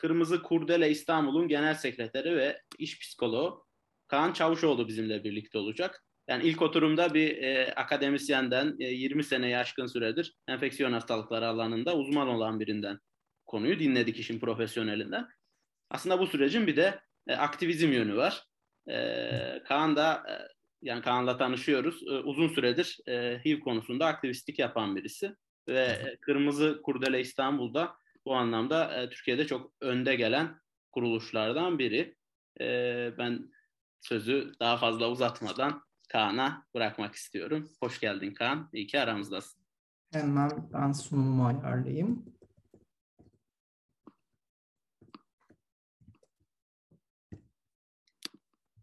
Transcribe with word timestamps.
Kırmızı 0.00 0.42
Kurdele 0.42 0.90
İstanbul'un 0.90 1.48
genel 1.48 1.74
sekreteri 1.74 2.36
ve 2.36 2.62
iş 2.78 3.00
psikoloğu 3.00 3.66
Kaan 4.08 4.32
Çavuşoğlu 4.32 4.88
bizimle 4.88 5.24
birlikte 5.24 5.58
olacak. 5.58 6.04
Yani 6.28 6.44
ilk 6.44 6.62
oturumda 6.62 7.14
bir 7.14 7.42
e, 7.42 7.74
akademisyenden 7.74 8.76
e, 8.80 8.84
20 8.84 9.24
sene 9.24 9.48
yaşkın 9.48 9.86
süredir 9.86 10.34
enfeksiyon 10.48 10.92
hastalıkları 10.92 11.48
alanında 11.48 11.96
uzman 11.96 12.28
olan 12.28 12.60
birinden 12.60 12.98
konuyu 13.46 13.78
dinledik 13.78 14.18
işin 14.18 14.40
profesyonelinden. 14.40 15.28
Aslında 15.90 16.18
bu 16.18 16.26
sürecin 16.26 16.66
bir 16.66 16.76
de 16.76 17.00
e, 17.26 17.34
aktivizm 17.34 17.92
yönü 17.92 18.16
var. 18.16 18.44
E, 18.90 19.62
Kaan 19.68 19.96
da 19.96 20.22
e, 20.28 20.32
yani 20.82 21.02
Kaan'la 21.02 21.36
tanışıyoruz. 21.36 22.02
E, 22.02 22.10
uzun 22.10 22.48
süredir 22.48 22.98
e, 23.08 23.40
HIV 23.44 23.60
konusunda 23.60 24.06
aktivistlik 24.06 24.58
yapan 24.58 24.96
birisi 24.96 25.34
ve 25.68 25.80
e, 25.80 26.16
Kırmızı 26.20 26.80
Kurdele 26.82 27.20
İstanbul'da 27.20 28.00
bu 28.30 28.36
anlamda 28.36 29.02
e, 29.02 29.10
Türkiye'de 29.10 29.46
çok 29.46 29.72
önde 29.80 30.14
gelen 30.14 30.60
kuruluşlardan 30.92 31.78
biri. 31.78 32.16
E, 32.60 32.64
ben 33.18 33.50
sözü 34.00 34.52
daha 34.60 34.76
fazla 34.76 35.10
uzatmadan 35.10 35.82
Kaan'a 36.08 36.66
bırakmak 36.74 37.14
istiyorum. 37.14 37.70
Hoş 37.82 38.00
geldin 38.00 38.34
Kaan. 38.34 38.70
İyi 38.72 38.86
ki 38.86 39.00
aramızdasın. 39.00 39.62
Hemen 40.12 40.50
ben 40.72 40.92
sunumumu 40.92 41.46
ayarlayayım. 41.46 42.24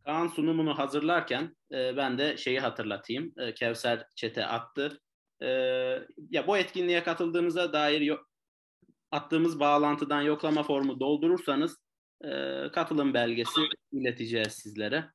Kaan 0.06 0.28
sunumunu 0.28 0.78
hazırlarken 0.78 1.56
e, 1.72 1.98
ben 1.98 2.18
de 2.18 2.38
şeyi 2.38 2.59
hatırlatayım. 2.59 3.34
E, 3.38 3.54
Kevser 3.54 4.08
çete 4.16 4.45
attı. 4.45 5.02
E, 5.42 5.48
ya 6.30 6.48
bu 6.48 6.58
etkinliğe 6.58 7.04
katıldığınıza 7.04 7.73
dair 7.73 8.02
attığımız 9.12 9.60
bağlantıdan 9.60 10.22
yoklama 10.22 10.64
formu 10.64 11.00
doldurursanız 11.00 11.78
e, 12.23 12.30
katılım 12.73 13.14
belgesi 13.14 13.62
ileteceğiz 13.92 14.54
sizlere. 14.54 15.12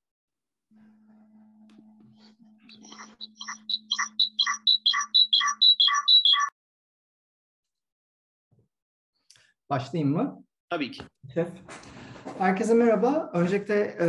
Başlayayım 9.71 10.13
mı? 10.13 10.45
Tabii 10.71 10.91
ki. 10.91 11.03
Şef. 11.35 11.49
Herkese 12.39 12.75
merhaba. 12.75 13.31
Öncelikle 13.35 13.97
e, 14.01 14.09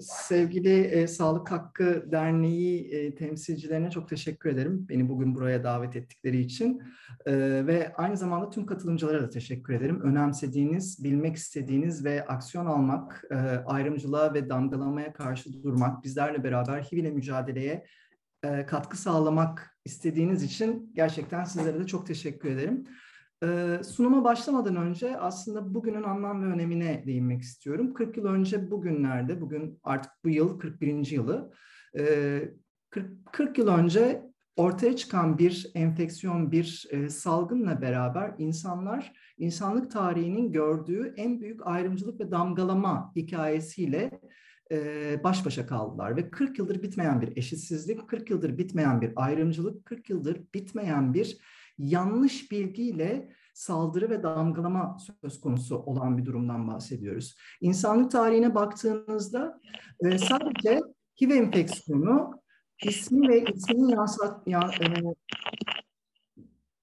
sevgili 0.00 0.80
e, 0.80 1.06
Sağlık 1.06 1.50
Hakkı 1.50 2.12
Derneği 2.12 2.90
e, 2.94 3.14
temsilcilerine 3.14 3.90
çok 3.90 4.08
teşekkür 4.08 4.50
ederim. 4.50 4.86
Beni 4.88 5.08
bugün 5.08 5.34
buraya 5.34 5.64
davet 5.64 5.96
ettikleri 5.96 6.40
için. 6.40 6.82
E, 7.26 7.32
ve 7.66 7.92
aynı 7.94 8.16
zamanda 8.16 8.50
tüm 8.50 8.66
katılımcılara 8.66 9.22
da 9.22 9.30
teşekkür 9.30 9.74
ederim. 9.74 10.00
Önemsediğiniz, 10.00 11.04
bilmek 11.04 11.36
istediğiniz 11.36 12.04
ve 12.04 12.26
aksiyon 12.26 12.66
almak, 12.66 13.24
e, 13.30 13.34
ayrımcılığa 13.66 14.34
ve 14.34 14.48
damgalamaya 14.48 15.12
karşı 15.12 15.62
durmak, 15.62 16.04
bizlerle 16.04 16.44
beraber 16.44 16.82
HIV 16.82 16.96
ile 16.96 17.10
mücadeleye 17.10 17.86
e, 18.44 18.66
katkı 18.66 18.96
sağlamak 18.96 19.78
istediğiniz 19.84 20.42
için 20.42 20.92
gerçekten 20.94 21.44
sizlere 21.44 21.78
de 21.78 21.86
çok 21.86 22.06
teşekkür 22.06 22.50
ederim. 22.50 22.84
Ee, 23.44 23.82
sunuma 23.84 24.24
başlamadan 24.24 24.76
önce 24.76 25.18
aslında 25.18 25.74
bugünün 25.74 26.02
anlam 26.02 26.42
ve 26.42 26.46
önemine 26.46 27.02
değinmek 27.06 27.42
istiyorum. 27.42 27.94
40 27.94 28.16
yıl 28.16 28.24
önce 28.24 28.70
bugünlerde, 28.70 29.40
bugün 29.40 29.80
artık 29.82 30.12
bu 30.24 30.28
yıl 30.28 30.58
41. 30.58 31.10
yılı, 31.10 31.52
40, 32.90 33.32
40 33.32 33.58
yıl 33.58 33.68
önce 33.68 34.22
ortaya 34.56 34.96
çıkan 34.96 35.38
bir 35.38 35.70
enfeksiyon, 35.74 36.52
bir 36.52 36.86
e, 36.90 37.08
salgınla 37.08 37.82
beraber 37.82 38.34
insanlar 38.38 39.12
insanlık 39.38 39.90
tarihinin 39.90 40.52
gördüğü 40.52 41.14
en 41.16 41.40
büyük 41.40 41.66
ayrımcılık 41.66 42.20
ve 42.20 42.30
damgalama 42.30 43.12
hikayesiyle 43.16 44.20
e, 44.72 45.24
baş 45.24 45.46
başa 45.46 45.66
kaldılar 45.66 46.16
ve 46.16 46.30
40 46.30 46.58
yıldır 46.58 46.82
bitmeyen 46.82 47.20
bir 47.20 47.36
eşitsizlik, 47.36 48.08
40 48.08 48.30
yıldır 48.30 48.58
bitmeyen 48.58 49.00
bir 49.00 49.12
ayrımcılık, 49.16 49.84
40 49.84 50.10
yıldır 50.10 50.40
bitmeyen 50.54 51.14
bir 51.14 51.38
yanlış 51.78 52.50
bilgiyle 52.50 53.32
saldırı 53.54 54.10
ve 54.10 54.22
damgalama 54.22 54.96
söz 55.22 55.40
konusu 55.40 55.76
olan 55.76 56.18
bir 56.18 56.24
durumdan 56.24 56.68
bahsediyoruz. 56.68 57.36
İnsanlık 57.60 58.10
tarihine 58.10 58.54
baktığınızda 58.54 59.60
e, 60.00 60.18
sadece 60.18 60.80
HIV 61.20 61.30
enfeksiyonu 61.30 62.40
ismi 62.84 63.28
ve 63.28 63.44
isminin 63.44 63.88
yansat, 63.88 64.48
ya, 64.48 64.70
e, 64.80 64.86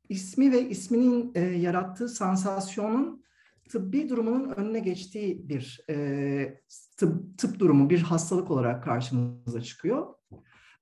ismi 0.10 0.52
ve 0.52 0.70
isminin 0.70 1.32
e, 1.36 1.40
yarattığı 1.40 2.10
sansasyonun 2.10 3.24
tıbbi 3.70 4.10
durumunun 4.10 4.50
önüne 4.50 4.80
geçtiği 4.80 5.50
bir 5.50 5.86
e, 5.90 6.62
tıp, 6.98 7.38
tıp 7.38 7.60
durumu, 7.60 7.90
bir 7.90 8.02
hastalık 8.02 8.52
olarak 8.52 8.84
karşımıza 8.84 9.62
çıkıyor. 9.62 10.21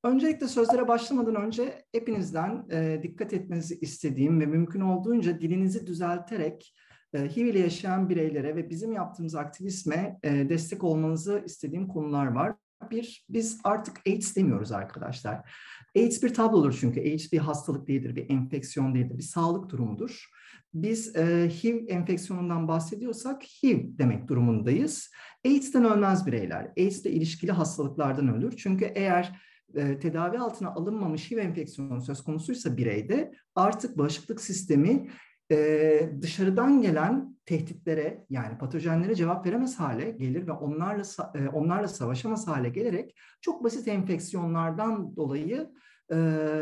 Öncelikle 0.04 0.48
sözlere 0.48 0.88
başlamadan 0.88 1.36
önce 1.36 1.86
hepinizden 1.92 2.66
e, 2.72 3.00
dikkat 3.04 3.34
etmenizi 3.34 3.80
istediğim 3.80 4.40
ve 4.40 4.46
mümkün 4.46 4.82
olduğunca 4.82 5.42
dilinizi 5.42 5.88
düzelterek 5.88 6.76
e, 7.14 7.36
HIV 7.36 7.46
ile 7.46 7.60
yaşayan 7.60 8.10
bireylere 8.10 8.56
ve 8.56 8.70
bizim 8.70 8.92
yaptığımız 8.92 9.36
aktivizme 9.36 10.20
e, 10.24 10.50
destek 10.50 10.84
olmanızı 10.84 11.44
istediğim 11.46 11.88
konular 11.88 12.28
var. 12.28 12.56
Bir, 12.92 13.26
biz 13.30 13.60
artık 13.64 13.98
AIDS 14.08 14.36
demiyoruz 14.36 14.72
arkadaşlar. 14.72 15.52
AIDS 15.96 16.24
bir 16.24 16.34
tablodur 16.34 16.78
çünkü. 16.80 17.00
AIDS 17.00 17.32
bir 17.32 17.38
hastalık 17.38 17.88
değildir, 17.88 18.16
bir 18.16 18.30
enfeksiyon 18.30 18.96
değildir, 18.96 19.18
bir 19.18 19.24
sağlık 19.24 19.70
durumudur. 19.70 20.26
Biz 20.74 21.16
e, 21.16 21.50
HIV 21.50 21.88
enfeksiyonundan 21.88 22.68
bahsediyorsak 22.68 23.44
HIV 23.44 23.80
demek 23.98 24.28
durumundayız. 24.28 25.12
AIDS'ten 25.46 25.86
ölmez 25.86 26.28
bireyler. 26.28 26.72
AIDS 26.78 27.06
ile 27.06 27.12
ilişkili 27.12 27.52
hastalıklardan 27.52 28.36
ölür. 28.36 28.58
Çünkü 28.58 28.86
eğer 28.86 29.49
e, 29.76 30.00
tedavi 30.00 30.40
altına 30.40 30.70
alınmamış 30.70 31.32
HIV 31.32 31.38
enfeksiyonu 31.38 32.02
söz 32.02 32.24
konusuysa 32.24 32.78
bireyde 32.78 33.32
artık 33.56 33.98
bağışıklık 33.98 34.42
sistemi 34.42 35.10
e, 35.52 36.12
dışarıdan 36.22 36.82
gelen 36.82 37.36
tehditlere 37.46 38.26
yani 38.30 38.58
patojenlere 38.58 39.16
cevap 39.16 39.46
veremez 39.46 39.80
hale 39.80 40.12
gelir 40.12 40.48
ve 40.48 40.52
onlarla 40.52 41.04
e, 41.36 41.48
onlarla 41.48 41.88
savaşamaz 41.88 42.48
hale 42.48 42.70
gelerek 42.70 43.16
çok 43.42 43.64
basit 43.64 43.88
enfeksiyonlardan 43.88 45.16
dolayı 45.16 45.70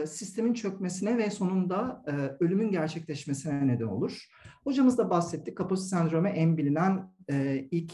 sistemin 0.07 0.53
çökmesine 0.53 1.17
ve 1.17 1.29
sonunda 1.29 2.03
ölümün 2.39 2.71
gerçekleşmesine 2.71 3.67
neden 3.67 3.85
olur. 3.85 4.27
Hocamız 4.63 4.97
da 4.97 5.09
bahsetti. 5.09 5.55
Kaposi 5.55 5.87
sendromu 5.87 6.27
en 6.27 6.57
bilinen 6.57 7.13
ilk 7.71 7.93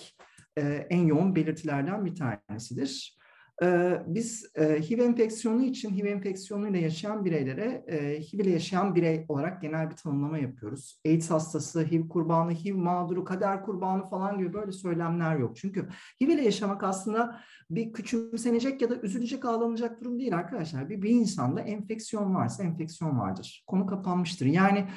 en 0.90 1.06
yoğun 1.06 1.36
belirtilerden 1.36 2.06
bir 2.06 2.16
tanesidir. 2.16 3.18
Ee, 3.62 4.02
biz 4.08 4.52
e, 4.56 4.82
HIV 4.82 5.00
enfeksiyonu 5.00 5.64
için 5.64 5.98
HIV 5.98 6.06
enfeksiyonuyla 6.06 6.80
yaşayan 6.80 7.26
bireylere 7.26 7.84
e, 7.88 8.22
HIV 8.22 8.40
ile 8.40 8.50
yaşayan 8.50 8.96
birey 8.96 9.26
olarak 9.28 9.62
genel 9.62 9.90
bir 9.90 9.96
tanımlama 9.96 10.38
yapıyoruz. 10.38 11.02
AIDS 11.06 11.32
hastası, 11.32 11.86
HIV 11.86 12.08
kurbanı, 12.08 12.52
HIV 12.52 12.76
mağduru, 12.76 13.24
kader 13.24 13.64
kurbanı 13.64 14.10
falan 14.10 14.38
gibi 14.38 14.54
böyle 14.54 14.72
söylemler 14.72 15.36
yok. 15.36 15.56
Çünkü 15.56 15.90
HIV 16.22 16.30
ile 16.30 16.44
yaşamak 16.44 16.84
aslında 16.84 17.40
bir 17.70 17.94
küçümsenecek 17.94 18.82
ya 18.82 18.90
da 18.90 18.96
üzülecek, 18.96 19.46
ağlanacak 19.46 20.02
durum 20.02 20.20
değil 20.20 20.36
arkadaşlar. 20.36 20.90
Bir, 20.90 21.02
bir 21.02 21.10
insanda 21.10 21.62
enfeksiyon 21.62 22.36
varsa 22.36 22.64
enfeksiyon 22.64 23.20
vardır. 23.20 23.64
Konu 23.68 23.86
kapanmıştır. 23.86 24.46
Yani 24.46 24.88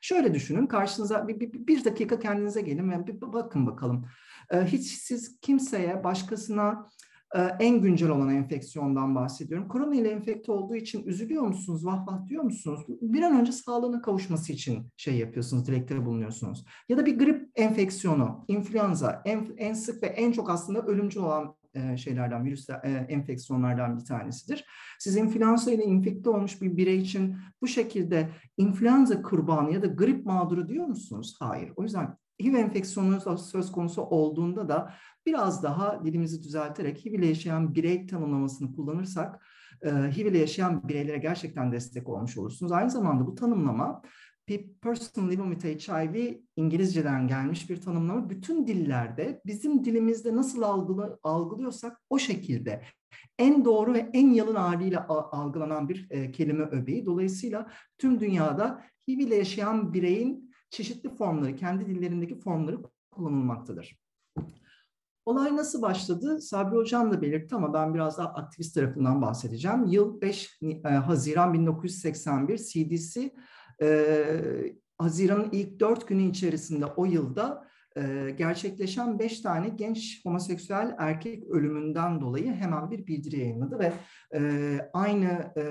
Şöyle 0.00 0.34
düşünün, 0.34 0.66
karşınıza 0.66 1.28
bir, 1.28 1.40
bir, 1.40 1.52
bir 1.52 1.84
dakika 1.84 2.18
kendinize 2.18 2.60
gelin 2.60 2.90
ve 2.90 3.06
bir 3.06 3.20
bakın 3.20 3.66
bakalım. 3.66 4.08
Ee, 4.50 4.64
hiç 4.64 4.86
siz 4.86 5.40
kimseye, 5.40 6.04
başkasına 6.04 6.86
en 7.34 7.80
güncel 7.80 8.10
olan 8.10 8.28
enfeksiyondan 8.28 9.14
bahsediyorum. 9.14 9.68
Korona 9.68 9.94
ile 9.94 10.10
enfekte 10.10 10.52
olduğu 10.52 10.74
için 10.74 11.06
üzülüyor 11.06 11.42
musunuz, 11.42 11.86
vah 11.86 12.06
vah 12.06 12.26
diyor 12.26 12.42
musunuz? 12.42 12.80
Bir 12.88 13.22
an 13.22 13.40
önce 13.40 13.52
sağlığına 13.52 14.02
kavuşması 14.02 14.52
için 14.52 14.86
şey 14.96 15.14
yapıyorsunuz, 15.14 15.66
dilekte 15.66 16.06
bulunuyorsunuz. 16.06 16.64
Ya 16.88 16.96
da 16.96 17.06
bir 17.06 17.18
grip 17.18 17.50
enfeksiyonu, 17.54 18.44
influenza 18.48 19.22
en, 19.24 19.48
en 19.56 19.74
sık 19.74 20.02
ve 20.02 20.06
en 20.06 20.32
çok 20.32 20.50
aslında 20.50 20.82
ölümcül 20.82 21.20
olan 21.20 21.54
e, 21.74 21.96
şeylerden, 21.96 22.44
virüs 22.44 22.70
e, 22.70 22.74
enfeksiyonlardan 23.08 23.98
bir 23.98 24.04
tanesidir. 24.04 24.64
Siz 24.98 25.16
influenza 25.16 25.72
ile 25.72 25.84
infekte 25.84 26.30
olmuş 26.30 26.62
bir 26.62 26.76
birey 26.76 26.98
için 26.98 27.36
bu 27.62 27.66
şekilde 27.66 28.28
influenza 28.56 29.22
kurbanı 29.22 29.72
ya 29.72 29.82
da 29.82 29.86
grip 29.86 30.26
mağduru 30.26 30.68
diyor 30.68 30.86
musunuz? 30.86 31.36
Hayır. 31.40 31.72
O 31.76 31.82
yüzden 31.82 32.16
HIV 32.42 32.54
enfeksiyonu 32.54 33.38
söz 33.38 33.72
konusu 33.72 34.02
olduğunda 34.02 34.68
da 34.68 34.94
biraz 35.26 35.62
daha 35.62 36.04
dilimizi 36.04 36.42
düzelterek 36.42 37.04
HIV 37.04 37.12
ile 37.12 37.26
yaşayan 37.26 37.74
birey 37.74 38.06
tanımlamasını 38.06 38.76
kullanırsak 38.76 39.46
e, 39.82 39.90
HIV 39.90 40.26
ile 40.26 40.38
yaşayan 40.38 40.88
bireylere 40.88 41.18
gerçekten 41.18 41.72
destek 41.72 42.08
olmuş 42.08 42.38
olursunuz. 42.38 42.72
Aynı 42.72 42.90
zamanda 42.90 43.26
bu 43.26 43.34
tanımlama 43.34 44.02
Person 44.82 45.30
Living 45.30 45.60
with 45.60 45.88
HIV 45.88 46.34
İngilizceden 46.56 47.28
gelmiş 47.28 47.70
bir 47.70 47.80
tanımlama. 47.80 48.30
Bütün 48.30 48.66
dillerde 48.66 49.40
bizim 49.46 49.84
dilimizde 49.84 50.36
nasıl 50.36 50.62
algılı, 50.62 51.18
algılıyorsak 51.22 52.00
o 52.10 52.18
şekilde 52.18 52.82
en 53.38 53.64
doğru 53.64 53.94
ve 53.94 54.10
en 54.12 54.30
yalın 54.30 54.54
haliyle 54.54 54.98
algılanan 54.98 55.88
bir 55.88 56.06
e, 56.10 56.30
kelime 56.30 56.64
öbeği. 56.64 57.06
Dolayısıyla 57.06 57.70
tüm 57.98 58.20
dünyada 58.20 58.84
HIV 59.08 59.18
ile 59.18 59.34
yaşayan 59.34 59.94
bireyin 59.94 60.47
çeşitli 60.70 61.16
formları, 61.16 61.56
kendi 61.56 61.86
dillerindeki 61.86 62.40
formları 62.40 62.78
kullanılmaktadır. 63.10 63.98
Olay 65.26 65.56
nasıl 65.56 65.82
başladı? 65.82 66.40
Sabri 66.40 66.76
Hocam 66.76 67.12
da 67.12 67.22
belirtti 67.22 67.54
ama 67.54 67.74
ben 67.74 67.94
biraz 67.94 68.18
daha 68.18 68.28
aktivist 68.28 68.74
tarafından 68.74 69.22
bahsedeceğim. 69.22 69.84
Yıl 69.84 70.20
5 70.20 70.58
e, 70.62 70.88
Haziran 70.88 71.54
1981 71.54 72.58
CDC 72.58 73.34
e, 73.82 74.78
Haziran'ın 74.98 75.48
ilk 75.52 75.80
dört 75.80 76.08
günü 76.08 76.30
içerisinde 76.30 76.86
o 76.86 77.04
yılda 77.04 77.68
e, 77.96 78.30
gerçekleşen 78.38 79.18
beş 79.18 79.40
tane 79.40 79.68
genç 79.68 80.24
homoseksüel 80.24 80.94
erkek 80.98 81.44
ölümünden 81.50 82.20
dolayı 82.20 82.52
hemen 82.52 82.90
bir 82.90 83.06
bildiri 83.06 83.40
yayınladı 83.40 83.78
ve 83.78 83.92
e, 84.34 84.40
aynı 84.92 85.52
e, 85.56 85.64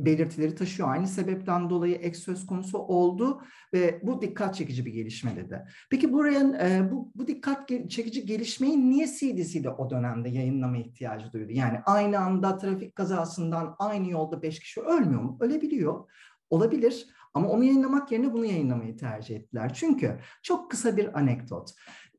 belirtileri 0.00 0.54
taşıyor. 0.54 0.88
Aynı 0.88 1.08
sebepten 1.08 1.70
dolayı 1.70 1.94
ek 1.94 2.14
söz 2.14 2.46
konusu 2.46 2.78
oldu 2.78 3.42
ve 3.74 4.00
bu 4.02 4.22
dikkat 4.22 4.54
çekici 4.54 4.86
bir 4.86 4.92
gelişme 4.92 5.36
dedi. 5.36 5.64
Peki 5.90 6.12
buraya 6.12 6.40
e, 6.40 6.90
bu, 6.90 7.12
bu 7.14 7.26
dikkat 7.26 7.68
çekici 7.68 8.26
gelişmeyi 8.26 8.90
niye 8.90 9.06
CDC'de 9.06 9.70
o 9.70 9.90
dönemde 9.90 10.28
yayınlama 10.28 10.76
ihtiyacı 10.76 11.32
duydu? 11.32 11.52
Yani 11.52 11.78
aynı 11.86 12.18
anda 12.18 12.58
trafik 12.58 12.96
kazasından 12.96 13.74
aynı 13.78 14.10
yolda 14.10 14.42
beş 14.42 14.60
kişi 14.60 14.80
ölmüyor 14.80 15.22
mu? 15.22 15.38
Ölebiliyor. 15.40 16.10
Olabilir 16.50 17.06
ama 17.34 17.48
onu 17.48 17.64
yayınlamak 17.64 18.12
yerine 18.12 18.32
bunu 18.32 18.44
yayınlamayı 18.44 18.96
tercih 18.96 19.36
ettiler. 19.36 19.72
Çünkü 19.74 20.18
çok 20.42 20.70
kısa 20.70 20.96
bir 20.96 21.18
anekdot. 21.18 21.70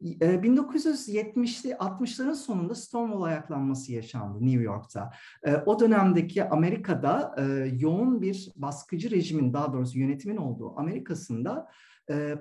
1970'li 0.04 1.70
e, 1.70 1.74
60'ların 1.74 2.36
sonunda 2.36 2.76
Stonewall 2.76 3.22
ayaklanması 3.22 3.92
yaşandı 3.92 4.46
New 4.46 4.64
York'ta. 4.64 5.12
E, 5.44 5.56
o 5.56 5.80
dönemdeki 5.80 6.44
Amerika'da 6.50 7.36
e, 7.38 7.44
yoğun 7.80 8.22
bir 8.22 8.52
baskıcı 8.56 9.12
rejimin 9.12 9.54
daha 9.54 9.74
doğrusu 9.74 10.00
yönetimin 10.00 10.38
olduğu 10.38 10.80
Amerika'sında 10.80 11.68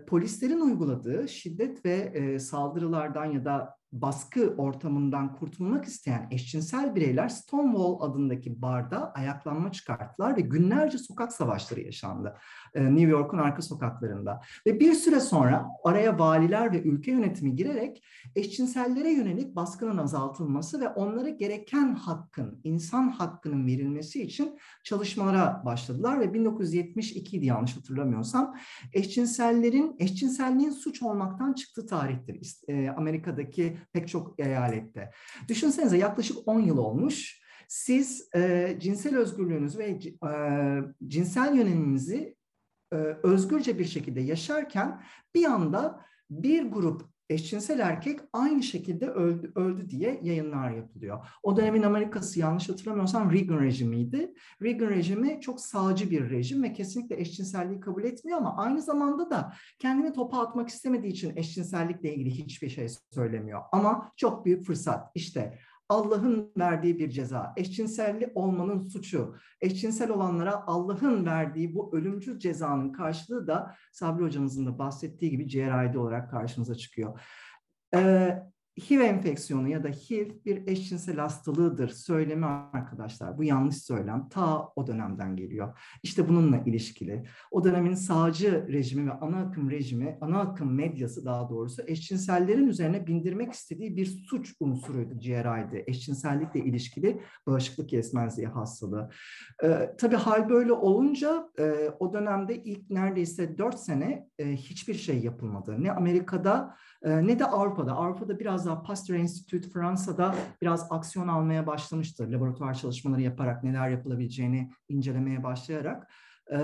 polislerin 0.07 0.61
uyguladığı 0.61 1.29
şiddet 1.29 1.85
ve 1.85 2.39
saldırılardan 2.39 3.25
ya 3.25 3.45
da 3.45 3.77
baskı 3.93 4.55
ortamından 4.59 5.37
kurtulmak 5.37 5.85
isteyen 5.85 6.29
eşcinsel 6.31 6.95
bireyler 6.95 7.29
Stonewall 7.29 8.01
adındaki 8.01 8.63
barda 8.63 9.13
ayaklanma 9.13 9.73
çıkarttılar 9.73 10.37
ve 10.37 10.41
günlerce 10.41 10.99
sokak 10.99 11.33
savaşları 11.33 11.81
yaşandı 11.81 12.37
e, 12.75 12.85
New 12.85 13.11
York'un 13.11 13.39
arka 13.39 13.63
sokaklarında. 13.63 14.41
Ve 14.67 14.81
bir 14.81 14.93
süre 14.93 15.21
sonra 15.21 15.69
araya 15.85 16.19
valiler 16.19 16.73
ve 16.73 16.83
ülke 16.83 17.11
yönetimi 17.11 17.57
girerek 17.57 18.05
eşcinsellere 18.37 19.11
yönelik 19.11 19.57
baskının 19.57 19.99
azaltılması 19.99 20.81
ve 20.81 20.89
onlara 20.89 21.29
gereken 21.29 21.95
hakkın, 21.95 22.61
insan 22.65 23.09
hakkının 23.09 23.67
verilmesi 23.67 24.23
için 24.23 24.59
çalışmalara 24.85 25.63
başladılar 25.65 26.21
ve 26.21 26.35
1972 26.35 27.37
idi 27.37 27.47
yanlış 27.47 27.77
hatırlamıyorsam 27.77 28.57
eşcinsellerin, 28.93 29.97
eşcinselliğin 29.99 30.71
suç 30.71 31.03
olmaktan 31.03 31.53
çıktığı 31.53 31.87
tarihtir. 31.87 32.57
E, 32.69 32.91
Amerika'daki 32.91 33.79
pek 33.93 34.09
çok 34.09 34.41
eyalette. 34.41 35.11
Düşünsenize 35.49 35.97
yaklaşık 35.97 36.37
10 36.47 36.61
yıl 36.61 36.77
olmuş. 36.79 37.43
Siz 37.69 38.29
e, 38.35 38.75
cinsel 38.81 39.17
özgürlüğünüzü 39.17 39.79
ve 39.79 39.85
e, 39.85 40.33
cinsel 41.07 41.57
yöneliminizi 41.57 42.37
e, 42.93 42.97
özgürce 43.23 43.79
bir 43.79 43.85
şekilde 43.85 44.21
yaşarken 44.21 45.03
bir 45.35 45.45
anda 45.45 46.07
bir 46.31 46.63
grup 46.63 47.12
eşcinsel 47.33 47.79
erkek 47.79 48.21
aynı 48.33 48.63
şekilde 48.63 49.07
öldü, 49.07 49.53
öldü 49.55 49.91
diye 49.91 50.21
yayınlar 50.23 50.71
yapılıyor. 50.71 51.27
O 51.43 51.57
dönemin 51.57 51.83
Amerikası 51.83 52.41
yanlış 52.41 52.69
hatırlamıyorsam 52.69 53.33
Reagan 53.33 53.61
rejimiydi. 53.61 54.35
Reagan 54.63 54.91
rejimi 54.91 55.41
çok 55.41 55.61
sağcı 55.61 56.11
bir 56.11 56.31
rejim 56.31 56.63
ve 56.63 56.73
kesinlikle 56.73 57.21
eşcinselliği 57.21 57.81
kabul 57.81 58.05
etmiyor 58.05 58.39
ama 58.39 58.57
aynı 58.57 58.83
zamanda 58.83 59.31
da 59.31 59.53
kendini 59.79 60.13
topa 60.13 60.39
atmak 60.39 60.69
istemediği 60.69 61.13
için 61.13 61.37
eşcinsellikle 61.37 62.15
ilgili 62.15 62.31
hiçbir 62.31 62.69
şey 62.69 62.89
söylemiyor. 63.11 63.63
Ama 63.73 64.13
çok 64.17 64.45
büyük 64.45 64.67
fırsat. 64.67 65.11
İşte 65.15 65.59
Allah'ın 65.93 66.53
verdiği 66.59 66.99
bir 66.99 67.11
ceza. 67.11 67.53
Eşcinselli 67.57 68.33
olmanın 68.35 68.81
suçu. 68.81 69.37
Eşcinsel 69.61 70.11
olanlara 70.11 70.67
Allah'ın 70.67 71.27
verdiği 71.27 71.75
bu 71.75 71.97
ölümcül 71.97 72.39
cezanın 72.39 72.93
karşılığı 72.93 73.47
da 73.47 73.75
Sabri 73.93 74.25
hocamızın 74.25 74.67
da 74.67 74.79
bahsettiği 74.79 75.31
gibi 75.31 75.49
CRID 75.49 75.95
olarak 75.95 76.31
karşımıza 76.31 76.75
çıkıyor. 76.75 77.21
Ee, 77.95 78.43
HIV 78.81 79.01
enfeksiyonu 79.01 79.69
ya 79.69 79.85
da 79.85 79.89
HIV 79.89 80.31
bir 80.45 80.67
eşcinsel 80.67 81.17
hastalığıdır 81.17 81.89
söylemi 81.89 82.47
arkadaşlar. 82.47 83.39
Bu 83.39 83.45
yanlış 83.45 83.77
söylem. 83.77 84.29
Ta 84.29 84.69
o 84.77 84.87
dönemden 84.87 85.37
geliyor. 85.37 85.79
İşte 86.03 86.29
bununla 86.29 86.59
ilişkili. 86.59 87.25
O 87.51 87.65
dönemin 87.65 87.95
sağcı 87.95 88.67
rejimi 88.69 89.11
ve 89.11 89.13
ana 89.13 89.41
akım 89.41 89.71
rejimi, 89.71 90.19
ana 90.21 90.41
akım 90.41 90.75
medyası 90.75 91.25
daha 91.25 91.49
doğrusu 91.49 91.83
eşcinsellerin 91.87 92.69
üzerine 92.69 93.07
bindirmek 93.07 93.53
istediği 93.53 93.97
bir 93.97 94.07
suç 94.07 94.55
unsuruydu 94.61 95.19
GRI'de. 95.19 95.85
Eşcinsellikle 95.87 96.61
ilişkili 96.61 97.21
bağışıklık 97.47 97.93
yetmezliği 97.93 98.49
hastalığı. 98.49 99.11
Ee, 99.65 99.95
tabii 99.99 100.17
hal 100.17 100.49
böyle 100.49 100.73
olunca 100.73 101.49
e, 101.59 101.91
o 101.99 102.13
dönemde 102.13 102.63
ilk 102.63 102.91
neredeyse 102.91 103.59
dört 103.59 103.79
sene 103.79 104.29
e, 104.39 104.53
hiçbir 104.53 104.95
şey 104.95 105.19
yapılmadı. 105.19 105.77
Ne 105.79 105.93
Amerika'da 105.93 106.77
e, 107.03 107.27
ne 107.27 107.39
de 107.39 107.45
Avrupa'da. 107.45 107.93
Avrupa'da 107.93 108.39
biraz 108.39 108.62
daha 108.67 108.83
Pasteur 108.83 109.17
Institute 109.17 109.69
Fransa'da 109.69 110.35
biraz 110.63 110.93
aksiyon 110.93 111.29
almaya 111.29 111.67
başlamıştır. 111.67 112.29
Laboratuvar 112.29 112.75
çalışmaları 112.75 113.23
yaparak 113.23 113.65
neler 113.65 113.91
yapılabileceğini 113.91 114.73
incelemeye 114.89 115.43
başlayarak. 115.43 116.11
E, 116.53 116.59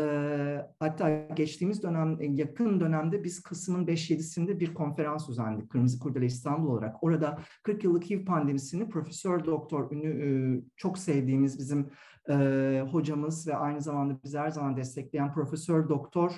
hatta 0.78 1.28
geçtiğimiz 1.36 1.82
dönem, 1.82 2.18
yakın 2.20 2.80
dönemde 2.80 3.24
biz 3.24 3.42
Kasım'ın 3.42 3.86
5-7'sinde 3.86 4.60
bir 4.60 4.74
konferans 4.74 5.28
düzenledik 5.28 5.70
Kırmızı 5.70 5.98
Kurdele 5.98 6.26
İstanbul 6.26 6.68
olarak. 6.68 7.02
Orada 7.02 7.38
40 7.62 7.84
yıllık 7.84 8.10
HIV 8.10 8.24
pandemisini 8.24 8.88
Profesör 8.88 9.44
Doktor 9.44 9.90
ünlü 9.92 10.08
e, 10.08 10.28
çok 10.76 10.98
sevdiğimiz 10.98 11.58
bizim 11.58 11.90
e, 12.30 12.84
hocamız 12.90 13.48
ve 13.48 13.56
aynı 13.56 13.80
zamanda 13.80 14.18
bizi 14.24 14.38
her 14.38 14.50
zaman 14.50 14.76
destekleyen 14.76 15.32
Profesör 15.32 15.88
Doktor 15.88 16.32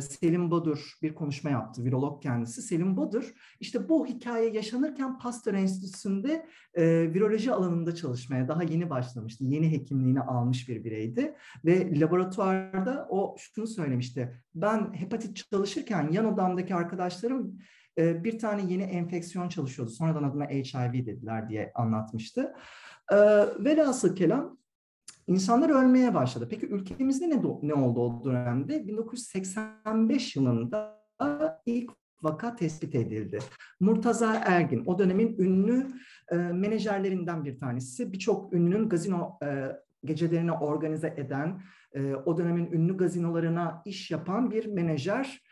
Selim 0.00 0.50
Badur 0.50 0.98
bir 1.02 1.14
konuşma 1.14 1.50
yaptı, 1.50 1.84
virolog 1.84 2.22
kendisi. 2.22 2.62
Selim 2.62 2.96
Badur 2.96 3.34
işte 3.60 3.88
bu 3.88 4.06
hikaye 4.06 4.50
yaşanırken 4.50 5.18
Pasteur 5.18 5.54
Enstitüsü'nde 5.54 6.46
e, 6.74 7.14
viroloji 7.14 7.52
alanında 7.52 7.94
çalışmaya 7.94 8.48
daha 8.48 8.62
yeni 8.62 8.90
başlamıştı. 8.90 9.44
Yeni 9.44 9.72
hekimliğini 9.72 10.20
almış 10.20 10.68
bir 10.68 10.84
bireydi 10.84 11.34
ve 11.64 12.00
laboratuvarda 12.00 13.06
o 13.10 13.36
şunu 13.38 13.66
söylemişti. 13.66 14.42
Ben 14.54 14.92
hepatit 14.94 15.50
çalışırken 15.50 16.10
yan 16.12 16.34
odamdaki 16.34 16.74
arkadaşlarım 16.74 17.58
bir 17.98 18.38
tane 18.38 18.72
yeni 18.72 18.82
enfeksiyon 18.82 19.48
çalışıyordu. 19.48 19.90
Sonradan 19.90 20.22
adına 20.22 20.44
HIV 20.44 20.92
dediler 20.92 21.48
diye 21.48 21.72
anlatmıştı. 21.74 22.52
Velhasıl 23.58 24.16
kelam 24.16 24.59
İnsanlar 25.26 25.70
ölmeye 25.70 26.14
başladı. 26.14 26.46
Peki 26.50 26.66
ülkemizde 26.66 27.30
ne, 27.30 27.42
ne 27.62 27.74
oldu 27.74 28.00
o 28.00 28.24
dönemde? 28.24 28.86
1985 28.86 30.36
yılında 30.36 31.00
ilk 31.66 31.90
vaka 32.22 32.56
tespit 32.56 32.94
edildi. 32.94 33.38
Murtaza 33.80 34.34
Ergin, 34.34 34.82
o 34.86 34.98
dönemin 34.98 35.38
ünlü 35.38 35.86
e, 36.30 36.36
menajerlerinden 36.36 37.44
bir 37.44 37.58
tanesi. 37.58 38.12
Birçok 38.12 38.52
ünlünün 38.52 38.88
gazino 38.88 39.38
e, 39.44 39.76
gecelerini 40.04 40.52
organize 40.52 41.14
eden, 41.16 41.62
e, 41.94 42.14
o 42.14 42.38
dönemin 42.38 42.72
ünlü 42.72 42.96
gazinolarına 42.96 43.82
iş 43.84 44.10
yapan 44.10 44.50
bir 44.50 44.66
menajer. 44.66 45.42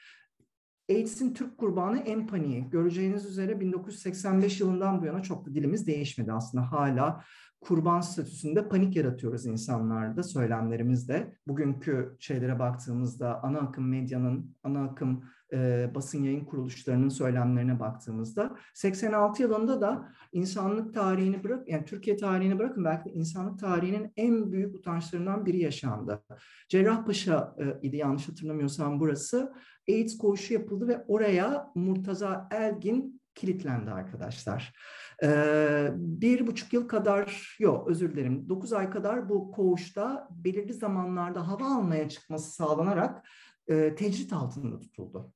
AIDS'in 0.91 1.35
Türk 1.35 1.59
kurbanı 1.59 1.99
Empani. 1.99 2.71
Göreceğiniz 2.71 3.27
üzere 3.27 3.61
1985 3.61 4.61
yılından 4.61 5.03
bu 5.03 5.07
yana 5.07 5.23
çok 5.23 5.47
da 5.47 5.55
dilimiz 5.55 5.87
değişmedi 5.87 6.33
aslında. 6.33 6.73
Hala 6.73 7.25
kurban 7.61 8.01
statüsünde 8.01 8.69
panik 8.69 8.97
yaratıyoruz 8.97 9.47
insanlarda 9.47 10.23
söylemlerimizde. 10.23 11.37
Bugünkü 11.47 12.17
şeylere 12.19 12.59
baktığımızda 12.59 13.43
ana 13.43 13.59
akım 13.59 13.89
medyanın, 13.89 14.57
ana 14.63 14.85
akım 14.85 15.25
e, 15.53 15.91
basın 15.95 16.23
yayın 16.23 16.45
kuruluşlarının 16.45 17.09
söylemlerine 17.09 17.81
baktığımızda 17.81 18.57
86 18.75 19.43
yılında 19.43 19.81
da 19.81 20.09
insanlık 20.33 20.95
tarihini 20.95 21.45
bırak 21.45 21.69
yani 21.69 21.85
Türkiye 21.85 22.17
tarihini 22.17 22.59
bırakın 22.59 22.85
belki 22.85 23.05
de 23.05 23.13
insanlık 23.13 23.59
tarihinin 23.59 24.13
en 24.17 24.53
büyük 24.53 24.75
utançlarından 24.75 25.47
biri 25.47 25.59
yaşandı. 25.59 26.23
Cerrahpaşa 26.69 27.55
e, 27.59 27.87
idi 27.87 27.97
yanlış 27.97 28.29
hatırlamıyorsam 28.29 29.01
burası. 29.01 29.53
AIDS 29.89 30.19
koğuşu 30.19 30.55
yapıldı 30.55 30.89
ve 30.89 31.05
oraya 31.09 31.71
Murtaza 31.75 32.49
Elgin 32.51 33.21
kilitlendi 33.39 33.91
arkadaşlar. 33.91 34.73
Ee, 35.23 35.89
bir 35.95 36.47
buçuk 36.47 36.73
yıl 36.73 36.89
kadar, 36.89 37.57
yok 37.59 37.89
özür 37.89 38.13
dilerim, 38.13 38.49
dokuz 38.49 38.73
ay 38.73 38.91
kadar 38.91 39.29
bu 39.29 39.51
koğuşta 39.51 40.29
belirli 40.31 40.75
zamanlarda 40.75 41.49
hava 41.49 41.77
almaya 41.77 42.09
çıkması 42.09 42.51
sağlanarak 42.51 43.29
e, 43.69 43.95
tecrit 43.95 44.33
altında 44.33 44.81
tutuldu. 44.81 45.33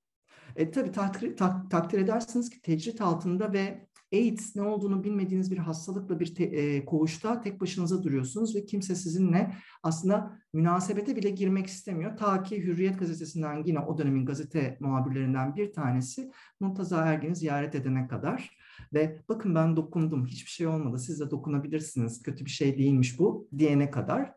E, 0.56 0.70
tabii 0.70 0.92
takdir, 0.92 1.36
tak, 1.36 1.70
takdir 1.70 1.98
edersiniz 1.98 2.50
ki 2.50 2.62
tecrit 2.62 3.00
altında 3.00 3.52
ve 3.52 3.88
AIDS 4.12 4.56
ne 4.56 4.62
olduğunu 4.62 5.04
bilmediğiniz 5.04 5.50
bir 5.50 5.58
hastalıkla 5.58 6.20
bir 6.20 6.34
te, 6.34 6.44
e, 6.44 6.84
koğuşta 6.84 7.40
tek 7.40 7.60
başınıza 7.60 8.02
duruyorsunuz 8.02 8.56
ve 8.56 8.64
kimse 8.64 8.94
sizinle 8.94 9.54
aslında 9.82 10.38
münasebete 10.52 11.16
bile 11.16 11.30
girmek 11.30 11.66
istemiyor. 11.66 12.16
Ta 12.16 12.42
ki 12.42 12.64
Hürriyet 12.64 12.98
gazetesinden 12.98 13.62
yine 13.64 13.78
o 13.78 13.98
dönemin 13.98 14.26
gazete 14.26 14.76
muhabirlerinden 14.80 15.56
bir 15.56 15.72
tanesi 15.72 16.30
Murtaza 16.60 17.06
Ergin'i 17.06 17.36
ziyaret 17.36 17.74
edene 17.74 18.08
kadar 18.08 18.56
ve 18.94 19.22
bakın 19.28 19.54
ben 19.54 19.76
dokundum 19.76 20.26
hiçbir 20.26 20.50
şey 20.50 20.66
olmadı 20.66 20.98
siz 20.98 21.20
de 21.20 21.30
dokunabilirsiniz 21.30 22.22
kötü 22.22 22.44
bir 22.44 22.50
şey 22.50 22.78
değilmiş 22.78 23.18
bu 23.18 23.48
diyene 23.58 23.90
kadar. 23.90 24.34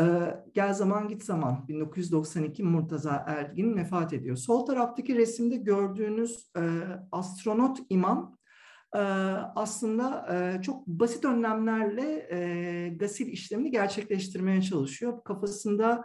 Ee, 0.00 0.36
gel 0.54 0.74
zaman 0.74 1.08
git 1.08 1.24
zaman 1.24 1.68
1992 1.68 2.62
Murtaza 2.62 3.24
Ergin 3.26 3.76
vefat 3.76 4.12
ediyor. 4.12 4.36
Sol 4.36 4.66
taraftaki 4.66 5.16
resimde 5.16 5.56
gördüğünüz 5.56 6.50
e, 6.56 6.62
astronot 7.12 7.78
imam 7.90 8.37
aslında 9.54 10.28
çok 10.62 10.86
basit 10.86 11.24
önlemlerle 11.24 12.96
gasil 13.00 13.26
işlemini 13.26 13.70
gerçekleştirmeye 13.70 14.62
çalışıyor. 14.62 15.24
Kafasında 15.24 16.04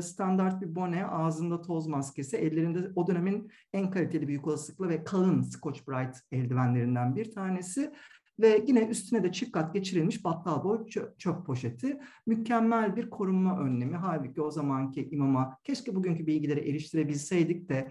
standart 0.00 0.62
bir 0.62 0.74
bone, 0.74 1.06
ağzında 1.06 1.62
toz 1.62 1.86
maskesi, 1.86 2.36
ellerinde 2.36 2.90
o 2.94 3.06
dönemin 3.06 3.50
en 3.72 3.90
kaliteli 3.90 4.28
büyük 4.28 4.46
olasılıkla 4.46 4.88
ve 4.88 5.04
kalın 5.04 5.42
Scotch 5.42 5.80
Brite 5.88 6.18
eldivenlerinden 6.32 7.16
bir 7.16 7.32
tanesi 7.32 7.92
ve 8.40 8.64
yine 8.66 8.86
üstüne 8.86 9.22
de 9.22 9.32
çift 9.32 9.52
kat 9.52 9.74
geçirilmiş 9.74 10.24
battal 10.24 10.64
boy 10.64 10.86
çöp, 11.18 11.46
poşeti. 11.46 12.00
Mükemmel 12.26 12.96
bir 12.96 13.10
korunma 13.10 13.60
önlemi. 13.60 13.96
Halbuki 13.96 14.42
o 14.42 14.50
zamanki 14.50 15.08
imama 15.10 15.58
keşke 15.64 15.94
bugünkü 15.94 16.26
bilgilere 16.26 16.60
eriştirebilseydik 16.60 17.68
de 17.68 17.90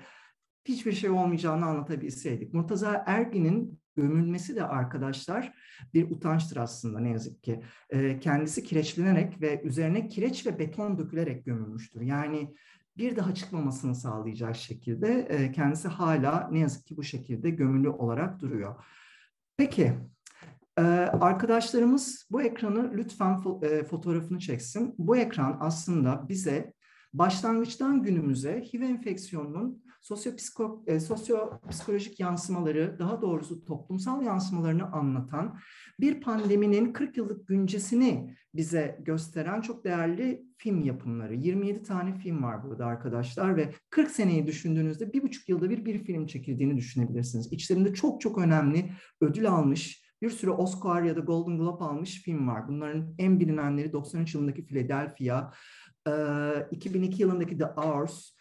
hiçbir 0.66 0.92
şey 0.92 1.10
olmayacağını 1.10 1.66
anlatabilseydik. 1.66 2.54
Murtaza 2.54 3.04
Ergin'in 3.08 3.80
gömülmesi 4.02 4.56
de 4.56 4.64
arkadaşlar 4.64 5.54
bir 5.94 6.12
utançtır 6.12 6.58
aslında 6.58 7.00
ne 7.00 7.10
yazık 7.10 7.44
ki. 7.44 7.64
E, 7.90 8.20
kendisi 8.20 8.64
kireçlenerek 8.64 9.42
ve 9.42 9.62
üzerine 9.64 10.08
kireç 10.08 10.46
ve 10.46 10.60
beton 10.60 10.98
dökülerek 10.98 11.46
gömülmüştür. 11.46 12.02
Yani 12.02 12.54
bir 12.98 13.16
daha 13.16 13.36
çıkmamasını 13.36 13.96
sağlayacak 13.96 14.56
şekilde 14.56 15.28
e, 15.30 15.52
kendisi 15.52 15.88
hala 15.88 16.50
ne 16.52 16.60
yazık 16.60 16.86
ki 16.88 16.98
bu 16.98 17.04
şekilde 17.04 17.50
gömülü 17.50 17.90
olarak 17.90 18.40
duruyor. 18.40 18.76
Peki 19.58 19.94
e, 20.78 20.82
arkadaşlarımız 20.82 22.28
bu 22.32 22.42
ekranı 22.42 22.92
lütfen 22.94 23.38
fo 23.38 23.62
e, 23.64 23.84
fotoğrafını 23.84 24.40
çeksin. 24.40 24.96
Bu 24.98 25.18
ekran 25.18 25.58
aslında 25.60 26.30
bize 26.30 26.74
başlangıçtan 27.14 28.04
günümüze 28.04 28.64
HIV 28.74 28.82
enfeksiyonunun 28.82 29.84
sosyopsiko, 30.02 30.84
e, 30.88 31.00
sosyopsikolojik 31.00 32.20
yansımaları, 32.20 33.00
daha 33.00 33.22
doğrusu 33.22 33.66
toplumsal 33.66 34.22
yansımalarını 34.22 34.92
anlatan 34.92 35.60
bir 36.00 36.22
pandeminin 36.22 36.94
40 36.94 37.18
yıllık 37.18 37.48
güncesini 37.48 38.36
bize 38.56 39.00
gösteren 39.02 39.62
çok 39.62 39.84
değerli 39.84 40.46
film 40.58 40.82
yapımları. 40.82 41.36
27 41.36 41.84
tane 41.84 42.16
film 42.16 42.44
var 42.44 42.64
burada 42.64 42.86
arkadaşlar 42.86 43.58
ve 43.58 43.74
40 43.90 44.12
seneyi 44.12 44.48
düşündüğünüzde 44.48 45.14
bir 45.14 45.24
buçuk 45.24 45.50
yılda 45.50 45.70
bir 45.70 45.86
bir 45.86 46.04
film 46.04 46.28
çekildiğini 46.28 46.78
düşünebilirsiniz. 46.78 47.54
İçlerinde 47.54 47.94
çok 47.94 48.22
çok 48.22 48.38
önemli 48.38 48.92
ödül 49.22 49.50
almış, 49.50 50.10
bir 50.22 50.30
sürü 50.30 50.52
Oscar 50.52 51.04
ya 51.04 51.16
da 51.16 51.20
Golden 51.20 51.58
Globe 51.58 51.84
almış 51.84 52.22
film 52.24 52.48
var. 52.48 52.68
Bunların 52.68 53.16
en 53.18 53.40
bilinenleri 53.40 53.94
93 53.94 54.36
yılındaki 54.36 54.66
Philadelphia, 54.66 55.52
2002 56.72 57.22
yılındaki 57.22 57.58
The 57.58 57.66
Hours, 57.66 58.39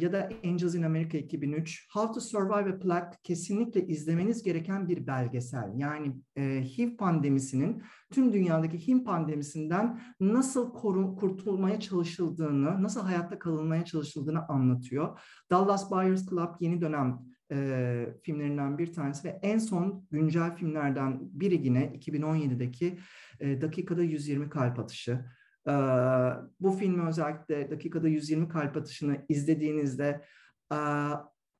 ya 0.00 0.12
da 0.12 0.28
Angels 0.44 0.74
in 0.74 0.82
America 0.82 1.18
2003, 1.18 1.86
How 1.90 2.12
to 2.12 2.20
Survive 2.20 2.70
a 2.70 2.78
Plague 2.78 3.10
kesinlikle 3.22 3.86
izlemeniz 3.86 4.42
gereken 4.42 4.88
bir 4.88 5.06
belgesel. 5.06 5.72
Yani 5.76 6.16
e, 6.36 6.64
HIV 6.76 6.96
pandemisinin 6.96 7.82
tüm 8.10 8.32
dünyadaki 8.32 8.88
HIV 8.88 9.04
pandemisinden 9.04 10.00
nasıl 10.20 10.72
koru, 10.72 11.16
kurtulmaya 11.16 11.80
çalışıldığını, 11.80 12.82
nasıl 12.82 13.00
hayatta 13.00 13.38
kalınmaya 13.38 13.84
çalışıldığını 13.84 14.48
anlatıyor. 14.48 15.20
Dallas 15.50 15.90
Buyers 15.90 16.30
Club 16.30 16.54
yeni 16.60 16.80
dönem 16.80 17.18
e, 17.52 18.06
filmlerinden 18.22 18.78
bir 18.78 18.92
tanesi 18.92 19.28
ve 19.28 19.38
en 19.42 19.58
son 19.58 20.06
güncel 20.10 20.56
filmlerden 20.56 21.18
biri 21.20 21.66
yine 21.66 21.84
2017'deki 21.84 22.98
e, 23.40 23.60
Dakikada 23.60 24.02
120 24.02 24.50
Kalp 24.50 24.78
Atışı. 24.78 25.24
Bu 26.60 26.70
filmi 26.72 27.08
özellikle 27.08 27.70
dakikada 27.70 28.08
120 28.08 28.48
kalp 28.48 28.76
atışını 28.76 29.24
izlediğinizde 29.28 30.24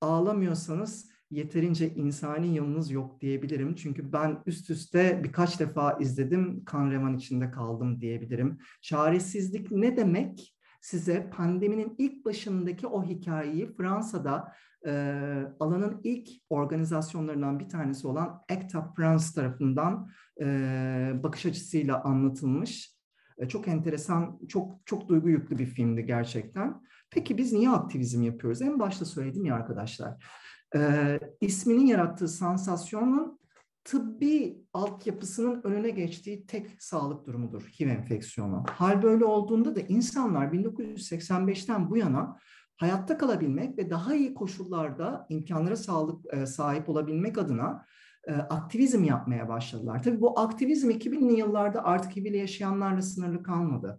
ağlamıyorsanız 0.00 1.14
yeterince 1.30 1.94
insani 1.94 2.54
yanınız 2.54 2.90
yok 2.90 3.20
diyebilirim. 3.20 3.74
Çünkü 3.74 4.12
ben 4.12 4.42
üst 4.46 4.70
üste 4.70 5.20
birkaç 5.24 5.60
defa 5.60 5.92
izledim, 5.92 6.64
kan 6.64 6.90
revan 6.90 7.16
içinde 7.16 7.50
kaldım 7.50 8.00
diyebilirim. 8.00 8.58
Çaresizlik 8.82 9.70
ne 9.70 9.96
demek? 9.96 10.54
Size 10.80 11.30
pandeminin 11.30 11.94
ilk 11.98 12.24
başındaki 12.24 12.86
o 12.86 13.04
hikayeyi 13.04 13.74
Fransa'da 13.76 14.52
e, 14.86 14.92
alanın 15.60 16.00
ilk 16.04 16.28
organizasyonlarından 16.50 17.60
bir 17.60 17.68
tanesi 17.68 18.06
olan 18.06 18.42
ACTA 18.50 18.92
France 18.96 19.24
tarafından 19.34 20.10
e, 20.40 20.46
bakış 21.22 21.46
açısıyla 21.46 22.02
anlatılmış 22.02 22.93
çok 23.48 23.68
enteresan, 23.68 24.38
çok 24.48 24.86
çok 24.86 25.08
duygu 25.08 25.28
yüklü 25.28 25.58
bir 25.58 25.66
filmdi 25.66 26.06
gerçekten. 26.06 26.82
Peki 27.10 27.38
biz 27.38 27.52
niye 27.52 27.70
aktivizm 27.70 28.22
yapıyoruz? 28.22 28.62
En 28.62 28.80
başta 28.80 29.04
söyledim 29.04 29.44
ya 29.44 29.54
arkadaşlar. 29.54 30.24
E, 30.76 31.20
isminin 31.40 31.86
yarattığı 31.86 32.28
sansasyonun 32.28 33.38
tıbbi 33.84 34.64
altyapısının 34.72 35.60
önüne 35.64 35.90
geçtiği 35.90 36.46
tek 36.46 36.82
sağlık 36.82 37.26
durumudur 37.26 37.62
HIV 37.62 37.88
enfeksiyonu. 37.88 38.64
Hal 38.70 39.02
böyle 39.02 39.24
olduğunda 39.24 39.76
da 39.76 39.80
insanlar 39.80 40.46
1985'ten 40.46 41.90
bu 41.90 41.96
yana 41.96 42.36
hayatta 42.76 43.18
kalabilmek 43.18 43.78
ve 43.78 43.90
daha 43.90 44.14
iyi 44.14 44.34
koşullarda 44.34 45.26
imkanlara 45.28 45.76
sağlık 45.76 46.34
e, 46.34 46.46
sahip 46.46 46.88
olabilmek 46.88 47.38
adına 47.38 47.70
e, 47.72 47.84
aktivizm 48.32 49.04
yapmaya 49.04 49.48
başladılar. 49.48 50.02
Tabii 50.02 50.20
bu 50.20 50.40
aktivizm 50.40 50.90
2000'li 50.90 51.38
yıllarda 51.38 51.84
artık 51.84 52.16
HIV 52.16 52.24
ile 52.24 52.38
yaşayanlarla 52.38 53.02
sınırlı 53.02 53.42
kalmadı. 53.42 53.98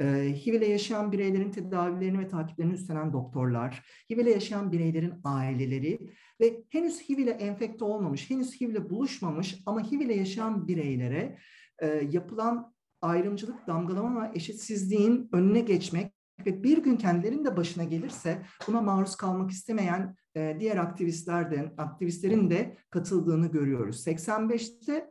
E, 0.00 0.04
HIV 0.46 0.54
ile 0.54 0.66
yaşayan 0.66 1.12
bireylerin 1.12 1.50
tedavilerini 1.50 2.18
ve 2.18 2.28
takiplerini 2.28 2.72
üstlenen 2.72 3.12
doktorlar, 3.12 3.84
HIV 4.10 4.18
ile 4.18 4.30
yaşayan 4.30 4.72
bireylerin 4.72 5.14
aileleri 5.24 5.98
ve 6.40 6.64
henüz 6.68 7.08
HIV 7.08 7.18
ile 7.18 7.30
enfekte 7.30 7.84
olmamış, 7.84 8.30
henüz 8.30 8.60
HIV 8.60 8.68
ile 8.68 8.90
buluşmamış 8.90 9.62
ama 9.66 9.80
HIV 9.80 10.00
ile 10.00 10.14
yaşayan 10.14 10.68
bireylere 10.68 11.38
e, 11.78 11.86
yapılan 12.10 12.74
ayrımcılık, 13.02 13.66
damgalama 13.66 14.22
ve 14.22 14.30
eşitsizliğin 14.34 15.28
önüne 15.32 15.60
geçmek 15.60 16.12
ve 16.46 16.62
bir 16.62 16.78
gün 16.78 16.96
kendilerinin 16.96 17.44
de 17.44 17.56
başına 17.56 17.84
gelirse 17.84 18.42
buna 18.68 18.80
maruz 18.80 19.16
kalmak 19.16 19.50
istemeyen 19.50 20.16
e, 20.36 20.56
diğer 20.60 20.76
aktivistlerden, 20.76 21.74
aktivistlerin 21.78 22.50
de 22.50 22.76
katıldığını 22.90 23.46
görüyoruz. 23.46 24.06
85'te 24.06 25.10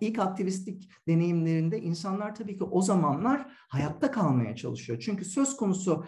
ilk 0.00 0.18
aktivistlik 0.18 0.90
deneyimlerinde 1.08 1.80
insanlar 1.80 2.34
tabii 2.34 2.58
ki 2.58 2.64
o 2.64 2.82
zamanlar 2.82 3.46
hayatta 3.68 4.10
kalmaya 4.10 4.56
çalışıyor. 4.56 4.98
Çünkü 5.00 5.24
söz 5.24 5.56
konusu 5.56 6.04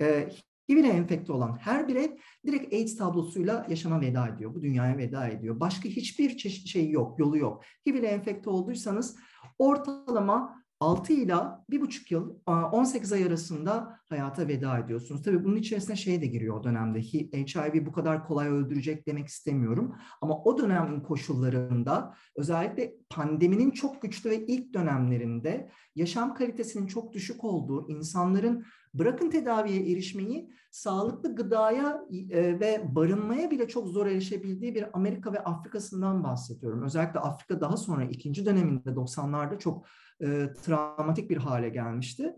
e, 0.00 0.28
HIV 0.70 0.76
ile 0.76 0.88
enfekte 0.88 1.32
olan 1.32 1.58
her 1.60 1.88
birey 1.88 2.18
direkt 2.46 2.74
AIDS 2.74 2.96
tablosuyla 2.96 3.66
yaşama 3.68 4.00
veda 4.00 4.28
ediyor. 4.28 4.54
Bu 4.54 4.62
dünyaya 4.62 4.98
veda 4.98 5.28
ediyor. 5.28 5.60
Başka 5.60 5.88
hiçbir 5.88 6.36
çeşit 6.36 6.66
şey 6.66 6.90
yok, 6.90 7.18
yolu 7.18 7.38
yok. 7.38 7.62
HIV 7.86 7.94
ile 7.94 8.06
enfekte 8.06 8.50
olduysanız 8.50 9.16
ortalama 9.58 10.62
6 10.80 11.12
ile 11.12 11.32
1,5 11.32 12.14
yıl 12.14 12.38
18 12.46 13.12
ay 13.12 13.24
arasında 13.24 14.00
hayata 14.08 14.48
veda 14.48 14.78
ediyorsunuz. 14.78 15.22
Tabii 15.22 15.44
bunun 15.44 15.56
içerisine 15.56 15.96
şey 15.96 16.20
de 16.20 16.26
giriyor 16.26 16.60
o 16.60 16.64
dönemde. 16.64 17.00
HIV 17.00 17.86
bu 17.86 17.92
kadar 17.92 18.26
kolay 18.26 18.48
öldürecek 18.48 19.06
demek 19.06 19.26
istemiyorum. 19.26 19.94
Ama 20.20 20.42
o 20.42 20.58
dönemin 20.58 21.00
koşullarında 21.00 22.14
özellikle 22.36 22.94
pandeminin 23.10 23.70
çok 23.70 24.02
güçlü 24.02 24.30
ve 24.30 24.46
ilk 24.46 24.74
dönemlerinde 24.74 25.70
yaşam 25.94 26.34
kalitesinin 26.34 26.86
çok 26.86 27.12
düşük 27.12 27.44
olduğu, 27.44 27.88
insanların 27.88 28.64
bırakın 28.94 29.30
tedaviye 29.30 29.92
erişmeyi, 29.92 30.50
sağlıklı 30.70 31.34
gıdaya 31.34 32.04
e, 32.30 32.60
ve 32.60 32.94
barınmaya 32.94 33.50
bile 33.50 33.68
çok 33.68 33.88
zor 33.88 34.06
erişebildiği 34.06 34.74
bir 34.74 34.86
Amerika 34.92 35.32
ve 35.32 35.44
Afrika'sından 35.44 36.24
bahsediyorum. 36.24 36.82
Özellikle 36.82 37.20
Afrika 37.20 37.60
daha 37.60 37.76
sonra 37.76 38.04
ikinci 38.04 38.46
döneminde 38.46 38.90
90'larda 38.90 39.58
çok 39.58 39.86
e, 40.20 40.52
travmatik 40.62 41.30
bir 41.30 41.36
hale 41.36 41.68
gelmişti. 41.68 42.34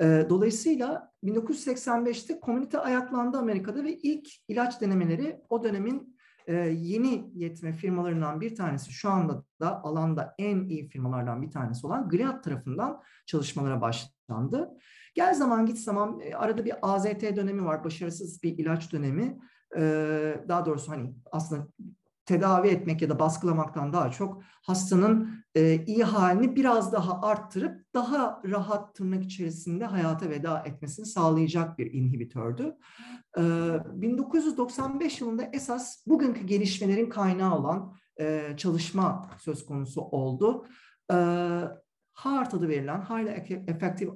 E, 0.00 0.26
dolayısıyla 0.28 1.11
1985'te 1.24 2.40
komünite 2.40 2.78
ayaklandı 2.78 3.38
Amerika'da 3.38 3.84
ve 3.84 3.96
ilk 3.96 4.28
ilaç 4.48 4.80
denemeleri 4.80 5.40
o 5.48 5.62
dönemin 5.62 6.16
e, 6.46 6.54
yeni 6.68 7.30
yetme 7.34 7.72
firmalarından 7.72 8.40
bir 8.40 8.54
tanesi 8.54 8.92
şu 8.92 9.10
anda 9.10 9.44
da 9.60 9.82
alanda 9.82 10.34
en 10.38 10.64
iyi 10.64 10.88
firmalardan 10.88 11.42
bir 11.42 11.50
tanesi 11.50 11.86
olan 11.86 12.08
Gilead 12.08 12.42
tarafından 12.42 13.02
çalışmalara 13.26 13.80
başlandı. 13.80 14.70
Gel 15.14 15.34
zaman 15.34 15.66
git 15.66 15.78
zaman 15.78 16.20
e, 16.20 16.34
arada 16.34 16.64
bir 16.64 16.74
AZT 16.82 17.22
dönemi 17.36 17.64
var, 17.64 17.84
başarısız 17.84 18.42
bir 18.42 18.58
ilaç 18.58 18.92
dönemi. 18.92 19.38
daha 20.48 20.66
doğrusu 20.66 20.92
hani 20.92 21.14
aslında 21.32 21.68
tedavi 22.26 22.68
etmek 22.68 23.02
ya 23.02 23.10
da 23.10 23.18
baskılamaktan 23.18 23.92
daha 23.92 24.10
çok 24.10 24.42
hastanın 24.62 25.44
e, 25.54 25.84
iyi 25.84 26.04
halini 26.04 26.56
biraz 26.56 26.92
daha 26.92 27.20
arttırıp 27.22 27.94
daha 27.94 28.42
rahat 28.44 28.94
tırnak 28.94 29.24
içerisinde 29.24 29.84
hayata 29.84 30.30
veda 30.30 30.58
etmesini 30.58 31.06
sağlayacak 31.06 31.78
bir 31.78 31.92
inhibitördü. 31.92 32.76
E, 33.38 33.42
1995 33.92 35.20
yılında 35.20 35.50
esas 35.52 36.06
bugünkü 36.06 36.46
gelişmelerin 36.46 37.10
kaynağı 37.10 37.58
olan 37.58 37.94
e, 38.20 38.54
çalışma 38.56 39.30
söz 39.38 39.66
konusu 39.66 40.00
oldu. 40.00 40.66
E, 41.12 41.16
HART 42.14 42.54
adı 42.54 42.68
verilen 42.68 43.00
Highly 43.00 43.30
Effective 43.68 44.10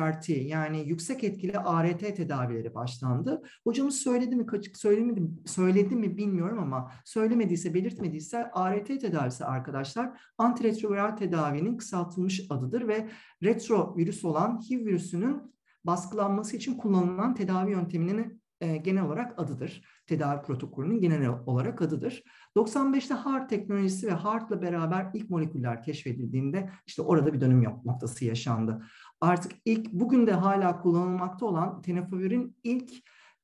ART 0.00 0.28
yani 0.28 0.88
yüksek 0.88 1.24
etkili 1.24 1.58
ART 1.58 2.00
tedavileri 2.00 2.74
başlandı. 2.74 3.42
Hocamız 3.64 3.96
söyledi 3.96 4.36
mi, 4.36 4.46
söylemedi, 4.74 5.22
söyledi 5.46 5.96
mi 5.96 6.16
bilmiyorum 6.16 6.58
ama 6.58 6.92
söylemediyse, 7.04 7.74
belirtmediyse 7.74 8.50
ART 8.50 8.86
tedavisi 8.86 9.44
arkadaşlar 9.44 10.20
antiretroviral 10.38 11.16
tedavinin 11.16 11.76
kısaltılmış 11.76 12.46
adıdır 12.50 12.88
ve 12.88 13.08
retrovirüs 13.42 14.24
olan 14.24 14.60
HIV 14.70 14.86
virüsünün 14.86 15.54
baskılanması 15.84 16.56
için 16.56 16.74
kullanılan 16.74 17.34
tedavi 17.34 17.70
yönteminin 17.70 18.42
e, 18.60 18.76
genel 18.76 19.04
olarak 19.04 19.38
adıdır. 19.40 19.84
Tedavi 20.10 20.42
protokolünün 20.42 21.00
genel 21.00 21.28
olarak 21.46 21.82
adıdır. 21.82 22.22
95'te 22.56 23.14
HART 23.14 23.50
teknolojisi 23.50 24.06
ve 24.06 24.10
HART'la 24.10 24.62
beraber 24.62 25.10
ilk 25.14 25.30
moleküller 25.30 25.82
keşfedildiğinde 25.82 26.70
işte 26.86 27.02
orada 27.02 27.32
bir 27.32 27.40
dönüm 27.40 27.62
noktası 27.62 28.24
yaşandı. 28.24 28.82
Artık 29.20 29.52
ilk 29.64 29.92
bugün 29.92 30.26
de 30.26 30.32
hala 30.32 30.80
kullanılmakta 30.80 31.46
olan 31.46 31.82
tenafovirin 31.82 32.56
ilk 32.62 32.90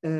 e, 0.04 0.10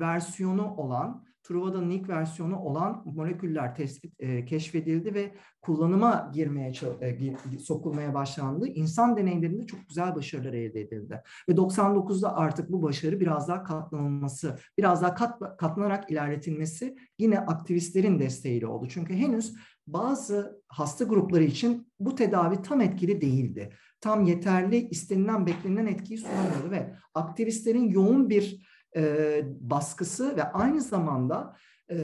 versiyonu 0.00 0.74
olan 0.74 1.24
Truvada'nın 1.44 1.90
ilk 1.90 2.08
versiyonu 2.08 2.58
olan 2.58 3.02
moleküller 3.04 3.74
tespit, 3.74 4.14
e, 4.18 4.44
keşfedildi 4.44 5.14
ve 5.14 5.34
kullanıma 5.62 6.30
girmeye 6.34 6.72
e, 7.00 7.58
sokulmaya 7.58 8.14
başlandı. 8.14 8.66
İnsan 8.66 9.16
deneylerinde 9.16 9.66
çok 9.66 9.88
güzel 9.88 10.14
başarılar 10.14 10.52
elde 10.52 10.80
edildi. 10.80 11.22
Ve 11.48 11.52
99'da 11.52 12.36
artık 12.36 12.72
bu 12.72 12.82
başarı 12.82 13.20
biraz 13.20 13.48
daha 13.48 13.64
katlanılması, 13.64 14.58
biraz 14.78 15.02
daha 15.02 15.14
kat, 15.14 15.58
katlanarak 15.58 16.10
ilerletilmesi 16.10 16.96
yine 17.18 17.38
aktivistlerin 17.38 18.18
desteğiyle 18.18 18.66
oldu. 18.66 18.86
Çünkü 18.88 19.14
henüz 19.14 19.54
bazı 19.86 20.62
hasta 20.68 21.04
grupları 21.04 21.44
için 21.44 21.92
bu 22.00 22.14
tedavi 22.14 22.62
tam 22.62 22.80
etkili 22.80 23.20
değildi. 23.20 23.72
Tam 24.00 24.24
yeterli 24.24 24.88
istenilen 24.88 25.46
beklenen 25.46 25.86
etkiyi 25.86 26.18
sunamıyordu 26.18 26.70
ve 26.70 26.94
aktivistlerin 27.14 27.88
yoğun 27.88 28.30
bir 28.30 28.73
e, 28.96 29.42
baskısı 29.60 30.36
ve 30.36 30.42
aynı 30.42 30.80
zamanda 30.80 31.56
e, 31.90 31.96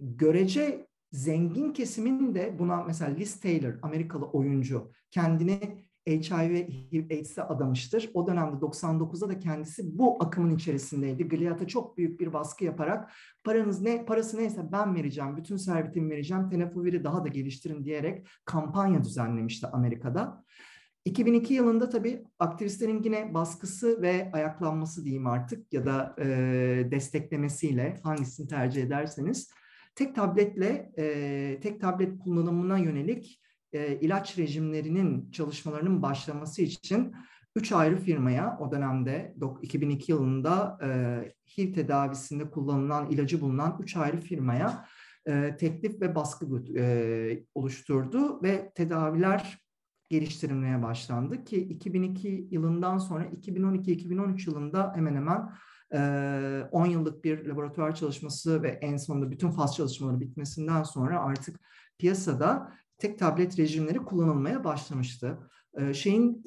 görece 0.00 0.88
zengin 1.12 1.72
kesimin 1.72 2.34
de 2.34 2.58
buna 2.58 2.82
mesela 2.82 3.14
Liz 3.14 3.40
Taylor 3.40 3.74
Amerikalı 3.82 4.24
oyuncu 4.24 4.92
kendini 5.10 5.88
HIV, 6.08 6.68
AIDS'e 7.10 7.42
adamıştır. 7.42 8.10
O 8.14 8.26
dönemde 8.26 8.56
99'da 8.56 9.28
da 9.28 9.38
kendisi 9.38 9.98
bu 9.98 10.24
akımın 10.24 10.54
içerisindeydi. 10.54 11.28
Gilead'a 11.28 11.66
çok 11.66 11.98
büyük 11.98 12.20
bir 12.20 12.32
baskı 12.32 12.64
yaparak 12.64 13.12
paranız 13.44 13.80
ne 13.80 14.04
parası 14.04 14.38
neyse 14.38 14.72
ben 14.72 14.94
vereceğim, 14.94 15.36
bütün 15.36 15.56
servetimi 15.56 16.10
vereceğim, 16.10 16.50
teneffüviri 16.50 17.04
daha 17.04 17.24
da 17.24 17.28
geliştirin 17.28 17.84
diyerek 17.84 18.26
kampanya 18.44 19.04
düzenlemişti 19.04 19.66
Amerika'da. 19.66 20.44
2002 21.08 21.54
yılında 21.54 21.88
tabii 21.88 22.24
aktivistlerin 22.38 23.02
yine 23.02 23.34
baskısı 23.34 24.02
ve 24.02 24.30
ayaklanması 24.32 25.04
diyeyim 25.04 25.26
artık 25.26 25.72
ya 25.72 25.86
da 25.86 26.14
e, 26.18 26.26
desteklemesiyle 26.90 28.00
hangisini 28.02 28.48
tercih 28.48 28.82
ederseniz 28.82 29.50
tek 29.94 30.14
tabletle 30.14 30.92
e, 30.98 31.60
tek 31.60 31.80
tablet 31.80 32.18
kullanımına 32.18 32.78
yönelik 32.78 33.40
e, 33.72 33.96
ilaç 34.00 34.38
rejimlerinin 34.38 35.30
çalışmalarının 35.30 36.02
başlaması 36.02 36.62
için 36.62 37.14
üç 37.56 37.72
ayrı 37.72 37.96
firmaya 37.96 38.58
o 38.60 38.72
dönemde 38.72 39.34
2002 39.62 40.12
yılında 40.12 40.78
e, 40.82 40.88
HIV 41.56 41.72
tedavisinde 41.72 42.50
kullanılan 42.50 43.10
ilacı 43.10 43.40
bulunan 43.40 43.78
üç 43.82 43.96
ayrı 43.96 44.20
firmaya 44.20 44.84
e, 45.26 45.56
teklif 45.56 46.00
ve 46.00 46.14
baskı 46.14 46.46
e, 46.78 47.44
oluşturdu 47.54 48.42
ve 48.42 48.72
tedaviler 48.74 49.67
geliştirilmeye 50.08 50.82
başlandı 50.82 51.44
ki 51.44 51.56
2002 51.56 52.48
yılından 52.50 52.98
sonra 52.98 53.24
2012-2013 53.24 54.50
yılında 54.50 54.92
hemen 54.94 55.14
hemen 55.14 55.50
10 56.72 56.86
yıllık 56.86 57.24
bir 57.24 57.46
laboratuvar 57.46 57.94
çalışması 57.94 58.62
ve 58.62 58.68
en 58.68 58.96
sonunda 58.96 59.30
bütün 59.30 59.50
faz 59.50 59.76
çalışmaları 59.76 60.20
bitmesinden 60.20 60.82
sonra 60.82 61.20
artık 61.20 61.60
piyasada 61.98 62.72
tek 62.98 63.18
tablet 63.18 63.58
rejimleri 63.58 63.98
kullanılmaya 63.98 64.64
başlamıştı. 64.64 65.38
Şeyin 65.92 66.42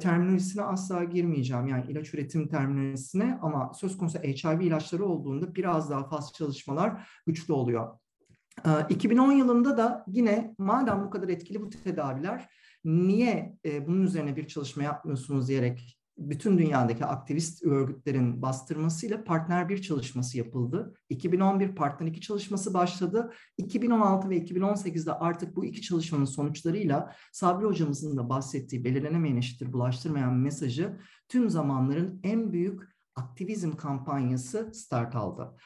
terminolojisine 0.00 0.62
asla 0.62 1.04
girmeyeceğim 1.04 1.66
yani 1.66 1.84
ilaç 1.88 2.14
üretim 2.14 2.48
terminolojisine 2.48 3.38
ama 3.42 3.72
söz 3.74 3.98
konusu 3.98 4.18
HIV 4.18 4.60
ilaçları 4.60 5.04
olduğunda 5.04 5.54
biraz 5.54 5.90
daha 5.90 6.08
faz 6.08 6.32
çalışmalar 6.32 7.08
güçlü 7.26 7.52
oluyor. 7.52 7.98
2010 8.88 9.32
yılında 9.32 9.76
da 9.76 10.04
yine 10.08 10.54
madem 10.58 11.04
bu 11.04 11.10
kadar 11.10 11.28
etkili 11.28 11.62
bu 11.62 11.70
tedaviler 11.70 12.48
niye 12.86 13.58
e, 13.64 13.86
bunun 13.86 14.02
üzerine 14.02 14.36
bir 14.36 14.46
çalışma 14.46 14.82
yapmıyorsunuz 14.82 15.48
diyerek 15.48 15.98
bütün 16.18 16.58
dünyadaki 16.58 17.04
aktivist 17.04 17.64
örgütlerin 17.64 18.42
bastırmasıyla 18.42 19.24
partner 19.24 19.68
bir 19.68 19.82
çalışması 19.82 20.38
yapıldı. 20.38 20.94
2011 21.08 21.74
partner 21.74 22.06
iki 22.06 22.20
çalışması 22.20 22.74
başladı. 22.74 23.32
2016 23.58 24.30
ve 24.30 24.38
2018'de 24.38 25.12
artık 25.12 25.56
bu 25.56 25.64
iki 25.64 25.82
çalışmanın 25.82 26.24
sonuçlarıyla 26.24 27.14
Sabri 27.32 27.66
hocamızın 27.66 28.16
da 28.16 28.28
bahsettiği 28.28 28.84
belirlenemeyen 28.84 29.36
eşittir 29.36 29.72
bulaştırmayan 29.72 30.34
mesajı 30.34 31.00
tüm 31.28 31.50
zamanların 31.50 32.20
en 32.22 32.52
büyük 32.52 32.82
aktivizm 33.14 33.72
kampanyası 33.72 34.70
start 34.74 35.14
aldı. 35.14 35.56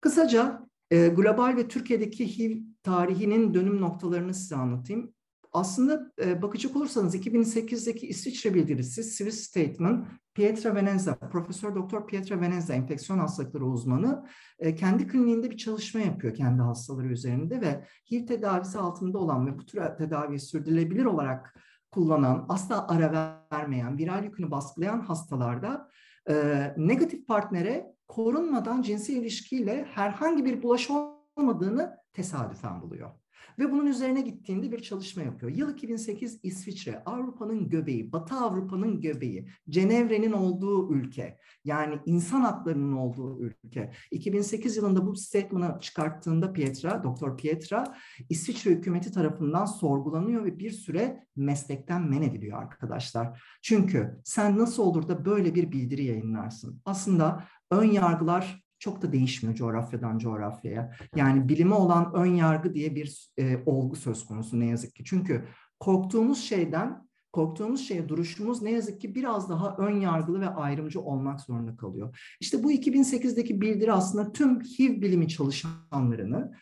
Kısaca 0.00 0.66
e, 0.90 1.08
global 1.08 1.56
ve 1.56 1.68
Türkiye'deki 1.68 2.38
HIV 2.38 2.56
tarihinin 2.82 3.54
dönüm 3.54 3.80
noktalarını 3.80 4.34
size 4.34 4.56
anlatayım. 4.56 5.14
Aslında 5.52 6.12
e, 6.24 6.42
bakacak 6.42 6.76
olursanız 6.76 7.14
2008'deki 7.14 8.06
İsviçre 8.06 8.54
bildirisi 8.54 9.04
Swiss 9.04 9.40
Statement 9.40 10.06
Pietra 10.34 10.74
Venezia, 10.74 11.14
Profesör 11.14 11.74
Doktor 11.74 12.06
Pietra 12.06 12.40
Venezia 12.40 12.74
enfeksiyon 12.74 13.18
hastalıkları 13.18 13.64
uzmanı 13.64 14.26
e, 14.58 14.74
kendi 14.74 15.08
kliniğinde 15.08 15.50
bir 15.50 15.56
çalışma 15.56 16.00
yapıyor 16.00 16.34
kendi 16.34 16.62
hastaları 16.62 17.06
üzerinde 17.06 17.60
ve 17.60 17.84
HIV 18.10 18.26
tedavisi 18.26 18.78
altında 18.78 19.18
olan 19.18 19.46
ve 19.46 19.58
bu 19.58 19.66
tür 19.66 19.80
tedaviyi 19.98 20.40
sürdürülebilir 20.40 21.04
olarak 21.04 21.54
kullanan, 21.90 22.46
asla 22.48 22.88
ara 22.88 23.46
vermeyen, 23.52 23.98
viral 23.98 24.24
yükünü 24.24 24.50
baskılayan 24.50 25.00
hastalarda 25.00 25.88
e, 26.28 26.34
negatif 26.76 27.26
partnere 27.26 27.94
korunmadan 28.08 28.82
cinsel 28.82 29.16
ilişkiyle 29.16 29.84
herhangi 29.84 30.44
bir 30.44 30.62
bulaşı 30.62 30.92
olmadığını 31.36 31.96
tesadüfen 32.12 32.82
buluyor. 32.82 33.10
Ve 33.58 33.72
bunun 33.72 33.86
üzerine 33.86 34.20
gittiğinde 34.20 34.72
bir 34.72 34.78
çalışma 34.82 35.22
yapıyor. 35.22 35.52
Yıl 35.52 35.74
2008 35.74 36.40
İsviçre, 36.42 37.02
Avrupa'nın 37.06 37.68
göbeği, 37.68 38.12
Batı 38.12 38.34
Avrupa'nın 38.34 39.00
göbeği, 39.00 39.48
Cenevre'nin 39.70 40.32
olduğu 40.32 40.94
ülke, 40.94 41.38
yani 41.64 41.98
insan 42.06 42.40
haklarının 42.40 42.96
olduğu 42.96 43.40
ülke. 43.40 43.92
2008 44.10 44.76
yılında 44.76 45.06
bu 45.06 45.16
statement'ı 45.16 45.80
çıkarttığında 45.80 46.52
Pietra, 46.52 47.04
Doktor 47.04 47.36
Pietra, 47.36 47.84
İsviçre 48.28 48.70
hükümeti 48.70 49.12
tarafından 49.12 49.64
sorgulanıyor 49.64 50.44
ve 50.44 50.58
bir 50.58 50.70
süre 50.70 51.26
meslekten 51.36 52.02
men 52.02 52.22
ediliyor 52.22 52.62
arkadaşlar. 52.62 53.42
Çünkü 53.62 54.20
sen 54.24 54.58
nasıl 54.58 54.82
olur 54.82 55.08
da 55.08 55.24
böyle 55.24 55.54
bir 55.54 55.72
bildiri 55.72 56.04
yayınlarsın? 56.04 56.82
Aslında 56.84 57.44
ön 57.70 57.84
yargılar 57.84 58.69
çok 58.80 59.02
da 59.02 59.12
değişmiyor 59.12 59.56
coğrafyadan 59.56 60.18
coğrafyaya. 60.18 60.92
Yani 61.16 61.48
bilime 61.48 61.74
olan 61.74 62.14
ön 62.14 62.34
yargı 62.34 62.74
diye 62.74 62.94
bir 62.94 63.30
e, 63.38 63.62
olgu 63.66 63.96
söz 63.96 64.24
konusu 64.24 64.60
ne 64.60 64.66
yazık 64.66 64.94
ki. 64.94 65.02
Çünkü 65.06 65.44
korktuğumuz 65.80 66.44
şeyden, 66.44 67.08
korktuğumuz 67.32 67.88
şeye 67.88 68.08
duruşumuz 68.08 68.62
ne 68.62 68.70
yazık 68.70 69.00
ki 69.00 69.14
biraz 69.14 69.50
daha 69.50 69.76
ön 69.76 70.00
yargılı 70.00 70.40
ve 70.40 70.48
ayrımcı 70.48 71.00
olmak 71.00 71.40
zorunda 71.40 71.76
kalıyor. 71.76 72.34
İşte 72.40 72.64
bu 72.64 72.72
2008'deki 72.72 73.60
bildiri 73.60 73.92
aslında 73.92 74.32
tüm 74.32 74.60
HIV 74.60 75.02
bilimi 75.02 75.28
çalışanlarını 75.28 76.52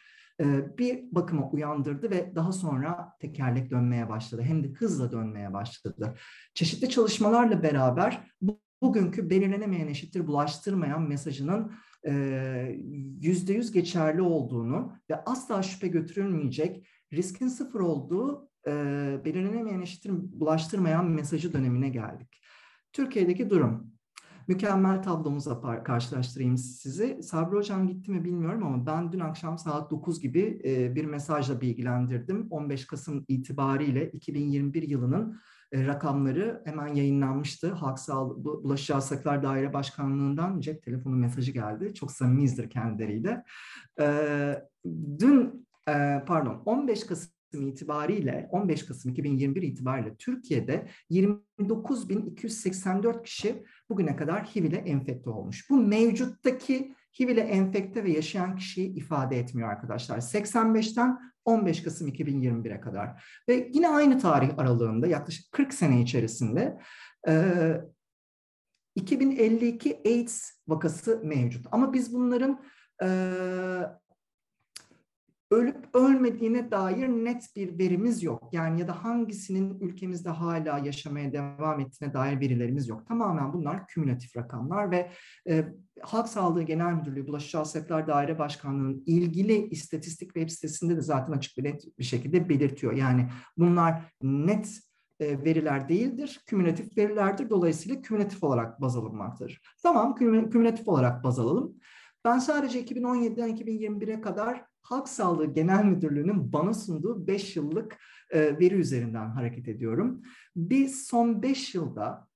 e, 0.41 0.79
bir 0.79 1.05
bakıma 1.13 1.51
uyandırdı 1.51 2.11
ve 2.11 2.33
daha 2.35 2.53
sonra 2.53 3.13
tekerlek 3.21 3.71
dönmeye 3.71 4.09
başladı. 4.09 4.43
Hem 4.43 4.65
de 4.65 4.69
hızla 4.69 5.13
dönmeye 5.13 5.53
başladı. 5.53 6.15
Çeşitli 6.55 6.89
çalışmalarla 6.89 7.63
beraber 7.63 8.21
bugünkü 8.83 9.31
belirlenemeyen 9.31 9.89
eşittir 9.89 10.27
bulaştırmayan 10.27 11.03
mesajının 11.03 11.73
yüzde 13.21 13.53
yüz 13.53 13.73
geçerli 13.73 14.23
olduğunu 14.23 14.93
ve 15.11 15.25
asla 15.25 15.63
şüphe 15.63 15.89
götürülmeyecek 15.89 16.87
riskin 17.13 17.49
sıfır 17.49 17.81
olduğu 17.81 18.49
e, 18.67 18.73
belirlenemeyen 19.25 19.81
eşittir 19.81 20.13
bulaştırmayan 20.13 21.11
mesajı 21.11 21.53
dönemine 21.53 21.89
geldik. 21.89 22.41
Türkiye'deki 22.93 23.51
durum. 23.51 23.93
mükemmel 24.49 25.03
tablomuza 25.03 25.83
karşılaştırayım 25.85 26.59
sizi. 26.59 27.23
Sabri 27.23 27.57
Hocam 27.57 27.87
gitti 27.87 28.11
mi 28.11 28.25
bilmiyorum 28.25 28.67
ama 28.67 28.87
ben 28.87 29.13
dün 29.13 29.21
akşam 29.21 29.59
saat 29.59 29.91
9 29.91 30.21
gibi 30.21 30.61
e, 30.65 30.95
bir 30.95 31.05
mesajla 31.05 31.61
bilgilendirdim. 31.61 32.47
15 32.51 32.87
Kasım 32.87 33.25
itibariyle 33.29 34.11
2021 34.11 34.83
yılının 34.83 35.41
rakamları 35.75 36.63
hemen 36.65 36.95
yayınlanmıştı. 36.95 37.73
Halk 37.73 37.99
Sağlığı 37.99 38.45
Bulaşıcı 38.45 38.93
Hastalıklar 38.93 39.43
Daire 39.43 39.73
Başkanlığı'ndan 39.73 40.61
cep 40.61 40.83
telefonu 40.83 41.17
mesajı 41.17 41.53
geldi. 41.53 41.95
Çok 41.95 42.13
samimiyizdir 42.13 42.71
kendileriyle. 42.71 43.45
E, 44.01 44.07
dün 45.19 45.69
pardon 46.27 46.63
15 46.67 47.07
Kasım 47.07 47.31
itibariyle 47.53 48.49
15 48.53 48.87
Kasım 48.87 49.13
2021 49.13 49.63
itibariyle 49.63 50.17
Türkiye'de 50.17 50.89
29.284 51.11 53.23
kişi 53.23 53.65
bugüne 53.91 54.17
kadar 54.17 54.45
HIV 54.45 54.65
ile 54.65 54.77
enfekte 54.77 55.31
olmuş. 55.31 55.71
Bu 55.71 55.77
mevcuttaki 55.77 56.95
HIV 57.21 57.29
ile 57.29 57.41
enfekte 57.41 58.05
ve 58.05 58.11
yaşayan 58.11 58.57
kişiyi 58.57 58.95
ifade 58.95 59.39
etmiyor 59.39 59.69
arkadaşlar. 59.69 60.19
85'ten 60.19 61.19
15 61.49 61.83
Kasım 61.83 62.09
2021'e 62.09 62.81
kadar. 62.81 63.25
Ve 63.49 63.71
yine 63.73 63.89
aynı 63.89 64.19
tarih 64.19 64.59
aralığında 64.59 65.07
yaklaşık 65.07 65.53
40 65.53 65.75
sene 65.75 66.01
içerisinde 66.01 66.79
e, 67.29 67.53
2052 68.95 70.01
AIDS 70.07 70.51
vakası 70.69 71.21
mevcut. 71.25 71.67
Ama 71.73 71.93
biz 71.93 72.15
bunların 72.15 72.65
e, 73.03 73.09
ölüp 75.51 75.95
ölmediğine 75.95 76.71
dair 76.71 77.09
net 77.09 77.57
bir 77.57 77.79
verimiz 77.79 78.23
yok. 78.23 78.49
Yani 78.53 78.81
ya 78.81 78.89
da 78.89 79.05
hangisinin 79.05 79.81
ülkemizde 79.81 80.29
hala 80.29 80.79
yaşamaya 80.79 81.33
devam 81.33 81.81
ettiğine 81.81 82.15
dair 82.15 82.41
verilerimiz 82.41 82.89
yok. 82.89 83.07
Tamamen 83.07 83.53
bunlar 83.53 83.87
kümülatif 83.87 84.37
rakamlar 84.37 84.91
ve 84.91 85.11
e, 85.49 85.65
Halk 86.03 86.29
Sağlığı 86.29 86.63
Genel 86.63 86.93
Müdürlüğü 86.93 87.27
Bulaşıcı 87.27 87.59
Hastalıklar 87.59 88.07
Daire 88.07 88.39
Başkanlığı'nın 88.39 89.03
ilgili 89.07 89.69
istatistik 89.69 90.35
web 90.35 90.49
sitesinde 90.49 90.97
de 90.97 91.03
zaten 91.03 91.33
açık 91.33 91.59
bir 91.59 91.65
net 91.65 91.99
bir 91.99 92.05
şekilde 92.05 92.49
belirtiyor. 92.49 92.93
Yani 92.93 93.29
bunlar 93.57 94.13
net 94.23 94.81
e, 95.21 95.45
veriler 95.45 95.89
değildir, 95.89 96.41
kümülatif 96.47 96.99
verilerdir. 96.99 97.51
Dolayısıyla 97.51 98.03
kümülatif 98.03 98.45
olarak 98.45 98.81
baz 98.81 98.97
alınmaktadır. 98.97 99.61
Tamam, 99.83 100.15
kümülatif 100.15 100.89
olarak 100.89 101.25
baz 101.25 101.39
alalım. 101.39 101.75
Ben 102.25 102.39
sadece 102.39 102.85
2017'den 102.85 103.57
2021'e 103.57 104.21
kadar 104.21 104.68
Halk 104.89 105.09
Sağlığı 105.09 105.53
Genel 105.53 105.85
Müdürlüğü'nün 105.85 106.53
bana 106.53 106.75
sunduğu 106.75 107.27
5 107.27 107.57
yıllık 107.57 107.99
e, 108.31 108.59
veri 108.59 108.75
üzerinden 108.75 109.31
hareket 109.31 109.69
ediyorum. 109.69 110.23
Biz 110.57 111.07
son 111.07 111.43
5 111.43 111.75
yılda 111.75 112.29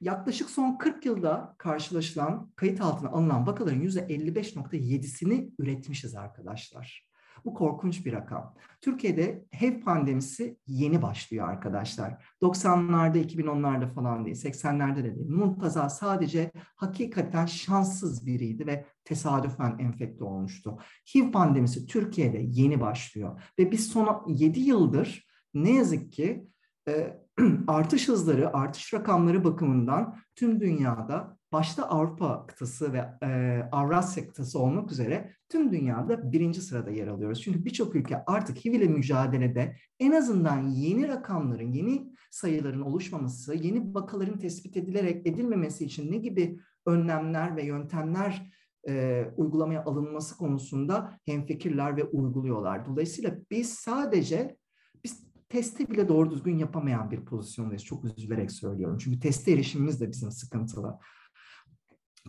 yaklaşık 0.00 0.50
son 0.50 0.78
40 0.78 1.06
yılda 1.06 1.54
karşılaşılan 1.58 2.50
kayıt 2.56 2.80
altına 2.80 3.08
alınan 3.10 3.46
vakaların 3.46 3.80
%55.7'sini 3.80 5.50
üretmişiz 5.58 6.14
arkadaşlar. 6.14 7.07
Bu 7.44 7.54
korkunç 7.54 8.06
bir 8.06 8.12
rakam. 8.12 8.54
Türkiye'de 8.80 9.44
HIV 9.60 9.80
pandemisi 9.80 10.58
yeni 10.66 11.02
başlıyor 11.02 11.48
arkadaşlar. 11.48 12.24
90'larda, 12.42 13.18
2010'larda 13.18 13.94
falan 13.94 14.24
değil, 14.24 14.36
80'lerde 14.36 15.04
de 15.04 15.16
değil. 15.16 15.30
Muntaza 15.30 15.88
sadece 15.88 16.50
hakikaten 16.76 17.46
şanssız 17.46 18.26
biriydi 18.26 18.66
ve 18.66 18.86
tesadüfen 19.04 19.78
enfekte 19.78 20.24
olmuştu. 20.24 20.78
HIV 21.14 21.32
pandemisi 21.32 21.86
Türkiye'de 21.86 22.38
yeni 22.42 22.80
başlıyor 22.80 23.42
ve 23.58 23.70
biz 23.70 23.88
son 23.88 24.24
7 24.28 24.60
yıldır 24.60 25.26
ne 25.54 25.74
yazık 25.74 26.12
ki 26.12 26.48
e, 26.88 27.18
artış 27.66 28.08
hızları, 28.08 28.56
artış 28.56 28.94
rakamları 28.94 29.44
bakımından 29.44 30.16
tüm 30.34 30.60
dünyada 30.60 31.37
başta 31.52 31.88
Avrupa 31.88 32.46
kıtası 32.46 32.92
ve 32.92 33.04
e, 33.22 33.62
Avrasya 33.72 34.26
kıtası 34.26 34.58
olmak 34.58 34.92
üzere 34.92 35.32
tüm 35.48 35.72
dünyada 35.72 36.32
birinci 36.32 36.60
sırada 36.60 36.90
yer 36.90 37.06
alıyoruz. 37.06 37.42
Çünkü 37.42 37.64
birçok 37.64 37.94
ülke 37.94 38.24
artık 38.26 38.64
HIV 38.64 38.72
ile 38.72 38.88
mücadelede 38.88 39.76
en 40.00 40.12
azından 40.12 40.68
yeni 40.68 41.08
rakamların, 41.08 41.72
yeni 41.72 42.12
sayıların 42.30 42.80
oluşmaması, 42.80 43.54
yeni 43.54 43.94
vakaların 43.94 44.38
tespit 44.38 44.76
edilerek 44.76 45.26
edilmemesi 45.26 45.84
için 45.84 46.12
ne 46.12 46.16
gibi 46.16 46.58
önlemler 46.86 47.56
ve 47.56 47.64
yöntemler 47.64 48.52
e, 48.88 49.24
uygulamaya 49.36 49.84
alınması 49.84 50.36
konusunda 50.36 51.18
hemfikirler 51.24 51.96
ve 51.96 52.04
uyguluyorlar. 52.04 52.86
Dolayısıyla 52.86 53.38
biz 53.50 53.74
sadece 53.74 54.56
biz 55.04 55.24
testi 55.48 55.90
bile 55.90 56.08
doğru 56.08 56.30
düzgün 56.30 56.58
yapamayan 56.58 57.10
bir 57.10 57.24
pozisyondayız. 57.24 57.84
Çok 57.84 58.04
üzülerek 58.04 58.52
söylüyorum. 58.52 58.98
Çünkü 59.00 59.20
teste 59.20 59.52
erişimimiz 59.52 60.00
de 60.00 60.10
bizim 60.10 60.30
sıkıntılı. 60.30 60.98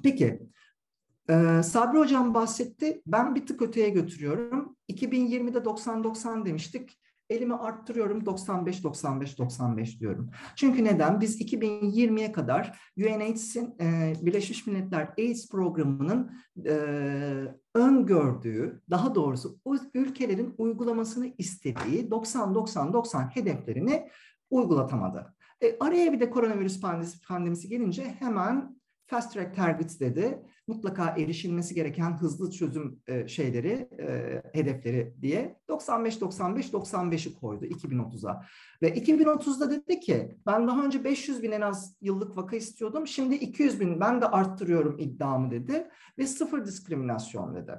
Peki, 0.03 0.49
ee, 1.29 1.63
Sabri 1.63 1.97
Hocam 1.97 2.33
bahsetti. 2.33 3.01
Ben 3.07 3.35
bir 3.35 3.45
tık 3.45 3.61
öteye 3.61 3.89
götürüyorum. 3.89 4.75
2020'de 4.89 5.57
90-90 5.57 6.45
demiştik. 6.45 6.99
Elimi 7.29 7.55
arttırıyorum 7.55 8.19
95-95-95 8.19 9.99
diyorum. 9.99 10.31
Çünkü 10.55 10.83
neden? 10.83 11.21
Biz 11.21 11.41
2020'ye 11.41 12.31
kadar 12.31 12.79
UNAIDS'in 12.97 13.75
e, 13.81 14.13
Birleşmiş 14.21 14.67
Milletler 14.67 15.13
AIDS 15.17 15.49
programının 15.49 16.31
e, 16.65 16.73
öngördüğü, 17.75 18.81
daha 18.89 19.15
doğrusu 19.15 19.59
ülkelerin 19.93 20.55
uygulamasını 20.57 21.33
istediği 21.37 22.09
90-90-90 22.09 23.29
hedeflerini 23.29 24.09
uygulatamadı. 24.49 25.35
E, 25.61 25.77
araya 25.79 26.13
bir 26.13 26.19
de 26.19 26.29
koronavirüs 26.29 26.81
pandemisi, 26.81 27.21
pandemisi 27.21 27.69
gelince 27.69 28.03
hemen 28.03 28.78
Fast 29.09 29.33
Track 29.33 29.55
Targets 29.55 29.99
dedi. 29.99 30.39
Mutlaka 30.67 31.15
erişilmesi 31.17 31.75
gereken 31.75 32.17
hızlı 32.17 32.51
çözüm 32.51 32.99
e, 33.07 33.27
şeyleri, 33.27 33.89
e, 33.99 34.41
hedefleri 34.53 35.13
diye 35.21 35.59
95-95-95'i 35.69 37.33
koydu 37.33 37.65
2030'a. 37.65 38.45
Ve 38.81 38.89
2030'da 38.89 39.71
dedi 39.71 39.99
ki 39.99 40.37
ben 40.45 40.67
daha 40.67 40.85
önce 40.85 41.03
500 41.03 41.43
bin 41.43 41.51
en 41.51 41.61
az 41.61 41.95
yıllık 42.01 42.37
vaka 42.37 42.55
istiyordum. 42.55 43.07
Şimdi 43.07 43.35
200 43.35 43.79
bin 43.79 43.99
ben 43.99 44.21
de 44.21 44.25
arttırıyorum 44.25 44.99
iddiamı 44.99 45.51
dedi. 45.51 45.87
Ve 46.17 46.27
sıfır 46.27 46.65
diskriminasyon 46.65 47.55
dedi 47.55 47.71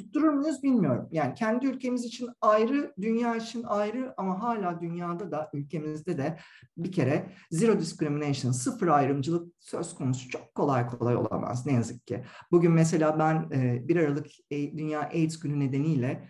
tutturur 0.00 0.32
muyuz 0.32 0.62
bilmiyorum. 0.62 1.08
Yani 1.10 1.34
kendi 1.34 1.66
ülkemiz 1.66 2.04
için 2.04 2.28
ayrı, 2.40 2.94
dünya 3.00 3.36
için 3.36 3.62
ayrı 3.62 4.14
ama 4.16 4.42
hala 4.42 4.80
dünyada 4.80 5.30
da 5.30 5.50
ülkemizde 5.52 6.18
de 6.18 6.38
bir 6.76 6.92
kere 6.92 7.32
zero 7.50 7.78
discrimination, 7.78 8.52
sıfır 8.52 8.88
ayrımcılık 8.88 9.54
söz 9.58 9.94
konusu 9.94 10.28
çok 10.28 10.54
kolay 10.54 10.86
kolay 10.86 11.16
olamaz 11.16 11.66
ne 11.66 11.72
yazık 11.72 12.06
ki. 12.06 12.24
Bugün 12.50 12.72
mesela 12.72 13.18
ben 13.18 13.50
1 13.88 13.96
Aralık 13.96 14.26
e, 14.50 14.78
Dünya 14.78 15.00
AIDS 15.00 15.38
Günü 15.38 15.60
nedeniyle 15.60 16.28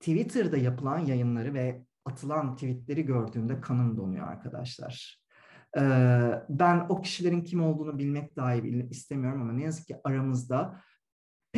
Twitter'da 0.00 0.56
yapılan 0.56 0.98
yayınları 0.98 1.54
ve 1.54 1.84
atılan 2.04 2.54
tweetleri 2.54 3.04
gördüğümde 3.04 3.60
kanım 3.60 3.96
donuyor 3.96 4.28
arkadaşlar. 4.28 5.22
Ben 6.48 6.86
o 6.88 7.02
kişilerin 7.02 7.44
kim 7.44 7.62
olduğunu 7.62 7.98
bilmek 7.98 8.36
dahi 8.36 8.86
istemiyorum 8.90 9.42
ama 9.42 9.52
ne 9.52 9.62
yazık 9.62 9.86
ki 9.86 9.96
aramızda 10.04 10.80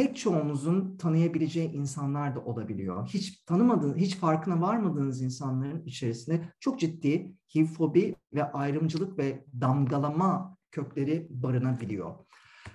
pek 0.00 0.16
çoğumuzun 0.16 0.96
tanıyabileceği 0.96 1.72
insanlar 1.72 2.36
da 2.36 2.40
olabiliyor. 2.40 3.08
Hiç 3.08 3.44
tanımadığınız, 3.44 3.96
hiç 3.96 4.16
farkına 4.16 4.60
varmadığınız 4.60 5.22
insanların 5.22 5.84
içerisinde 5.84 6.48
çok 6.60 6.80
ciddi 6.80 7.32
HIV-fobi 7.54 8.14
ve 8.34 8.52
ayrımcılık 8.52 9.18
ve 9.18 9.44
damgalama 9.60 10.56
kökleri 10.70 11.26
barınabiliyor. 11.30 12.14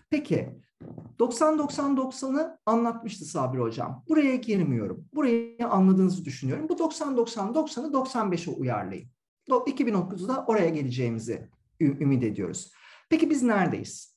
Peki 0.10 0.50
90-90-90'ı 1.20 2.58
anlatmıştı 2.66 3.26
Sabri 3.26 3.60
Hocam. 3.60 4.04
Buraya 4.10 4.36
girmiyorum. 4.36 5.06
Burayı 5.14 5.68
anladığınızı 5.70 6.26
düşünüyorum. 6.26 6.70
Bu 6.70 6.74
90-90-90'ı 6.74 7.92
95'e 7.92 8.54
uyarlayın. 8.54 9.10
2009'da 9.50 10.46
oraya 10.48 10.70
geleceğimizi 10.70 11.50
ümit 11.80 12.24
ediyoruz. 12.24 12.72
Peki 13.10 13.30
biz 13.30 13.44
neredeyiz? 13.44 14.15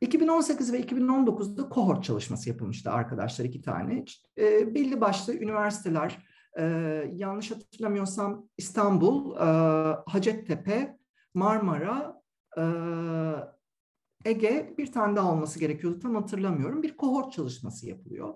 2018 0.00 0.72
ve 0.72 0.80
2019'da 0.80 1.68
kohort 1.68 2.04
çalışması 2.04 2.48
yapılmıştı 2.48 2.90
arkadaşlar 2.90 3.44
iki 3.44 3.62
tane. 3.62 4.04
E, 4.38 4.74
belli 4.74 5.00
başlı 5.00 5.34
üniversiteler, 5.34 6.26
e, 6.58 6.64
yanlış 7.12 7.50
hatırlamıyorsam 7.50 8.48
İstanbul, 8.56 9.36
e, 9.36 9.44
Hacettepe, 10.06 10.98
Marmara, 11.34 12.22
e, 12.58 12.64
Ege 14.24 14.74
bir 14.78 14.92
tane 14.92 15.16
daha 15.16 15.32
olması 15.32 15.58
gerekiyordu 15.58 15.98
tam 15.98 16.14
hatırlamıyorum. 16.14 16.82
Bir 16.82 16.96
kohort 16.96 17.32
çalışması 17.32 17.88
yapılıyor. 17.88 18.34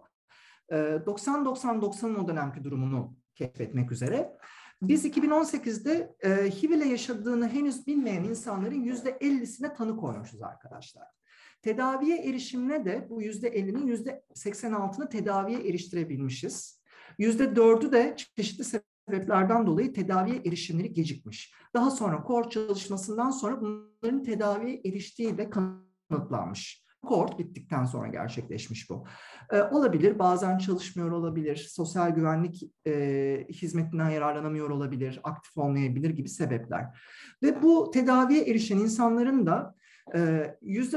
E, 0.68 0.76
90-90-90'ın 1.06 2.14
o 2.14 2.28
dönemki 2.28 2.64
durumunu 2.64 3.16
keşfetmek 3.34 3.92
üzere. 3.92 4.36
Biz 4.82 5.04
2018'de 5.04 6.16
e, 6.20 6.28
HIV 6.28 6.70
ile 6.70 6.88
yaşadığını 6.88 7.48
henüz 7.48 7.86
bilmeyen 7.86 8.24
insanların 8.24 8.84
%50'sine 8.84 9.74
tanı 9.74 9.96
koymuşuz 9.96 10.42
arkadaşlar. 10.42 11.17
Tedaviye 11.62 12.18
erişimine 12.18 12.84
de 12.84 13.06
bu 13.10 13.22
yüzde 13.22 13.48
50'nin 13.48 13.86
yüzde 13.86 14.22
86'ını 14.34 15.08
tedaviye 15.08 15.68
eriştirebilmişiz. 15.68 16.82
Yüzde 17.18 17.44
4'ü 17.44 17.92
de 17.92 18.16
çeşitli 18.36 18.64
sebeplerden 18.64 19.66
dolayı 19.66 19.92
tedaviye 19.92 20.36
erişimleri 20.36 20.92
gecikmiş. 20.92 21.54
Daha 21.74 21.90
sonra 21.90 22.22
kor 22.22 22.50
çalışmasından 22.50 23.30
sonra 23.30 23.60
bunların 23.60 24.22
tedaviye 24.22 24.80
eriştiği 24.84 25.38
de 25.38 25.50
kanıtlanmış. 25.50 26.88
Kohort 27.02 27.38
bittikten 27.38 27.84
sonra 27.84 28.08
gerçekleşmiş 28.08 28.90
bu. 28.90 29.04
Ee, 29.52 29.62
olabilir, 29.62 30.18
bazen 30.18 30.58
çalışmıyor 30.58 31.10
olabilir, 31.10 31.56
sosyal 31.56 32.10
güvenlik 32.10 32.62
e, 32.86 33.46
hizmetinden 33.52 34.10
yararlanamıyor 34.10 34.70
olabilir, 34.70 35.20
aktif 35.24 35.56
olmayabilir 35.56 36.10
gibi 36.10 36.28
sebepler. 36.28 36.98
Ve 37.42 37.62
bu 37.62 37.90
tedaviye 37.90 38.44
erişen 38.44 38.78
insanların 38.78 39.46
da 39.46 39.74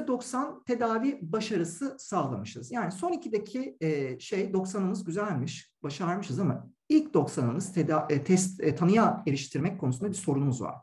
90 0.08 0.63
tedavi 0.63 1.19
başarısı 1.21 1.95
sağlamışız. 2.00 2.71
Yani 2.71 2.91
son 2.91 3.12
ikideki 3.12 3.78
e, 3.82 4.19
şey 4.19 4.52
90'ımız 4.52 5.06
güzelmiş, 5.06 5.71
başarmışız 5.84 6.39
ama 6.39 6.67
ilk 6.89 7.13
90'ımız 7.15 7.74
teda- 7.74 8.24
test 8.24 8.63
e, 8.63 8.76
tanıya 8.76 9.24
eriştirmek 9.28 9.80
konusunda 9.80 10.10
bir 10.10 10.15
sorunumuz 10.15 10.62
var. 10.62 10.76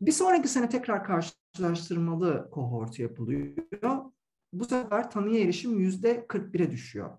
Bir 0.00 0.12
sonraki 0.12 0.48
sene 0.48 0.68
tekrar 0.68 1.04
karşılaştırmalı 1.04 2.48
kohort 2.50 2.98
yapılıyor. 2.98 4.04
Bu 4.52 4.64
sefer 4.64 5.10
tanıya 5.10 5.44
erişim 5.44 5.80
yüzde 5.80 6.26
41'e 6.28 6.70
düşüyor. 6.70 7.10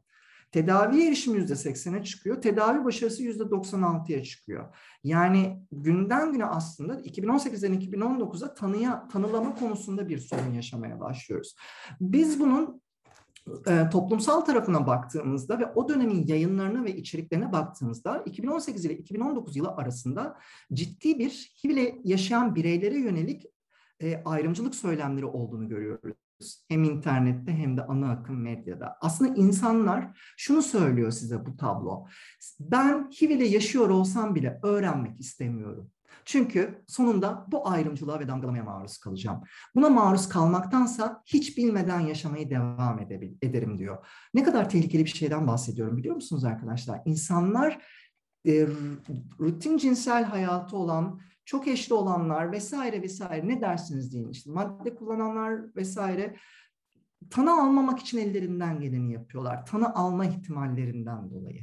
Tedavi 0.53 1.07
erişimi 1.07 1.37
yüzde 1.37 1.53
80'e 1.53 2.03
çıkıyor. 2.03 2.41
Tedavi 2.41 2.85
başarısı 2.85 3.23
yüzde 3.23 3.43
96'ya 3.43 4.23
çıkıyor. 4.23 4.75
Yani 5.03 5.65
günden 5.71 6.31
güne 6.31 6.45
aslında 6.45 6.95
2018'den 6.95 7.73
2019'a 7.73 8.53
tanıya, 8.53 9.07
tanılama 9.07 9.55
konusunda 9.55 10.09
bir 10.09 10.17
sorun 10.17 10.53
yaşamaya 10.53 10.99
başlıyoruz. 10.99 11.55
Biz 12.01 12.39
bunun 12.39 12.81
e, 13.67 13.89
toplumsal 13.89 14.41
tarafına 14.41 14.87
baktığımızda 14.87 15.59
ve 15.59 15.65
o 15.65 15.89
dönemin 15.89 16.27
yayınlarına 16.27 16.83
ve 16.83 16.95
içeriklerine 16.95 17.51
baktığımızda 17.51 18.23
2018 18.25 18.85
ile 18.85 18.97
2019 18.97 19.55
yılı 19.55 19.71
arasında 19.71 20.37
ciddi 20.73 21.19
bir 21.19 21.55
HIV 21.63 21.69
ile 21.69 22.01
yaşayan 22.03 22.55
bireylere 22.55 22.99
yönelik 22.99 23.45
e, 23.99 24.23
ayrımcılık 24.25 24.75
söylemleri 24.75 25.25
olduğunu 25.25 25.67
görüyoruz. 25.69 26.22
Hem 26.67 26.83
internette 26.83 27.51
hem 27.51 27.77
de 27.77 27.85
ana 27.85 28.11
akım 28.11 28.41
medyada. 28.41 28.97
Aslında 29.01 29.33
insanlar 29.35 30.19
şunu 30.37 30.61
söylüyor 30.61 31.11
size 31.11 31.45
bu 31.45 31.57
tablo. 31.57 32.05
Ben 32.59 33.09
HIV 33.21 33.29
ile 33.29 33.47
yaşıyor 33.47 33.89
olsam 33.89 34.35
bile 34.35 34.59
öğrenmek 34.63 35.19
istemiyorum. 35.19 35.91
Çünkü 36.25 36.83
sonunda 36.87 37.45
bu 37.51 37.69
ayrımcılığa 37.69 38.19
ve 38.19 38.27
damgalamaya 38.27 38.63
maruz 38.63 38.97
kalacağım. 38.97 39.41
Buna 39.75 39.89
maruz 39.89 40.29
kalmaktansa 40.29 41.21
hiç 41.25 41.57
bilmeden 41.57 41.99
yaşamayı 41.99 42.49
devam 42.49 42.99
ederim 43.41 43.77
diyor. 43.77 44.05
Ne 44.33 44.43
kadar 44.43 44.69
tehlikeli 44.69 45.05
bir 45.05 45.09
şeyden 45.09 45.47
bahsediyorum 45.47 45.97
biliyor 45.97 46.15
musunuz 46.15 46.43
arkadaşlar? 46.43 47.01
İnsanlar 47.05 47.79
e, 48.47 48.67
rutin 49.39 49.77
cinsel 49.77 50.23
hayatı 50.23 50.77
olan 50.77 51.19
çok 51.45 51.67
eşli 51.67 51.93
olanlar 51.93 52.51
vesaire 52.51 53.01
vesaire 53.01 53.47
ne 53.47 53.61
dersiniz 53.61 54.13
deyin 54.13 54.29
işte 54.29 54.51
madde 54.51 54.95
kullananlar 54.95 55.75
vesaire 55.75 56.35
tanı 57.29 57.61
almamak 57.61 57.99
için 57.99 58.17
ellerinden 58.17 58.79
geleni 58.79 59.13
yapıyorlar. 59.13 59.65
Tanı 59.65 59.95
alma 59.95 60.25
ihtimallerinden 60.25 61.29
dolayı. 61.29 61.61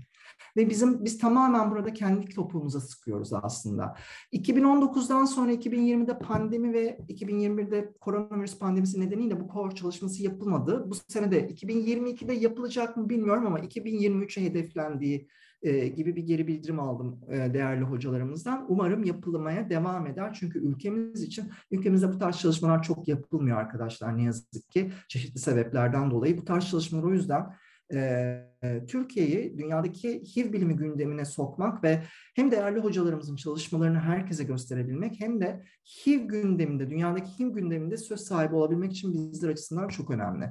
Ve 0.57 0.71
bizim 0.71 1.05
biz 1.05 1.19
tamamen 1.19 1.71
burada 1.71 1.93
kendi 1.93 2.29
topuğumuza 2.29 2.81
sıkıyoruz 2.81 3.33
aslında. 3.33 3.97
2019'dan 4.33 5.25
sonra 5.25 5.53
2020'de 5.53 6.19
pandemi 6.19 6.73
ve 6.73 6.99
2021'de 7.09 7.93
koronavirüs 8.01 8.59
pandemisi 8.59 9.01
nedeniyle 9.01 9.41
bu 9.41 9.53
core 9.53 9.75
çalışması 9.75 10.23
yapılmadı. 10.23 10.85
Bu 10.91 10.95
sene 11.09 11.31
de 11.31 11.51
2022'de 11.51 12.33
yapılacak 12.33 12.97
mı 12.97 13.09
bilmiyorum 13.09 13.47
ama 13.47 13.61
2023'e 13.61 14.45
hedeflendiği 14.45 15.29
e, 15.63 15.89
gibi 15.89 16.17
bir 16.17 16.23
geri 16.23 16.47
bildirim 16.47 16.81
aldım 16.81 17.21
e, 17.29 17.55
değerli 17.55 17.85
hocalarımızdan. 17.85 18.67
Umarım 18.69 19.05
yapılmaya 19.05 19.71
devam 19.71 20.07
eder. 20.07 20.37
Çünkü 20.41 20.59
ülkemiz 20.59 21.23
için, 21.23 21.51
ülkemizde 21.71 22.13
bu 22.13 22.19
tarz 22.19 22.39
çalışmalar 22.39 22.83
çok 22.83 23.09
yapılmıyor 23.09 23.59
arkadaşlar 23.59 24.17
ne 24.17 24.23
yazık 24.23 24.71
ki. 24.71 24.93
Çeşitli 25.09 25.41
sebeplerden 25.41 26.11
dolayı. 26.11 26.39
Bu 26.39 26.45
tarz 26.45 26.71
çalışmalar 26.71 27.05
o 27.05 27.13
yüzden 27.13 27.47
e, 27.93 28.87
Türkiye'yi 28.89 29.59
dünyadaki 29.59 30.23
HIV 30.25 30.53
bilimi 30.53 30.77
gündemine 30.77 31.25
sokmak 31.25 31.85
ve 31.85 32.03
hem 32.35 32.51
değerli 32.51 32.81
hocalarımızın 32.81 33.37
çalışmalarını 33.37 33.99
herkese 33.99 34.45
gösterebilmek 34.45 35.21
hem 35.21 35.41
de 35.41 35.63
HIV 35.85 36.21
gündeminde, 36.21 36.91
dünyadaki 36.91 37.39
HIV 37.39 37.49
gündeminde 37.49 37.97
söz 37.97 38.21
sahibi 38.21 38.55
olabilmek 38.55 38.93
için 38.93 39.13
bizler 39.33 39.49
açısından 39.49 39.89
çok 39.89 40.11
önemli. 40.11 40.51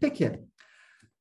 Peki 0.00 0.47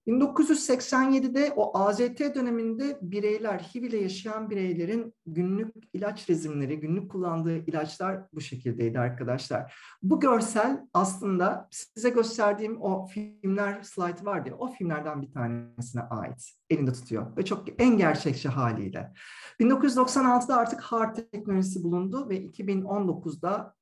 1987'de 0.07 1.53
o 1.55 1.77
AZT 1.77 2.19
döneminde 2.35 2.97
bireyler, 3.01 3.59
HIV 3.59 3.83
ile 3.83 3.97
yaşayan 3.97 4.49
bireylerin 4.49 5.13
günlük 5.25 5.75
ilaç 5.93 6.29
rezimleri, 6.29 6.79
günlük 6.79 7.11
kullandığı 7.11 7.57
ilaçlar 7.57 8.21
bu 8.33 8.41
şekildeydi 8.41 8.99
arkadaşlar. 8.99 9.73
Bu 10.03 10.19
görsel 10.19 10.87
aslında 10.93 11.67
size 11.71 12.09
gösterdiğim 12.09 12.81
o 12.81 13.05
filmler 13.07 13.83
slide 13.83 14.25
vardı 14.25 14.55
o 14.59 14.67
filmlerden 14.71 15.21
bir 15.21 15.31
tanesine 15.31 16.01
ait. 16.01 16.51
Elinde 16.69 16.93
tutuyor 16.93 17.37
ve 17.37 17.45
çok 17.45 17.81
en 17.81 17.97
gerçekçi 17.97 18.49
haliyle. 18.49 19.13
1996'da 19.59 20.57
artık 20.57 20.81
HAR 20.81 21.13
teknolojisi 21.15 21.83
bulundu 21.83 22.29
ve 22.29 22.45
2019'da 22.45 23.73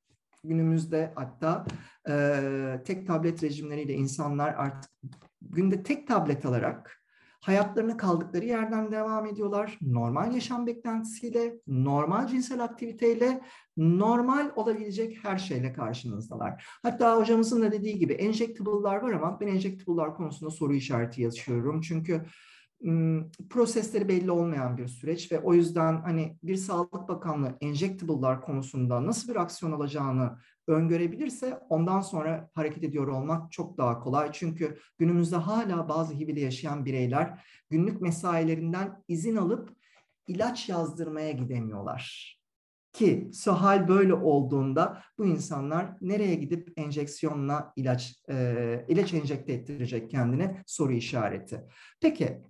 günümüzde 0.44 1.12
hatta 1.14 1.66
e, 2.08 2.82
tek 2.84 3.06
tablet 3.06 3.42
rejimleriyle 3.42 3.92
insanlar 3.94 4.54
artık 4.54 4.90
günde 5.42 5.82
tek 5.82 6.08
tablet 6.08 6.46
alarak 6.46 7.02
hayatlarına 7.40 7.96
kaldıkları 7.96 8.44
yerden 8.44 8.92
devam 8.92 9.26
ediyorlar. 9.26 9.78
Normal 9.82 10.34
yaşam 10.34 10.66
beklentisiyle, 10.66 11.54
normal 11.66 12.26
cinsel 12.26 12.64
aktiviteyle, 12.64 13.40
normal 13.76 14.50
olabilecek 14.56 15.24
her 15.24 15.38
şeyle 15.38 15.72
karşınızdalar. 15.72 16.66
Hatta 16.82 17.16
hocamızın 17.16 17.62
da 17.62 17.72
dediği 17.72 17.98
gibi 17.98 18.12
enjectable'lar 18.12 18.96
var 18.96 19.12
ama 19.12 19.40
ben 19.40 19.46
enjectable'lar 19.46 20.14
konusunda 20.14 20.50
soru 20.50 20.74
işareti 20.74 21.22
yazıyorum. 21.22 21.80
Çünkü 21.80 22.22
prosesleri 23.50 24.08
belli 24.08 24.30
olmayan 24.30 24.78
bir 24.78 24.88
süreç 24.88 25.32
ve 25.32 25.40
o 25.40 25.54
yüzden 25.54 26.00
hani 26.00 26.38
bir 26.42 26.56
Sağlık 26.56 27.08
Bakanlığı 27.08 27.56
enjectable'lar 27.60 28.40
konusunda 28.42 29.06
nasıl 29.06 29.28
bir 29.28 29.36
aksiyon 29.36 29.72
alacağını 29.72 30.38
öngörebilirse 30.66 31.60
ondan 31.68 32.00
sonra 32.00 32.50
hareket 32.54 32.84
ediyor 32.84 33.08
olmak 33.08 33.52
çok 33.52 33.78
daha 33.78 33.98
kolay. 33.98 34.30
Çünkü 34.32 34.78
günümüzde 34.98 35.36
hala 35.36 35.88
bazı 35.88 36.14
HIV'li 36.14 36.40
yaşayan 36.40 36.84
bireyler 36.84 37.44
günlük 37.70 38.00
mesailerinden 38.00 39.02
izin 39.08 39.36
alıp 39.36 39.76
ilaç 40.26 40.68
yazdırmaya 40.68 41.32
gidemiyorlar. 41.32 42.36
Ki 42.92 43.30
hal 43.46 43.88
böyle 43.88 44.14
olduğunda 44.14 45.02
bu 45.18 45.26
insanlar 45.26 45.96
nereye 46.00 46.34
gidip 46.34 46.72
enjeksiyonla 46.76 47.72
ilaç 47.76 48.22
e, 48.30 48.84
ilaç 48.88 49.14
enjekte 49.14 49.52
ettirecek 49.52 50.10
kendine 50.10 50.62
soru 50.66 50.92
işareti. 50.92 51.60
Peki 52.00 52.42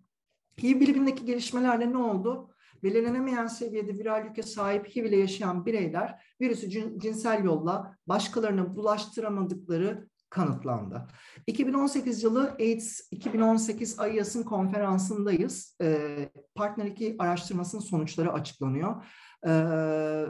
HIV 0.62 0.80
bilimindeki 0.80 1.24
gelişmelerle 1.24 1.92
ne 1.92 1.98
oldu? 1.98 2.50
belirlenemeyen 2.82 3.46
seviyede 3.46 3.98
viral 3.98 4.24
yüke 4.24 4.42
sahip 4.42 4.96
HIV 4.96 5.04
ile 5.04 5.16
yaşayan 5.16 5.66
bireyler 5.66 6.22
virüsü 6.40 6.70
cinsel 6.98 7.44
yolla 7.44 7.96
başkalarına 8.06 8.76
bulaştıramadıkları 8.76 10.08
kanıtlandı. 10.30 11.06
2018 11.46 12.22
yılı 12.22 12.56
AIDS 12.60 13.08
2018 13.10 14.00
AIAS'ın 14.00 14.42
konferansındayız. 14.42 15.76
Ee, 15.82 16.30
Partner 16.54 16.86
2 16.86 17.16
araştırmasının 17.18 17.82
sonuçları 17.82 18.32
açıklanıyor. 18.32 19.04
Ee, 19.46 20.26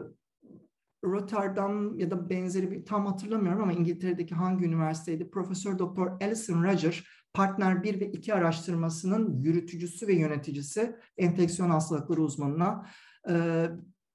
Rotterdam 1.05 1.99
ya 1.99 2.11
da 2.11 2.31
benzeri 2.31 2.71
bir 2.71 2.85
tam 2.85 3.07
hatırlamıyorum 3.07 3.62
ama 3.62 3.73
İngiltere'deki 3.73 4.35
hangi 4.35 4.65
üniversiteydi? 4.65 5.31
Profesör 5.31 5.79
Doktor 5.79 6.21
Alison 6.21 6.65
Roger 6.65 7.05
Partner 7.37 7.83
1 7.83 8.01
ve 8.01 8.11
2 8.11 8.35
araştırmasının 8.35 9.42
yürütücüsü 9.42 10.07
ve 10.07 10.14
yöneticisi 10.14 10.96
enfeksiyon 11.18 11.70
hastalıkları 11.70 12.20
uzmanına 12.20 12.87
e, 13.31 13.66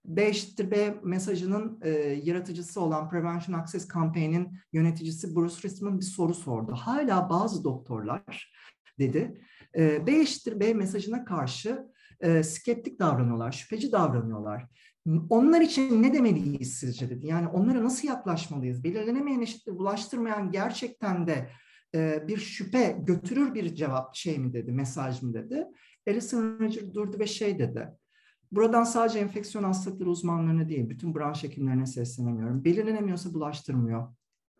B 0.05 0.25
eşittir 0.25 0.71
B 0.71 0.95
mesajının 1.03 1.79
yaratıcısı 2.23 2.81
olan 2.81 3.09
Prevention 3.09 3.59
Access 3.59 3.87
Campaign'in 3.93 4.49
yöneticisi 4.73 5.35
Bruce 5.35 5.55
Risman 5.63 5.99
bir 5.99 6.05
soru 6.05 6.33
sordu. 6.33 6.73
Hala 6.75 7.29
bazı 7.29 7.63
doktorlar 7.63 8.53
dedi 8.99 9.41
B 9.77 10.11
eşittir 10.11 10.59
B 10.59 10.73
mesajına 10.73 11.25
karşı 11.25 11.85
skeptik 12.43 12.99
davranıyorlar, 12.99 13.51
şüpheci 13.51 13.91
davranıyorlar. 13.91 14.67
Onlar 15.29 15.61
için 15.61 16.03
ne 16.03 16.13
demeliyiz 16.13 16.73
sizce 16.73 17.09
dedi. 17.09 17.27
Yani 17.27 17.47
onlara 17.47 17.83
nasıl 17.83 18.07
yaklaşmalıyız? 18.07 18.83
Belirlenemeyen 18.83 19.41
eşittir 19.41 19.77
bulaştırmayan 19.77 20.51
gerçekten 20.51 21.27
de 21.27 21.49
bir 22.27 22.37
şüphe 22.37 22.97
götürür 23.03 23.53
bir 23.53 23.75
cevap 23.75 24.15
şey 24.15 24.39
mi 24.39 24.53
dedi, 24.53 24.71
mesaj 24.71 25.21
mı 25.21 25.33
dedi. 25.33 25.67
Alison 26.07 26.59
Roger 26.59 26.93
durdu 26.93 27.19
ve 27.19 27.27
şey 27.27 27.59
dedi. 27.59 27.89
Buradan 28.51 28.83
sadece 28.83 29.19
enfeksiyon 29.19 29.63
hastalıkları 29.63 30.09
uzmanlarına 30.09 30.69
değil, 30.69 30.89
bütün 30.89 31.15
branş 31.15 31.43
hekimlerine 31.43 31.85
seslenemiyorum. 31.85 32.65
Belirlenemiyorsa 32.65 33.33
bulaştırmıyor. 33.33 34.07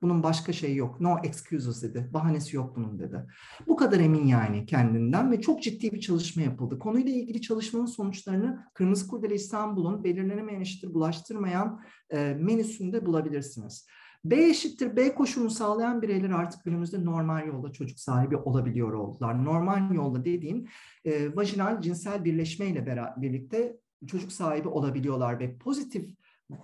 Bunun 0.01 0.23
başka 0.23 0.53
şeyi 0.53 0.77
yok. 0.77 1.01
No 1.01 1.17
excuses 1.23 1.83
dedi. 1.83 2.09
Bahanesi 2.13 2.55
yok 2.55 2.75
bunun 2.75 2.99
dedi. 2.99 3.25
Bu 3.67 3.75
kadar 3.75 3.99
emin 3.99 4.25
yani 4.25 4.65
kendinden 4.65 5.31
ve 5.31 5.41
çok 5.41 5.63
ciddi 5.63 5.91
bir 5.91 5.99
çalışma 5.99 6.41
yapıldı. 6.41 6.79
Konuyla 6.79 7.11
ilgili 7.11 7.41
çalışmanın 7.41 7.85
sonuçlarını 7.85 8.65
Kırmızı 8.73 9.07
Kurdele 9.07 9.35
İstanbul'un 9.35 10.03
belirlenemeyen 10.03 10.61
eşittir 10.61 10.93
bulaştırmayan 10.93 11.81
e, 12.09 12.33
menüsünde 12.39 13.05
bulabilirsiniz. 13.05 13.87
B 14.25 14.49
eşittir 14.49 14.95
B 14.95 15.15
koşulunu 15.15 15.49
sağlayan 15.49 16.01
bireyler 16.01 16.29
artık 16.29 16.63
günümüzde 16.63 17.05
normal 17.05 17.47
yolda 17.47 17.71
çocuk 17.71 17.99
sahibi 17.99 18.37
olabiliyor 18.37 18.93
oldular. 18.93 19.45
Normal 19.45 19.93
yolda 19.93 20.25
dediğim 20.25 20.67
e, 21.05 21.35
vajinal 21.35 21.81
cinsel 21.81 22.25
birleşmeyle 22.25 22.85
beraber, 22.85 23.21
birlikte 23.21 23.77
çocuk 24.07 24.31
sahibi 24.31 24.67
olabiliyorlar 24.67 25.39
ve 25.39 25.57
pozitif 25.57 26.09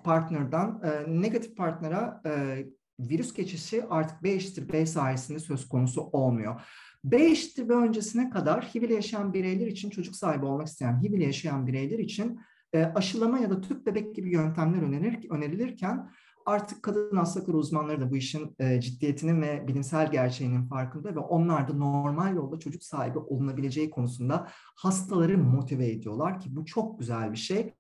partnerden 0.04 0.82
e, 0.84 1.22
negatif 1.22 1.58
partnera 1.58 2.22
e, 2.26 2.66
virüs 3.00 3.34
geçişi 3.34 3.86
artık 3.90 4.24
B 4.24 4.30
eşittir 4.30 4.74
B 4.74 4.86
sayesinde 4.86 5.40
söz 5.40 5.70
konusu 5.70 6.02
olmuyor. 6.02 6.62
B 7.04 7.26
eşittir 7.26 7.70
B 7.70 7.74
öncesine 7.74 8.30
kadar 8.30 8.66
HIV 8.66 8.82
ile 8.82 8.94
yaşayan 8.94 9.34
bireyler 9.34 9.68
için 9.68 9.90
çocuk 9.90 10.16
sahibi 10.16 10.46
olmak 10.46 10.68
isteyen 10.68 11.02
HIV 11.02 11.14
ile 11.14 11.26
yaşayan 11.26 11.68
bireyler 11.68 12.00
için 12.00 12.40
e, 12.74 12.84
aşılama 12.84 13.40
ya 13.40 13.50
da 13.50 13.62
tüp 13.62 13.86
bebek 13.86 14.16
gibi 14.16 14.32
yöntemler 14.32 14.82
önerir, 14.82 15.30
önerilirken 15.30 16.10
artık 16.48 16.84
kadın 16.84 17.18
hastalıkları 17.18 17.58
uzmanları 17.58 18.02
da 18.02 18.12
bu 18.12 18.18
işin 18.18 18.56
e, 18.60 18.82
ciddiyetinin 18.82 19.42
ve 19.42 19.68
bilimsel 19.68 20.12
gerçeğinin 20.12 20.68
farkında 20.68 21.16
ve 21.16 21.20
onlar 21.20 21.68
da 21.68 21.74
normal 21.74 22.36
yolda 22.36 22.60
çocuk 22.60 22.84
sahibi 22.84 23.20
olunabileceği 23.20 23.90
konusunda 23.90 24.48
hastaları 24.76 25.38
motive 25.38 25.90
ediyorlar 25.90 26.40
ki 26.40 26.56
bu 26.56 26.66
çok 26.66 27.00
güzel 27.00 27.32
bir 27.32 27.38
şey. 27.38 27.74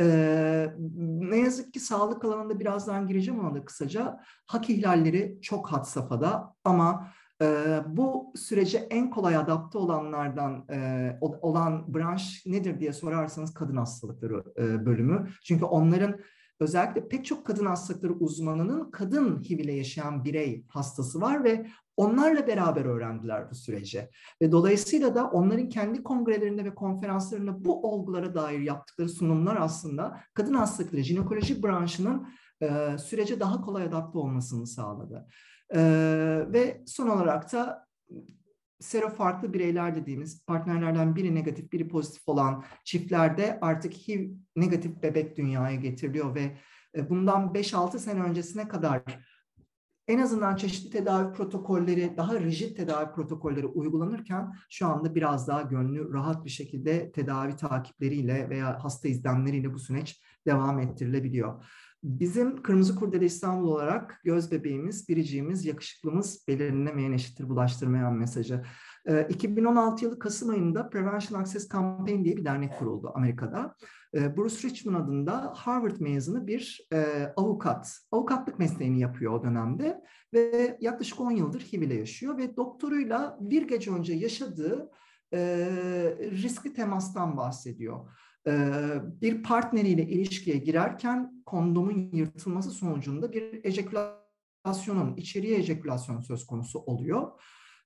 Ee, 0.00 0.66
ne 1.04 1.36
yazık 1.36 1.74
ki 1.74 1.80
sağlık 1.80 2.24
alanında 2.24 2.60
birazdan 2.60 3.06
gireceğim 3.06 3.40
ona 3.40 3.54
da 3.54 3.64
kısaca. 3.64 4.20
Hak 4.46 4.70
ihlalleri 4.70 5.38
çok 5.42 5.72
had 5.72 5.84
safhada 5.84 6.54
ama 6.64 7.12
e, 7.42 7.78
bu 7.86 8.32
sürece 8.36 8.78
en 8.78 9.10
kolay 9.10 9.36
adapte 9.36 9.78
olanlardan 9.78 10.64
e, 10.70 11.18
olan 11.20 11.94
branş 11.94 12.46
nedir 12.46 12.80
diye 12.80 12.92
sorarsanız 12.92 13.54
kadın 13.54 13.76
hastalıkları 13.76 14.44
e, 14.58 14.86
bölümü. 14.86 15.28
Çünkü 15.44 15.64
onların 15.64 16.20
özellikle 16.60 17.08
pek 17.08 17.24
çok 17.24 17.46
kadın 17.46 17.66
hastalıkları 17.66 18.12
uzmanının 18.12 18.90
kadın 18.90 19.42
HIV 19.42 19.58
ile 19.58 19.72
yaşayan 19.72 20.24
birey 20.24 20.64
hastası 20.68 21.20
var 21.20 21.44
ve 21.44 21.66
onlarla 21.96 22.46
beraber 22.46 22.84
öğrendiler 22.84 23.50
bu 23.50 23.54
süreci. 23.54 24.08
Ve 24.42 24.52
dolayısıyla 24.52 25.14
da 25.14 25.30
onların 25.30 25.68
kendi 25.68 26.02
kongrelerinde 26.02 26.64
ve 26.64 26.74
konferanslarında 26.74 27.64
bu 27.64 27.92
olgulara 27.92 28.34
dair 28.34 28.60
yaptıkları 28.60 29.08
sunumlar 29.08 29.56
aslında 29.56 30.20
kadın 30.34 30.54
hastalıkları 30.54 31.02
jinekoloji 31.02 31.62
branşının 31.62 32.28
e, 32.62 32.98
sürece 32.98 33.40
daha 33.40 33.60
kolay 33.60 33.84
adapte 33.84 34.18
olmasını 34.18 34.66
sağladı. 34.66 35.26
E, 35.74 35.80
ve 36.52 36.82
son 36.86 37.08
olarak 37.08 37.52
da 37.52 37.88
sero 38.80 39.10
farklı 39.10 39.52
bireyler 39.52 39.96
dediğimiz 39.96 40.46
partnerlerden 40.46 41.16
biri 41.16 41.34
negatif 41.34 41.72
biri 41.72 41.88
pozitif 41.88 42.28
olan 42.28 42.64
çiftlerde 42.84 43.58
artık 43.60 43.92
HIV 43.92 44.30
negatif 44.56 45.02
bebek 45.02 45.36
dünyaya 45.36 45.76
getiriliyor 45.76 46.34
ve 46.34 46.56
e, 46.96 47.10
bundan 47.10 47.52
5-6 47.52 47.98
sene 47.98 48.22
öncesine 48.22 48.68
kadar 48.68 49.02
en 50.08 50.18
azından 50.18 50.56
çeşitli 50.56 50.90
tedavi 50.90 51.32
protokolleri, 51.32 52.16
daha 52.16 52.40
rigid 52.40 52.76
tedavi 52.76 53.12
protokolleri 53.12 53.66
uygulanırken 53.66 54.52
şu 54.70 54.86
anda 54.86 55.14
biraz 55.14 55.48
daha 55.48 55.62
gönlü 55.62 56.12
rahat 56.12 56.44
bir 56.44 56.50
şekilde 56.50 57.12
tedavi 57.12 57.56
takipleriyle 57.56 58.50
veya 58.50 58.84
hasta 58.84 59.08
izlemleriyle 59.08 59.74
bu 59.74 59.78
süreç 59.78 60.22
devam 60.46 60.80
ettirilebiliyor. 60.80 61.64
Bizim 62.02 62.62
Kırmızı 62.62 62.94
Kurdele 62.94 63.24
İstanbul 63.24 63.68
olarak 63.68 64.20
göz 64.24 64.52
bebeğimiz, 64.52 65.08
biriciğimiz, 65.08 65.64
yakışıklımız 65.64 66.44
belirlenemeyen 66.48 67.12
eşittir 67.12 67.48
bulaştırmayan 67.48 68.14
mesajı. 68.14 68.62
2016 69.28 70.04
yılı 70.04 70.18
Kasım 70.18 70.50
ayında 70.50 70.88
Prevention 70.88 71.40
Access 71.40 71.68
Campaign 71.68 72.24
diye 72.24 72.36
bir 72.36 72.44
dernek 72.44 72.78
kuruldu 72.78 73.12
Amerika'da. 73.14 73.74
Bruce 74.14 74.68
Richmond 74.68 74.96
adında 74.96 75.52
Harvard 75.56 76.00
mezunu 76.00 76.46
bir 76.46 76.88
e, 76.92 77.32
avukat. 77.36 77.98
Avukatlık 78.12 78.58
mesleğini 78.58 79.00
yapıyor 79.00 79.32
o 79.32 79.42
dönemde 79.42 80.00
ve 80.34 80.78
yaklaşık 80.80 81.20
10 81.20 81.30
yıldır 81.30 81.60
HIV 81.60 81.82
ile 81.82 81.94
yaşıyor 81.94 82.38
ve 82.38 82.56
doktoruyla 82.56 83.38
bir 83.40 83.68
gece 83.68 83.90
önce 83.90 84.12
yaşadığı 84.14 84.90
e, 85.32 85.38
riskli 86.20 86.72
temastan 86.72 87.36
bahsediyor. 87.36 88.10
E, 88.48 88.52
bir 89.20 89.42
partneriyle 89.42 90.08
ilişkiye 90.08 90.56
girerken 90.56 91.42
kondomun 91.46 92.10
yırtılması 92.12 92.70
sonucunda 92.70 93.32
bir 93.32 93.64
ejekülasyonun, 93.64 95.16
içeriye 95.16 95.58
ejekülasyon 95.58 96.20
söz 96.20 96.46
konusu 96.46 96.78
oluyor. 96.78 97.40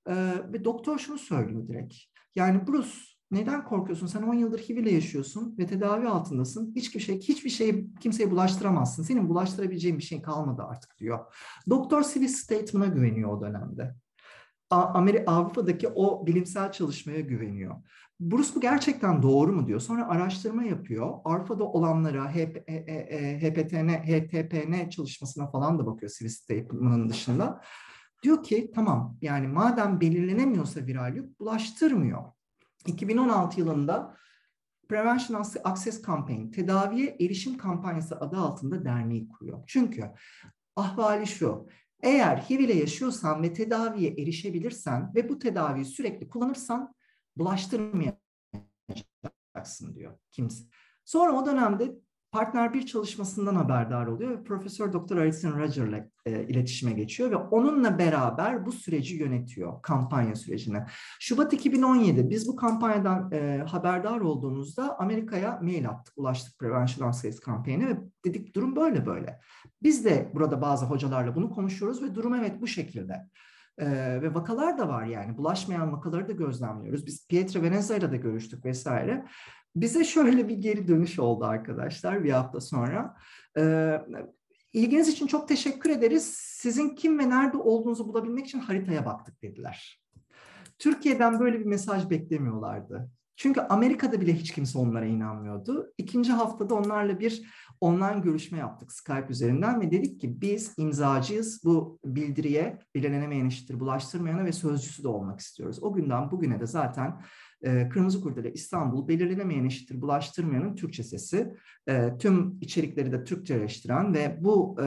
E, 0.07 0.15
ve 0.53 0.65
doktor 0.65 0.99
şunu 0.99 1.19
söylüyor 1.19 1.69
direkt. 1.69 1.95
Yani 2.35 2.67
Bruce 2.67 2.91
neden 3.31 3.65
korkuyorsun? 3.65 4.07
Sen 4.07 4.23
10 4.23 4.35
yıldır 4.35 4.59
HIV 4.59 4.77
ile 4.77 4.93
yaşıyorsun 4.93 5.59
ve 5.59 5.67
tedavi 5.67 6.09
altındasın. 6.09 6.73
Hiçbir 6.77 7.01
şey, 7.01 7.21
hiçbir 7.21 7.51
şeyi 7.51 7.95
kimseye 8.01 8.31
bulaştıramazsın. 8.31 9.03
Senin 9.03 9.29
bulaştırabileceğin 9.29 9.99
bir 9.99 10.03
şey 10.03 10.23
kalmadı 10.23 10.63
artık 10.63 10.99
diyor. 10.99 11.35
Doktor 11.71 12.05
Civil 12.05 12.29
Statement'a 12.29 12.95
güveniyor 12.95 13.33
o 13.33 13.41
dönemde. 13.41 13.95
Amerika, 14.71 15.33
Avrupa'daki 15.33 15.89
o 15.89 16.27
bilimsel 16.27 16.73
çalışmaya 16.73 17.21
güveniyor. 17.21 17.77
Bruce 18.31 18.49
bu 18.55 18.61
gerçekten 18.61 19.23
doğru 19.23 19.53
mu 19.53 19.67
diyor. 19.67 19.81
Sonra 19.81 20.09
araştırma 20.09 20.65
yapıyor. 20.65 21.15
Avrupa'da 21.25 21.65
olanlara 21.65 22.35
HPTN, 23.41 23.89
HTPN 23.89 24.89
çalışmasına 24.89 25.51
falan 25.51 25.79
da 25.79 25.87
bakıyor 25.87 26.13
Civil 26.19 26.31
Statement'ın 26.31 27.09
dışında. 27.09 27.61
Diyor 28.23 28.43
ki 28.43 28.71
tamam 28.75 29.17
yani 29.23 29.49
madem 29.49 30.01
belirlenemiyorsa 30.01 30.87
viral 30.87 31.17
yük 31.17 31.41
bulaştırmıyor. 31.41 32.23
2016 32.87 33.61
yılında 33.61 34.17
Prevention 34.89 35.45
Access 35.65 36.07
Campaign, 36.07 36.51
tedaviye 36.51 37.17
erişim 37.21 37.59
kampanyası 37.59 38.21
adı 38.21 38.37
altında 38.37 38.85
derneği 38.85 39.29
kuruyor. 39.29 39.65
Çünkü 39.67 40.11
ahvali 40.77 41.27
şu, 41.27 41.67
eğer 42.03 42.37
HIV 42.37 42.61
ile 42.61 42.75
yaşıyorsan 42.75 43.43
ve 43.43 43.53
tedaviye 43.53 44.11
erişebilirsen 44.11 45.13
ve 45.15 45.29
bu 45.29 45.39
tedaviyi 45.39 45.85
sürekli 45.85 46.29
kullanırsan 46.29 46.95
bulaştırmayacaksın 47.37 49.95
diyor 49.95 50.19
kimse. 50.31 50.65
Sonra 51.05 51.33
o 51.33 51.47
dönemde 51.47 52.03
partner 52.33 52.75
bir 52.75 52.87
çalışmasından 52.87 53.55
haberdar 53.55 54.07
oluyor 54.07 54.31
ve 54.31 54.45
Profesör 54.45 54.93
Doktor 54.93 55.17
Alison 55.17 55.59
Roger 55.59 55.87
ile 55.87 56.11
e, 56.27 56.47
iletişime 56.47 56.93
geçiyor 56.93 57.31
ve 57.31 57.37
onunla 57.37 57.99
beraber 57.99 58.67
bu 58.67 58.73
süreci 58.73 59.17
yönetiyor, 59.17 59.83
kampanya 59.83 60.37
sürecini. 60.37 60.79
Şubat 61.21 61.53
2017 61.53 62.31
biz 62.31 62.49
bu 62.49 62.57
kampanyadan 62.57 63.33
e, 63.33 63.65
haberdar 63.69 64.21
olduğumuzda 64.21 64.99
Amerika'ya 64.99 65.59
mail 65.63 65.89
attık, 65.89 66.19
ulaştık 66.19 66.59
Prevention 66.59 67.09
Access 67.09 67.41
kampanyasına 67.41 67.89
ve 67.89 67.99
dedik 68.25 68.55
durum 68.55 68.77
böyle 68.77 69.07
böyle. 69.07 69.41
Biz 69.83 70.05
de 70.05 70.31
burada 70.35 70.63
bazı 70.63 70.87
hocalarla 70.87 71.35
bunu 71.35 71.51
konuşuyoruz 71.51 72.03
ve 72.03 72.15
durum 72.15 72.35
evet 72.35 72.61
bu 72.61 72.67
şekilde. 72.67 73.29
Ve 73.79 74.35
vakalar 74.35 74.79
da 74.79 74.89
var 74.89 75.05
yani 75.05 75.37
bulaşmayan 75.37 75.93
vakaları 75.93 76.29
da 76.29 76.33
gözlemliyoruz. 76.33 77.07
Biz 77.07 77.27
ile 77.31 78.13
de 78.13 78.17
görüştük 78.17 78.65
vesaire. 78.65 79.27
Bize 79.77 80.05
şöyle 80.15 80.49
bir 80.49 80.57
geri 80.57 80.89
dönüş 80.89 81.19
oldu 81.19 81.45
arkadaşlar 81.45 82.25
bir 82.25 82.33
hafta 82.33 82.61
sonra. 82.61 83.17
Ee, 83.59 84.01
ilginiz 84.73 85.09
için 85.09 85.27
çok 85.27 85.49
teşekkür 85.49 85.91
ederiz. 85.91 86.35
Sizin 86.37 86.89
kim 86.89 87.19
ve 87.19 87.31
nerede 87.31 87.57
olduğunuzu 87.57 88.09
bulabilmek 88.09 88.47
için 88.47 88.59
haritaya 88.59 89.07
baktık 89.07 89.43
dediler. 89.43 90.03
Türkiye'den 90.79 91.41
böyle 91.41 91.61
bir 91.61 91.65
mesaj 91.65 92.11
beklemiyorlardı. 92.11 93.11
Çünkü 93.37 93.61
Amerika'da 93.61 94.21
bile 94.21 94.35
hiç 94.35 94.53
kimse 94.53 94.79
onlara 94.79 95.07
inanmıyordu. 95.07 95.93
İkinci 95.99 96.33
haftada 96.33 96.75
onlarla 96.75 97.21
bir 97.21 97.43
online 97.83 98.21
görüşme 98.21 98.59
yaptık 98.59 98.93
Skype 98.93 99.27
üzerinden 99.31 99.81
ve 99.81 99.91
dedik 99.91 100.21
ki 100.21 100.41
biz 100.41 100.75
imzacıyız 100.79 101.61
bu 101.65 101.99
bildiriye 102.05 102.79
belirlenemeyen 102.95 103.47
eşittir 103.47 103.81
bulaştırmayana 103.81 104.45
ve 104.45 104.53
sözcüsü 104.53 105.03
de 105.03 105.09
olmak 105.09 105.41
istiyoruz. 105.41 105.83
O 105.83 105.93
günden 105.93 106.31
bugüne 106.31 106.61
de 106.61 106.67
zaten 106.67 107.23
e, 107.63 107.89
Kırmızı 107.89 108.21
Kurdele 108.21 108.53
İstanbul 108.53 109.09
belirlenemeyen 109.09 109.65
eşittir 109.65 110.01
bulaştırmayanın 110.01 110.75
Türkçe 110.75 111.03
sesi. 111.03 111.55
E, 111.89 112.19
tüm 112.19 112.59
içerikleri 112.61 113.13
de 113.13 113.25
Türkçeleştiren 113.25 114.15
ve 114.15 114.39
bu 114.41 114.77
e, 114.83 114.87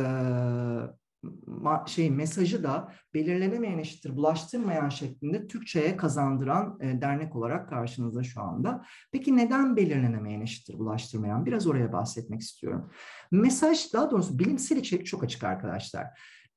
şey 1.85 2.11
mesajı 2.11 2.63
da 2.63 2.93
belirlenemeyen 3.13 3.77
eşittir 3.77 4.15
bulaştırmayan 4.15 4.89
şeklinde 4.89 5.47
Türkçe'ye 5.47 5.97
kazandıran 5.97 6.77
e, 6.81 7.01
dernek 7.01 7.35
olarak 7.35 7.69
karşınızda 7.69 8.23
şu 8.23 8.41
anda. 8.41 8.85
Peki 9.11 9.37
neden 9.37 9.75
belirlenemeyen 9.75 10.41
eşittir 10.41 10.79
bulaştırmayan? 10.79 11.45
Biraz 11.45 11.67
oraya 11.67 11.93
bahsetmek 11.93 12.41
istiyorum. 12.41 12.91
Mesaj 13.31 13.93
daha 13.93 14.11
doğrusu 14.11 14.39
bilimsel 14.39 14.77
içerik 14.77 15.05
çok 15.05 15.23
açık 15.23 15.43
arkadaşlar. 15.43 16.07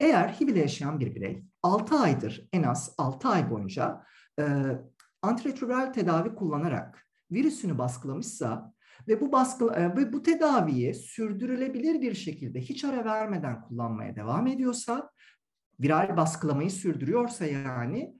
Eğer 0.00 0.28
HIV 0.28 0.48
ile 0.48 0.60
yaşayan 0.60 1.00
bir 1.00 1.14
birey 1.14 1.44
6 1.62 1.98
aydır 1.98 2.48
en 2.52 2.62
az 2.62 2.94
6 2.98 3.28
ay 3.28 3.50
boyunca 3.50 4.02
e, 4.40 4.44
antiretroviral 5.22 5.92
tedavi 5.92 6.34
kullanarak 6.34 7.06
virüsünü 7.30 7.78
baskılamışsa 7.78 8.72
ve 9.08 9.20
bu 9.20 9.32
baskı 9.32 9.72
e, 9.74 9.96
ve 9.96 10.12
bu 10.12 10.22
tedaviyi 10.22 10.94
sürdürülebilir 10.94 12.00
bir 12.00 12.14
şekilde 12.14 12.60
hiç 12.60 12.84
ara 12.84 13.04
vermeden 13.04 13.62
kullanmaya 13.62 14.16
devam 14.16 14.46
ediyorsa, 14.46 15.10
viral 15.80 16.16
baskılamayı 16.16 16.70
sürdürüyorsa 16.70 17.46
yani 17.46 18.14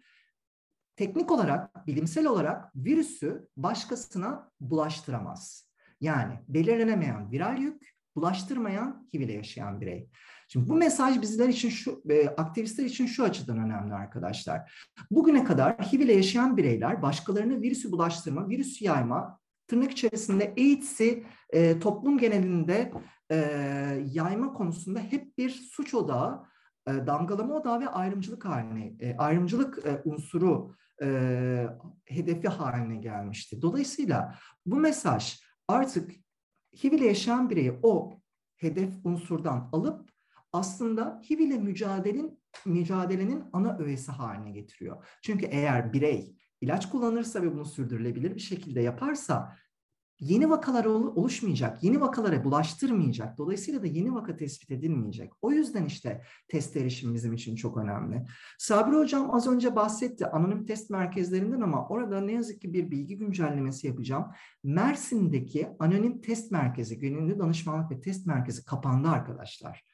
teknik 0.97 1.31
olarak, 1.31 1.87
bilimsel 1.87 2.27
olarak 2.27 2.77
virüsü 2.77 3.49
başkasına 3.57 4.51
bulaştıramaz. 4.61 5.69
Yani 6.01 6.35
belirlenemeyen 6.49 7.31
viral 7.31 7.59
yük, 7.59 7.99
bulaştırmayan 8.17 9.09
HIV 9.15 9.21
ile 9.21 9.33
yaşayan 9.33 9.81
birey. 9.81 10.09
Şimdi 10.49 10.69
bu 10.69 10.75
mesaj 10.75 11.23
bizler 11.23 11.49
için 11.49 11.69
şu, 11.69 12.03
e, 12.11 12.29
aktivistler 12.29 12.85
için 12.85 13.07
şu 13.07 13.25
açıdan 13.25 13.59
önemli 13.59 13.95
arkadaşlar. 13.95 14.89
Bugüne 15.11 15.45
kadar 15.45 15.79
HIV 15.79 16.01
ile 16.01 16.13
yaşayan 16.13 16.57
bireyler 16.57 17.03
başkalarına 17.03 17.61
virüsü 17.61 17.93
bulaştırma, 17.93 18.49
virüsü 18.49 18.85
yayma, 18.85 19.41
tırnak 19.69 19.91
içerisinde 19.91 20.55
AIDS'i 20.57 21.25
e, 21.51 21.79
toplum 21.79 22.19
genelinde 22.19 22.93
e, 23.31 23.37
yayma 24.13 24.53
konusunda 24.53 25.01
hep 25.01 25.39
bir 25.39 25.51
suç 25.51 25.95
odağı, 25.95 26.45
e, 26.89 27.07
damgalama 27.07 27.55
odağı 27.55 27.81
ve 27.81 27.89
ayrımcılık 27.89 28.45
haline, 28.45 28.95
e, 29.01 29.17
ayrımcılık 29.17 29.87
e, 29.87 30.03
unsuru 30.05 30.75
e, 31.03 31.67
hedefi 32.05 32.49
haline 32.49 32.97
gelmişti. 32.97 33.63
Dolayısıyla 33.63 34.35
bu 34.67 34.77
mesaj 34.77 35.41
artık 35.69 36.11
HIV 36.83 36.93
ile 36.93 37.07
yaşayan 37.07 37.51
bireyi 37.51 37.79
o 37.83 38.21
hedef 38.57 38.91
unsurdan 39.05 39.69
alıp 39.73 40.11
aslında 40.53 41.23
HIV 41.31 41.39
ile 41.39 41.59
mücadelenin, 41.59 42.41
mücadelenin 42.67 43.45
ana 43.53 43.79
öğesi 43.79 44.13
haline 44.13 44.51
getiriyor. 44.51 45.19
Çünkü 45.23 45.47
eğer 45.47 45.93
birey 45.93 46.37
ilaç 46.61 46.89
kullanırsa 46.89 47.43
ve 47.43 47.55
bunu 47.55 47.65
sürdürülebilir 47.65 48.35
bir 48.35 48.41
şekilde 48.41 48.81
yaparsa 48.81 49.57
yeni 50.21 50.51
vakalar 50.51 50.85
oluşmayacak, 50.85 51.85
yeni 51.85 52.01
vakalara 52.01 52.45
bulaştırmayacak. 52.45 53.39
Dolayısıyla 53.39 53.83
da 53.83 53.87
yeni 53.87 54.15
vaka 54.15 54.37
tespit 54.37 54.71
edilmeyecek. 54.71 55.33
O 55.43 55.51
yüzden 55.51 55.85
işte 55.85 56.23
test 56.49 56.77
erişim 56.77 57.15
bizim 57.15 57.33
için 57.33 57.57
çok 57.57 57.77
önemli. 57.77 58.27
Sabri 58.59 58.97
Hocam 58.97 59.35
az 59.35 59.47
önce 59.47 59.77
bahsetti 59.77 60.27
anonim 60.27 60.67
test 60.67 60.91
merkezlerinden 60.91 61.61
ama 61.61 61.89
orada 61.89 62.21
ne 62.21 62.33
yazık 62.33 62.61
ki 62.61 62.73
bir 62.73 62.91
bilgi 62.91 63.19
güncellemesi 63.19 63.87
yapacağım. 63.87 64.27
Mersin'deki 64.65 65.69
anonim 65.79 66.21
test 66.21 66.53
merkezi, 66.53 66.99
gönüllü 66.99 67.39
danışmanlık 67.39 67.91
ve 67.91 68.01
test 68.01 68.27
merkezi 68.27 68.65
kapandı 68.65 69.09
arkadaşlar. 69.09 69.85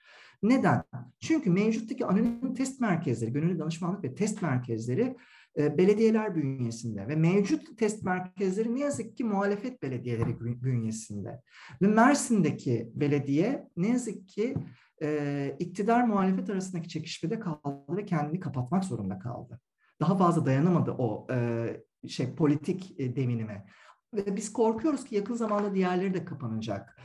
Neden? 0.43 0.83
Çünkü 1.21 1.51
mevcuttaki 1.51 2.07
anonim 2.07 2.55
test 2.55 2.81
merkezleri, 2.81 3.33
gönüllü 3.33 3.59
danışmanlık 3.59 4.05
ve 4.05 4.15
test 4.15 4.43
merkezleri 4.43 5.17
belediyeler 5.57 6.35
bünyesinde 6.35 7.09
ve 7.09 7.17
mevcut 7.17 7.79
test 7.79 8.05
merkezleri 8.05 8.75
ne 8.75 8.81
yazık 8.81 9.17
ki 9.17 9.25
muhalefet 9.25 9.83
belediyeleri 9.83 10.41
bünyesinde. 10.41 11.41
Ve 11.83 11.87
Mersin'deki 11.87 12.91
belediye 12.95 13.69
ne 13.77 13.89
yazık 13.89 14.29
ki 14.29 14.55
e, 15.03 15.57
iktidar 15.59 16.03
muhalefet 16.05 16.51
arasındaki 16.51 16.89
çekişmede 16.89 17.41
kaldı 17.41 17.97
ve 17.97 18.05
kendini 18.05 18.41
kapatmak 18.41 18.85
zorunda 18.85 19.19
kaldı. 19.19 19.61
Daha 20.01 20.17
fazla 20.17 20.47
dayanamadı 20.47 20.91
o 20.91 21.27
e, 21.31 22.09
şey 22.09 22.35
politik 22.35 23.01
e, 23.01 23.17
deminime. 23.17 23.67
Ve 24.15 24.37
biz 24.37 24.53
korkuyoruz 24.53 25.05
ki 25.05 25.15
yakın 25.15 25.35
zamanda 25.35 25.75
diğerleri 25.75 26.15
de 26.15 26.25
kapanacak. 26.25 26.99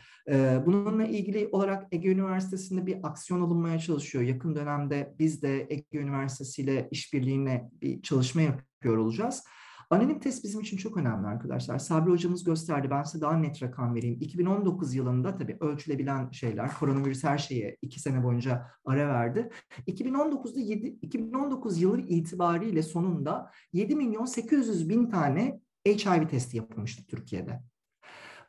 Bununla 0.65 1.05
ilgili 1.05 1.49
olarak 1.51 1.87
Ege 1.91 2.09
Üniversitesi'nde 2.09 2.85
bir 2.85 2.97
aksiyon 3.03 3.41
alınmaya 3.41 3.79
çalışıyor. 3.79 4.23
Yakın 4.23 4.55
dönemde 4.55 5.15
biz 5.19 5.41
de 5.41 5.67
Ege 5.69 5.99
Üniversitesi 5.99 6.61
ile 6.61 6.87
işbirliğine 6.91 7.69
bir 7.81 8.01
çalışma 8.01 8.41
yapıyor 8.41 8.97
olacağız. 8.97 9.43
Anonim 9.89 10.19
test 10.19 10.43
bizim 10.43 10.61
için 10.61 10.77
çok 10.77 10.97
önemli 10.97 11.27
arkadaşlar. 11.27 11.79
Sabri 11.79 12.11
hocamız 12.11 12.43
gösterdi. 12.43 12.87
Ben 12.89 13.03
size 13.03 13.21
daha 13.21 13.37
net 13.37 13.63
rakam 13.63 13.95
vereyim. 13.95 14.17
2019 14.21 14.95
yılında 14.95 15.35
tabii 15.35 15.57
ölçülebilen 15.59 16.31
şeyler, 16.31 16.73
koronavirüs 16.73 17.23
her 17.23 17.37
şeye 17.37 17.77
iki 17.81 17.99
sene 17.99 18.23
boyunca 18.23 18.67
ara 18.85 19.07
verdi. 19.07 19.49
2019'da 19.87 20.59
7, 20.59 20.87
2019 20.87 21.81
yılı 21.81 22.01
itibariyle 22.01 22.83
sonunda 22.83 23.51
7 23.73 23.95
milyon 23.95 24.25
800 24.25 24.89
bin 24.89 25.09
tane 25.09 25.59
HIV 25.87 26.27
testi 26.27 26.57
yapılmıştı 26.57 27.03
Türkiye'de. 27.07 27.61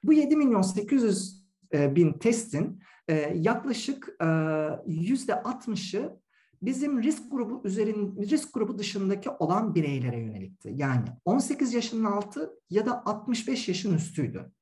Bu 0.05 0.13
7 0.13 0.37
milyon 0.37 0.63
800 0.63 1.37
e, 1.37 1.40
bin 1.73 2.13
testin 2.13 2.81
e, 3.09 3.15
yaklaşık 3.35 4.09
e, 4.23 4.27
yüzde 4.87 5.33
60'ı 5.33 6.21
bizim 6.63 7.03
risk 7.03 7.31
grubu 7.31 7.63
üzerin 7.65 8.17
risk 8.17 8.55
grubu 8.55 8.79
dışındaki 8.79 9.31
olan 9.31 9.75
bireylere 9.75 10.19
yönelikti. 10.21 10.73
Yani 10.75 11.05
18 11.25 11.75
yaşının 11.75 12.05
altı 12.05 12.51
ya 12.71 12.87
da 12.87 13.03
65 13.07 13.69
yaşın 13.69 13.95
üstüydü. 13.95 14.53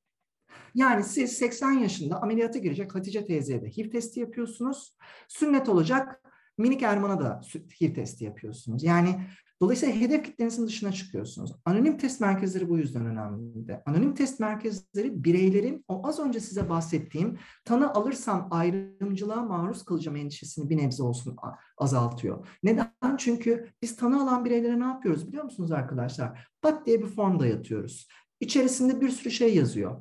Yani 0.74 1.04
siz 1.04 1.32
80 1.32 1.70
yaşında 1.70 2.22
ameliyata 2.22 2.58
girecek 2.58 2.94
Hatice 2.94 3.24
teyzeye 3.24 3.62
de 3.62 3.66
HIV 3.66 3.90
testi 3.90 4.20
yapıyorsunuz. 4.20 4.96
Sünnet 5.28 5.68
olacak 5.68 6.22
minik 6.58 6.82
Erman'a 6.82 7.20
da 7.20 7.40
HIV 7.80 7.94
testi 7.94 8.24
yapıyorsunuz. 8.24 8.84
Yani 8.84 9.20
Dolayısıyla 9.60 9.94
hedef 9.94 10.24
kitlenizin 10.24 10.66
dışına 10.66 10.92
çıkıyorsunuz. 10.92 11.52
Anonim 11.64 11.98
test 11.98 12.20
merkezleri 12.20 12.68
bu 12.68 12.78
yüzden 12.78 13.06
önemli. 13.06 13.80
Anonim 13.86 14.14
test 14.14 14.40
merkezleri 14.40 15.24
bireylerin 15.24 15.84
o 15.88 16.08
az 16.08 16.18
önce 16.18 16.40
size 16.40 16.68
bahsettiğim 16.68 17.38
tanı 17.64 17.94
alırsam 17.94 18.48
ayrımcılığa 18.50 19.42
maruz 19.42 19.84
kalacağım 19.84 20.16
endişesini 20.16 20.70
bir 20.70 20.76
nebze 20.76 21.02
olsun 21.02 21.36
azaltıyor. 21.78 22.48
Neden? 22.62 23.16
Çünkü 23.18 23.68
biz 23.82 23.96
tanı 23.96 24.22
alan 24.22 24.44
bireylere 24.44 24.80
ne 24.80 24.84
yapıyoruz 24.84 25.28
biliyor 25.28 25.44
musunuz 25.44 25.72
arkadaşlar? 25.72 26.48
Pat 26.62 26.86
diye 26.86 27.00
bir 27.00 27.06
form 27.06 27.40
dayatıyoruz. 27.40 28.08
İçerisinde 28.40 29.00
bir 29.00 29.08
sürü 29.08 29.30
şey 29.30 29.54
yazıyor 29.54 30.00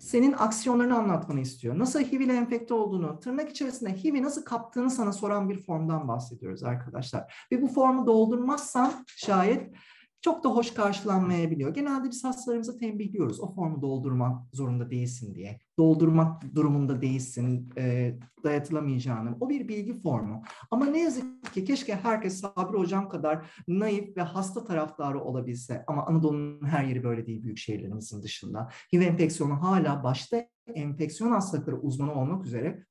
senin 0.00 0.32
aksiyonlarını 0.32 0.98
anlatmanı 0.98 1.40
istiyor. 1.40 1.78
Nasıl 1.78 2.00
HIV 2.00 2.20
ile 2.20 2.36
enfekte 2.36 2.74
olduğunu, 2.74 3.20
tırnak 3.20 3.50
içerisinde 3.50 3.96
HIV'i 3.96 4.22
nasıl 4.22 4.44
kaptığını 4.44 4.90
sana 4.90 5.12
soran 5.12 5.48
bir 5.48 5.62
formdan 5.62 6.08
bahsediyoruz 6.08 6.62
arkadaşlar. 6.62 7.46
Ve 7.52 7.62
bu 7.62 7.68
formu 7.68 8.06
doldurmazsan 8.06 8.92
şayet 9.06 9.74
çok 10.22 10.44
da 10.44 10.48
hoş 10.48 10.74
karşılanmayabiliyor. 10.74 11.74
Genelde 11.74 12.10
biz 12.10 12.24
hastalarımıza 12.24 12.76
tembihliyoruz. 12.76 13.40
O 13.40 13.54
formu 13.54 13.82
doldurmak 13.82 14.42
zorunda 14.52 14.90
değilsin 14.90 15.34
diye. 15.34 15.60
Doldurmak 15.78 16.54
durumunda 16.54 17.02
değilsin, 17.02 17.72
e, 17.78 18.14
dayatılamayacağını. 18.44 19.36
O 19.40 19.48
bir 19.48 19.68
bilgi 19.68 20.00
formu. 20.00 20.42
Ama 20.70 20.86
ne 20.86 21.00
yazık 21.00 21.54
ki 21.54 21.64
keşke 21.64 21.94
herkes 21.94 22.40
Sabri 22.40 22.78
Hocam 22.78 23.08
kadar 23.08 23.62
naif 23.68 24.16
ve 24.16 24.22
hasta 24.22 24.64
taraftarı 24.64 25.20
olabilse. 25.20 25.84
Ama 25.86 26.06
Anadolu'nun 26.06 26.66
her 26.66 26.84
yeri 26.84 27.04
böyle 27.04 27.26
değil 27.26 27.42
büyük 27.42 27.58
şehirlerimizin 27.58 28.22
dışında. 28.22 28.68
HIV 28.92 29.00
enfeksiyonu 29.00 29.62
hala 29.62 30.04
başta 30.04 30.46
enfeksiyon 30.74 31.30
hastalıkları 31.30 31.80
uzmanı 31.80 32.14
olmak 32.14 32.46
üzere 32.46 32.84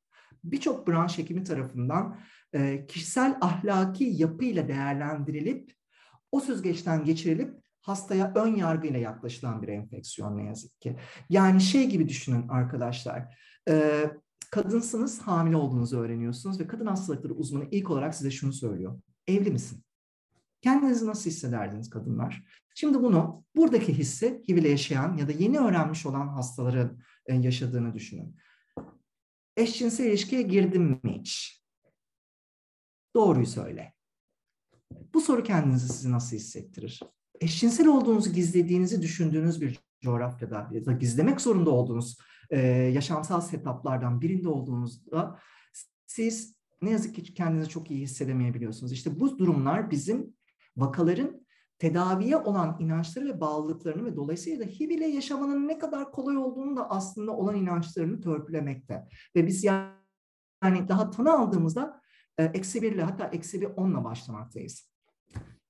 birçok 0.43 0.87
branş 0.87 1.17
hekimi 1.17 1.43
tarafından 1.43 2.19
e, 2.53 2.85
kişisel 2.87 3.37
ahlaki 3.41 4.03
yapıyla 4.03 4.67
değerlendirilip 4.67 5.78
o 6.31 6.39
süzgeçten 6.39 7.05
geçirilip 7.05 7.53
hastaya 7.81 8.33
ön 8.35 8.55
yargıyla 8.55 8.99
yaklaşılan 8.99 9.61
bir 9.61 9.67
enfeksiyon 9.67 10.37
ne 10.37 10.45
yazık 10.45 10.81
ki. 10.81 10.99
Yani 11.29 11.61
şey 11.61 11.89
gibi 11.89 12.09
düşünün 12.09 12.47
arkadaşlar. 12.47 13.37
E, 13.69 14.03
kadınsınız, 14.51 15.21
hamile 15.21 15.55
olduğunuzu 15.55 15.97
öğreniyorsunuz 15.97 16.59
ve 16.59 16.67
kadın 16.67 16.85
hastalıkları 16.85 17.33
uzmanı 17.33 17.67
ilk 17.71 17.89
olarak 17.89 18.15
size 18.15 18.31
şunu 18.31 18.53
söylüyor. 18.53 19.01
Evli 19.27 19.51
misin? 19.51 19.83
Kendinizi 20.61 21.07
nasıl 21.07 21.29
hissederdiniz 21.29 21.89
kadınlar? 21.89 22.43
Şimdi 22.75 23.03
bunu 23.03 23.43
buradaki 23.55 23.97
hissi 23.97 24.43
HIV 24.49 24.57
ile 24.57 24.69
yaşayan 24.69 25.17
ya 25.17 25.27
da 25.27 25.31
yeni 25.31 25.59
öğrenmiş 25.59 26.05
olan 26.05 26.27
hastaların 26.27 26.99
e, 27.25 27.35
yaşadığını 27.35 27.93
düşünün. 27.93 28.35
Eşcinsel 29.57 30.05
ilişkiye 30.05 30.41
girdim 30.41 30.99
mi 31.03 31.19
hiç? 31.19 31.61
Doğruyu 33.15 33.45
söyle. 33.45 33.93
Bu 35.13 35.21
soru 35.21 35.43
kendinizi 35.43 35.93
sizi 35.93 36.11
nasıl 36.11 36.35
hissettirir? 36.35 36.99
Eşcinsel 37.41 37.87
olduğunuzu 37.87 38.33
gizlediğinizi 38.33 39.01
düşündüğünüz 39.01 39.61
bir 39.61 39.79
coğrafyada 40.01 40.69
ya 40.71 40.85
da 40.85 40.91
gizlemek 40.91 41.41
zorunda 41.41 41.69
olduğunuz 41.69 42.17
e, 42.49 42.59
yaşamsal 42.69 43.41
setuplardan 43.41 44.21
birinde 44.21 44.49
olduğunuzda 44.49 45.39
siz 46.05 46.55
ne 46.81 46.89
yazık 46.89 47.15
ki 47.15 47.33
kendinizi 47.33 47.69
çok 47.69 47.91
iyi 47.91 48.01
hissedemeyebiliyorsunuz. 48.01 48.91
İşte 48.91 49.19
bu 49.19 49.39
durumlar 49.39 49.91
bizim 49.91 50.33
vakaların 50.77 51.45
tedaviye 51.79 52.37
olan 52.37 52.77
inançları 52.79 53.25
ve 53.25 53.41
bağlılıklarını 53.41 54.05
ve 54.05 54.15
dolayısıyla 54.15 54.65
da 54.65 54.69
HIV 54.69 54.89
ile 54.89 55.07
yaşamanın 55.07 55.67
ne 55.67 55.79
kadar 55.79 56.11
kolay 56.11 56.37
olduğunu 56.37 56.77
da 56.77 56.89
aslında 56.89 57.31
olan 57.31 57.55
inançlarını 57.55 58.21
törpülemekte. 58.21 59.07
Ve 59.35 59.47
biz 59.47 59.63
yani 59.63 60.87
daha 60.87 61.09
tanı 61.09 61.33
aldığımızda 61.33 62.01
eksi 62.43 62.81
bir 62.81 62.91
ile 62.91 63.03
hatta 63.03 63.25
eksi 63.25 63.61
bir 63.61 63.69
onla 63.75 64.03
başlamaktayız. 64.03 64.89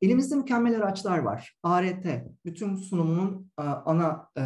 Elimizde 0.01 0.35
mükemmel 0.35 0.77
araçlar 0.77 1.17
var. 1.17 1.57
ART, 1.63 2.05
bütün 2.45 2.75
sunumunun 2.75 3.51
e, 3.59 3.63
ana 3.63 4.29
e, 4.37 4.43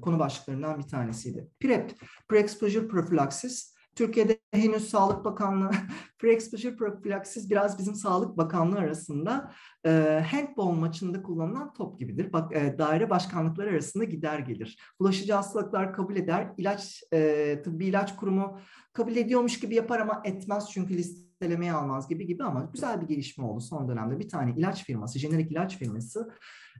konu 0.00 0.18
başlıklarından 0.18 0.78
bir 0.78 0.88
tanesiydi. 0.88 1.48
PrEP, 1.60 1.92
Pre-Exposure 2.30 2.88
Prophylaxis. 2.88 3.74
Türkiye'de 3.96 4.40
henüz 4.52 4.88
Sağlık 4.88 5.24
Bakanlığı, 5.24 5.70
Pre-Exposure 6.22 6.76
Prophylaxis 6.76 7.50
biraz 7.50 7.78
bizim 7.78 7.94
Sağlık 7.94 8.36
Bakanlığı 8.36 8.78
arasında 8.78 9.52
e, 9.86 9.90
handball 10.30 10.70
maçında 10.70 11.22
kullanılan 11.22 11.72
top 11.72 12.00
gibidir. 12.00 12.32
Bak 12.32 12.56
e, 12.56 12.78
daire 12.78 13.10
başkanlıkları 13.10 13.70
arasında 13.70 14.04
gider 14.04 14.38
gelir. 14.38 14.78
Bulaşıcı 15.00 15.32
hastalıklar 15.32 15.92
kabul 15.92 16.16
eder. 16.16 16.52
İlaç, 16.58 17.02
e, 17.12 17.62
tıbbi 17.64 17.86
ilaç 17.86 18.16
kurumu 18.16 18.60
kabul 18.92 19.16
ediyormuş 19.16 19.60
gibi 19.60 19.74
yapar 19.74 20.00
ama 20.00 20.22
etmez 20.24 20.70
çünkü 20.70 20.96
listelemeye 21.34 21.72
almaz 21.72 22.08
gibi 22.08 22.26
gibi 22.26 22.44
ama 22.44 22.70
güzel 22.72 23.00
bir 23.00 23.06
gelişme 23.06 23.44
oldu 23.44 23.60
son 23.60 23.88
dönemde. 23.88 24.18
Bir 24.18 24.28
tane 24.28 24.54
ilaç 24.56 24.84
firması, 24.84 25.18
jenerik 25.18 25.52
ilaç 25.52 25.78
firması 25.78 26.30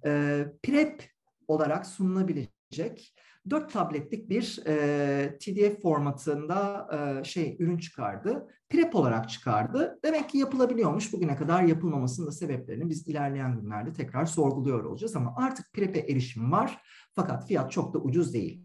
e, 0.06 0.44
PrEP 0.62 1.10
olarak 1.48 1.86
sunulabilecek 1.86 3.14
4 3.50 3.72
tabletlik 3.72 4.30
bir 4.30 4.62
e, 4.66 5.38
TDF 5.38 5.82
formatında 5.82 6.88
e, 6.92 7.24
şey 7.24 7.56
ürün 7.58 7.78
çıkardı. 7.78 8.48
PrEP 8.68 8.94
olarak 8.94 9.28
çıkardı. 9.30 9.98
Demek 10.04 10.28
ki 10.28 10.38
yapılabiliyormuş. 10.38 11.12
Bugüne 11.12 11.36
kadar 11.36 11.62
yapılmamasının 11.62 12.26
da 12.26 12.32
sebeplerini 12.32 12.90
biz 12.90 13.08
ilerleyen 13.08 13.60
günlerde 13.60 13.92
tekrar 13.92 14.26
sorguluyor 14.26 14.84
olacağız 14.84 15.16
ama 15.16 15.34
artık 15.36 15.72
PrEP'e 15.72 16.00
erişim 16.00 16.52
var. 16.52 16.82
Fakat 17.14 17.48
fiyat 17.48 17.72
çok 17.72 17.94
da 17.94 17.98
ucuz 17.98 18.34
değil. 18.34 18.63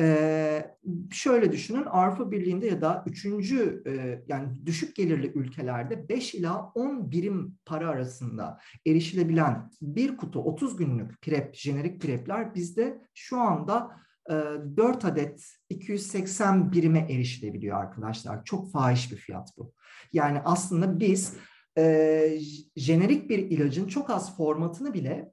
Ee, 0.00 0.76
şöyle 1.12 1.52
düşünün 1.52 1.84
Avrupa 1.84 2.30
Birliği'nde 2.30 2.66
ya 2.66 2.80
da 2.80 3.04
üçüncü 3.06 3.82
e, 3.86 4.22
yani 4.28 4.66
düşük 4.66 4.96
gelirli 4.96 5.32
ülkelerde 5.34 6.08
5 6.08 6.34
ila 6.34 6.72
10 6.74 7.10
birim 7.10 7.58
para 7.64 7.88
arasında 7.88 8.58
erişilebilen 8.86 9.70
bir 9.82 10.16
kutu 10.16 10.40
30 10.40 10.76
günlük 10.76 11.22
PrEP, 11.22 11.54
jenerik 11.54 12.00
PrEP'ler 12.00 12.54
bizde 12.54 13.00
şu 13.14 13.40
anda 13.40 13.90
e, 14.30 14.34
4 14.76 15.04
adet 15.04 15.46
280 15.68 16.72
birime 16.72 16.98
erişilebiliyor 16.98 17.80
arkadaşlar. 17.80 18.44
Çok 18.44 18.72
fahiş 18.72 19.12
bir 19.12 19.16
fiyat 19.16 19.48
bu. 19.58 19.74
Yani 20.12 20.40
aslında 20.44 21.00
biz 21.00 21.36
e, 21.78 22.38
jenerik 22.76 23.30
bir 23.30 23.38
ilacın 23.38 23.86
çok 23.86 24.10
az 24.10 24.36
formatını 24.36 24.94
bile 24.94 25.32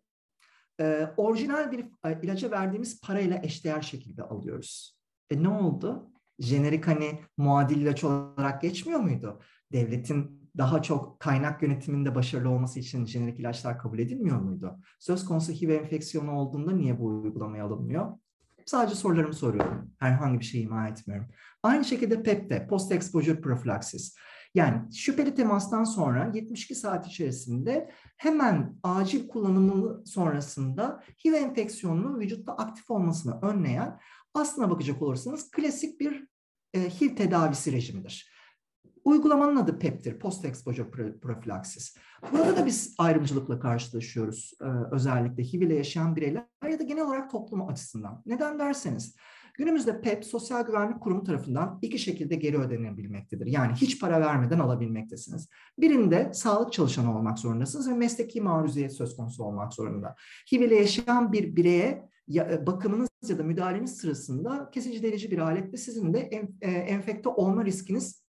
e, 0.79 1.07
orijinal 1.17 1.71
bir 1.71 1.79
e, 1.79 2.19
ilaca 2.23 2.51
verdiğimiz 2.51 3.01
parayla 3.01 3.39
eşdeğer 3.43 3.81
şekilde 3.81 4.23
alıyoruz. 4.23 4.97
E 5.29 5.43
ne 5.43 5.49
oldu? 5.49 6.11
Jenerik 6.39 6.87
hani 6.87 7.19
muadil 7.37 7.81
ilaç 7.81 8.03
olarak 8.03 8.61
geçmiyor 8.61 8.99
muydu? 8.99 9.41
Devletin 9.71 10.49
daha 10.57 10.81
çok 10.81 11.19
kaynak 11.19 11.63
yönetiminde 11.63 12.15
başarılı 12.15 12.49
olması 12.49 12.79
için 12.79 13.05
jenerik 13.05 13.39
ilaçlar 13.39 13.79
kabul 13.79 13.99
edilmiyor 13.99 14.41
muydu? 14.41 14.79
Söz 14.99 15.25
konusu 15.25 15.53
HIV 15.53 15.69
enfeksiyonu 15.69 16.31
olduğunda 16.31 16.71
niye 16.71 16.99
bu 16.99 17.07
uygulamaya 17.07 17.65
alınmıyor? 17.65 18.17
Sadece 18.65 18.95
sorularımı 18.95 19.33
soruyorum. 19.33 19.91
Herhangi 19.99 20.39
bir 20.39 20.45
şey 20.45 20.61
ima 20.61 20.87
etmiyorum. 20.87 21.27
Aynı 21.63 21.85
şekilde 21.85 22.23
PEP'te, 22.23 22.67
post 22.67 22.91
exposure 22.91 23.41
prophylaxis. 23.41 24.15
Yani 24.57 24.93
şüpheli 24.93 25.35
temastan 25.35 25.83
sonra 25.83 26.31
72 26.33 26.75
saat 26.75 27.07
içerisinde 27.07 27.91
hemen 28.17 28.75
acil 28.83 29.27
kullanımı 29.27 30.01
sonrasında 30.05 31.03
HIV 31.25 31.33
enfeksiyonunun 31.33 32.19
vücutta 32.19 32.53
aktif 32.53 32.91
olmasını 32.91 33.39
önleyen 33.41 33.99
aslına 34.33 34.69
bakacak 34.69 35.01
olursanız 35.01 35.51
klasik 35.51 35.99
bir 35.99 36.27
e, 36.73 36.89
HIV 36.89 37.15
tedavisi 37.15 37.71
rejimidir. 37.71 38.31
Uygulamanın 39.03 39.55
adı 39.55 39.79
PEP'tir, 39.79 40.19
Post 40.19 40.45
Exposure 40.45 41.19
Prophylaxis. 41.21 41.97
Burada 42.31 42.57
da 42.57 42.65
biz 42.65 42.95
ayrımcılıkla 42.97 43.59
karşılaşıyoruz 43.59 44.53
e, 44.61 44.65
özellikle 44.91 45.43
HIV 45.43 45.61
ile 45.61 45.75
yaşayan 45.75 46.15
bireyler 46.15 46.45
ya 46.71 46.79
da 46.79 46.83
genel 46.83 47.05
olarak 47.05 47.31
toplumu 47.31 47.67
açısından. 47.67 48.23
Neden 48.25 48.59
derseniz 48.59 49.15
Günümüzde 49.57 50.01
PEP 50.01 50.25
Sosyal 50.25 50.65
Güvenlik 50.65 51.01
Kurumu 51.01 51.23
tarafından 51.23 51.79
iki 51.81 51.99
şekilde 51.99 52.35
geri 52.35 52.57
ödenebilmektedir. 52.57 53.45
Yani 53.45 53.73
hiç 53.73 53.99
para 53.99 54.21
vermeden 54.21 54.59
alabilmektesiniz. 54.59 55.49
Birinde 55.79 56.31
sağlık 56.33 56.73
çalışanı 56.73 57.17
olmak 57.17 57.39
zorundasınız 57.39 57.89
ve 57.89 57.93
mesleki 57.93 58.41
maruziyet 58.41 58.93
söz 58.93 59.15
konusu 59.15 59.43
olmak 59.43 59.73
zorunda. 59.73 60.15
HIV 60.51 60.61
ile 60.61 60.75
yaşayan 60.75 61.31
bir 61.33 61.55
bireye 61.55 62.09
e, 62.35 62.65
bakımınız 62.65 63.09
ya 63.27 63.37
da 63.37 63.43
müdahaleniz 63.43 63.97
sırasında 63.97 64.69
kesici 64.71 65.03
delici 65.03 65.31
bir 65.31 65.37
aletle 65.37 65.77
sizin 65.77 66.13
de 66.13 66.19
e, 66.61 66.69
enfekte 66.69 67.29
olma 67.29 67.65
riskiniz 67.65 68.23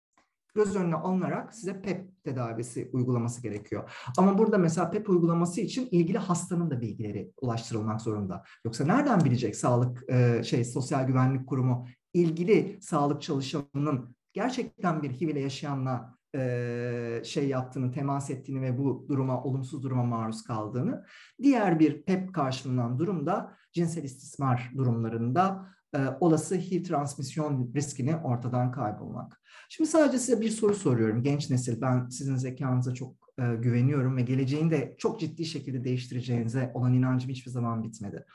göz 0.55 0.77
önüne 0.77 0.95
alınarak 0.95 1.55
size 1.55 1.83
PEP 1.83 2.16
tedavisi 2.27 2.91
uygulaması 2.93 3.43
gerekiyor. 3.43 3.91
Ama 4.19 4.39
burada 4.39 4.59
mesela 4.59 4.91
PEP 4.91 5.11
uygulaması 5.11 5.61
için 5.61 5.89
ilgili 5.91 6.19
hastanın 6.19 6.71
da 6.71 6.81
bilgileri 6.81 7.33
ulaştırılmak 7.41 8.01
zorunda. 8.01 8.43
Yoksa 8.65 8.85
nereden 8.85 9.25
bilecek 9.25 9.57
sağlık 9.57 10.11
e, 10.11 10.43
şey 10.43 10.65
sosyal 10.65 11.07
güvenlik 11.07 11.47
kurumu 11.47 11.87
ilgili 12.15 12.79
sağlık 12.81 13.23
çalışanının 13.23 14.17
gerçekten 14.33 15.03
bir 15.03 15.11
HIV 15.11 15.29
ile 15.29 15.41
yaşayanla 15.41 16.17
e, 16.35 17.21
şey 17.25 17.49
yaptığını, 17.49 17.93
temas 17.93 18.31
ettiğini 18.31 18.63
ve 18.63 18.79
bu 18.79 19.07
duruma, 19.09 19.43
olumsuz 19.45 19.83
duruma 19.83 20.05
maruz 20.05 20.45
kaldığını. 20.45 21.05
Diğer 21.43 21.79
bir 21.79 22.03
PEP 22.03 22.35
karşılanan 22.35 22.99
durumda 22.99 23.53
cinsel 23.73 24.05
istismar 24.05 24.73
durumlarında 24.77 25.76
e, 25.97 26.17
olası 26.21 26.55
HIV 26.55 26.83
transmisyon 26.83 27.73
riskini 27.75 28.17
ortadan 28.17 28.73
kaybolmak. 28.73 29.41
Şimdi 29.69 29.91
sadece 29.91 30.19
size 30.19 30.41
bir 30.41 30.51
soru 30.51 30.75
soruyorum. 30.75 31.23
Genç 31.23 31.51
nesil, 31.51 31.81
ben 31.81 32.09
sizin 32.09 32.37
zekanıza 32.37 32.95
çok 32.95 33.15
e, 33.39 33.55
güveniyorum 33.55 34.17
ve 34.17 34.23
geleceğini 34.23 34.71
de 34.71 34.95
çok 34.99 35.21
ciddi 35.21 35.45
şekilde 35.45 35.85
değiştireceğinize 35.85 36.71
olan 36.75 36.95
inancım 36.95 37.31
hiçbir 37.31 37.51
zaman 37.51 37.83
bitmedi. 37.83 38.27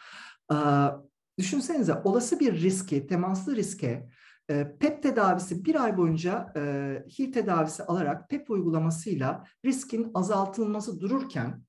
E, 0.52 0.56
düşünsenize 1.38 2.02
olası 2.04 2.40
bir 2.40 2.62
riski, 2.62 3.08
temaslı 3.08 3.56
riske 3.56 4.10
e, 4.50 4.78
PEP 4.80 5.04
tedavisi 5.04 5.66
bir 5.66 5.84
ay 5.84 5.98
boyunca 5.98 6.54
e, 6.56 6.62
HIV 7.18 7.32
tedavisi 7.32 7.84
alarak 7.84 8.30
PEP 8.30 8.50
uygulamasıyla 8.50 9.44
riskin 9.66 10.12
azaltılması 10.14 11.02
dururken 11.02 11.64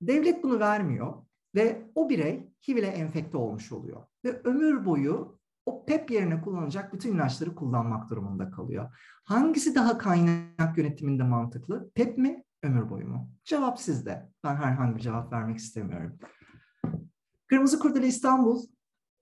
devlet 0.00 0.42
bunu 0.42 0.60
vermiyor 0.60 1.14
ve 1.54 1.90
o 1.94 2.08
birey 2.08 2.52
HIV 2.68 2.76
ile 2.76 2.86
enfekte 2.86 3.36
olmuş 3.36 3.72
oluyor. 3.72 4.06
Ve 4.24 4.40
ömür 4.44 4.84
boyu 4.84 5.38
o 5.66 5.84
PEP 5.84 6.10
yerine 6.10 6.40
kullanacak 6.40 6.92
bütün 6.92 7.14
ilaçları 7.14 7.54
kullanmak 7.54 8.10
durumunda 8.10 8.50
kalıyor. 8.50 8.96
Hangisi 9.24 9.74
daha 9.74 9.98
kaynak 9.98 10.78
yönetiminde 10.78 11.22
mantıklı? 11.22 11.90
PEP 11.94 12.18
mi, 12.18 12.44
ömür 12.62 12.90
boyu 12.90 13.08
mu? 13.08 13.30
Cevap 13.44 13.80
sizde. 13.80 14.30
Ben 14.44 14.56
herhangi 14.56 14.96
bir 14.96 15.00
cevap 15.00 15.32
vermek 15.32 15.56
istemiyorum. 15.56 16.18
Kırmızı 17.46 17.78
Kurdele 17.78 18.06
İstanbul 18.06 18.62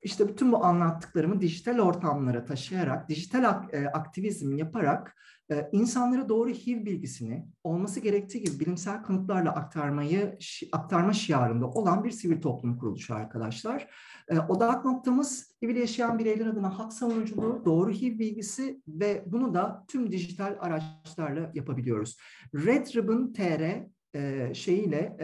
işte 0.03 0.28
bütün 0.28 0.53
bu 0.53 0.64
anlattıklarımı 0.64 1.40
dijital 1.40 1.78
ortamlara 1.78 2.44
taşıyarak, 2.44 3.09
dijital 3.09 3.68
e, 3.72 3.86
aktivizm 3.86 4.57
yaparak 4.57 5.16
e, 5.51 5.68
insanlara 5.72 6.28
doğru 6.28 6.51
HIV 6.51 6.84
bilgisini 6.84 7.46
olması 7.64 8.01
gerektiği 8.01 8.42
gibi 8.42 8.61
bilimsel 8.61 9.03
kanıtlarla 9.03 9.55
aktarmayı 9.55 10.38
aktarma 10.72 11.12
şiarında 11.12 11.66
olan 11.66 12.05
bir 12.05 12.11
sivil 12.11 12.40
toplum 12.40 12.78
kuruluşu 12.78 13.14
arkadaşlar. 13.14 13.88
E, 14.28 14.38
odak 14.38 14.84
noktamız 14.84 15.57
HIV 15.62 15.76
yaşayan 15.76 16.18
bireyler 16.18 16.46
adına 16.46 16.78
hak 16.78 16.92
savunuculuğu, 16.92 17.62
doğru 17.64 17.92
HIV 17.92 18.18
bilgisi 18.18 18.82
ve 18.88 19.24
bunu 19.26 19.55
da 19.55 19.84
tüm 19.88 20.12
dijital 20.12 20.57
araçlarla 20.61 21.51
yapabiliyoruz. 21.55 22.16
Red 22.55 22.86
Ribbon 22.96 23.32
TR 23.32 23.86
e, 24.15 24.55
şeyiyle, 24.55 25.17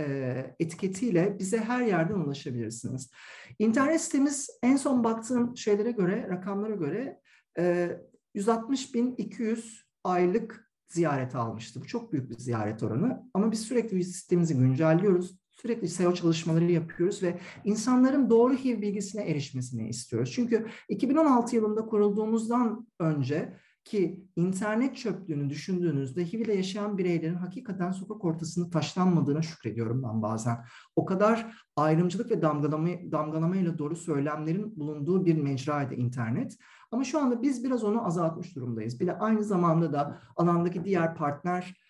etiketiyle 0.60 1.38
bize 1.38 1.58
her 1.58 1.82
yerden 1.82 2.14
ulaşabilirsiniz. 2.14 3.10
İnternet 3.58 4.00
sitemiz 4.00 4.50
en 4.62 4.76
son 4.76 5.04
baktığım 5.04 5.56
şeylere 5.56 5.90
göre, 5.90 6.28
rakamlara 6.30 6.74
göre 6.74 7.20
e, 7.58 7.90
160.200 8.34 9.82
aylık 10.04 10.70
ziyaret 10.88 11.34
almıştı. 11.34 11.80
Bu 11.80 11.86
çok 11.86 12.12
büyük 12.12 12.30
bir 12.30 12.38
ziyaret 12.38 12.82
oranı. 12.82 13.30
Ama 13.34 13.52
biz 13.52 13.60
sürekli 13.60 14.04
sistemimizi 14.04 14.54
güncelliyoruz. 14.54 15.38
Sürekli 15.50 15.88
SEO 15.88 16.14
çalışmaları 16.14 16.72
yapıyoruz 16.72 17.22
ve 17.22 17.38
insanların 17.64 18.30
doğru 18.30 18.54
HIV 18.54 18.80
bilgisine 18.82 19.30
erişmesini 19.30 19.88
istiyoruz. 19.88 20.32
Çünkü 20.32 20.66
2016 20.88 21.56
yılında 21.56 21.86
kurulduğumuzdan 21.86 22.86
önce 23.00 23.52
ki 23.86 24.24
internet 24.36 24.96
çöplüğünü 24.96 25.50
düşündüğünüzde 25.50 26.24
HIV 26.24 26.40
ile 26.40 26.54
yaşayan 26.54 26.98
bireylerin 26.98 27.34
hakikaten 27.34 27.90
sokak 27.90 28.24
ortasında 28.24 28.70
taşlanmadığına 28.70 29.42
şükrediyorum 29.42 30.02
ben 30.02 30.22
bazen. 30.22 30.64
O 30.96 31.04
kadar 31.04 31.52
ayrımcılık 31.76 32.30
ve 32.30 32.42
damgalama, 32.42 32.88
damgalamayla 33.12 33.78
doğru 33.78 33.96
söylemlerin 33.96 34.76
bulunduğu 34.76 35.26
bir 35.26 35.36
mecraydı 35.36 35.94
internet. 35.94 36.58
Ama 36.90 37.04
şu 37.04 37.18
anda 37.18 37.42
biz 37.42 37.64
biraz 37.64 37.84
onu 37.84 38.06
azaltmış 38.06 38.56
durumdayız. 38.56 39.00
Bir 39.00 39.26
aynı 39.26 39.44
zamanda 39.44 39.92
da 39.92 40.18
alandaki 40.36 40.84
diğer 40.84 41.14
partner 41.14 41.80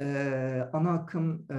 e, 0.00 0.68
ana 0.72 0.90
akım 0.90 1.46
e, 1.50 1.56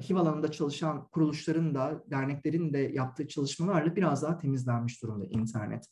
HIV 0.00 0.16
alanında 0.16 0.50
çalışan 0.50 1.08
kuruluşların 1.08 1.74
da 1.74 2.04
derneklerin 2.10 2.72
de 2.72 2.78
yaptığı 2.78 3.28
çalışmalarla 3.28 3.96
biraz 3.96 4.22
daha 4.22 4.38
temizlenmiş 4.38 5.02
durumda 5.02 5.24
internet. 5.24 5.88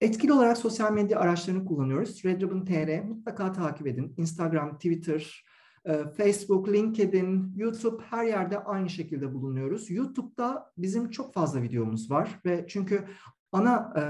Etkili 0.00 0.32
olarak 0.32 0.58
sosyal 0.58 0.92
medya 0.92 1.20
araçlarını 1.20 1.64
kullanıyoruz. 1.64 2.24
Redribbon 2.24 2.64
TR 2.64 3.04
mutlaka 3.04 3.52
takip 3.52 3.86
edin. 3.86 4.14
Instagram, 4.16 4.74
Twitter, 4.74 5.44
e, 5.84 6.04
Facebook, 6.16 6.68
LinkedIn, 6.68 7.52
YouTube 7.56 8.02
her 8.10 8.24
yerde 8.24 8.58
aynı 8.58 8.90
şekilde 8.90 9.34
bulunuyoruz. 9.34 9.90
YouTube'da 9.90 10.72
bizim 10.78 11.10
çok 11.10 11.34
fazla 11.34 11.62
videomuz 11.62 12.10
var 12.10 12.40
ve 12.44 12.64
çünkü 12.68 13.04
ana 13.52 13.92
e, 13.96 14.02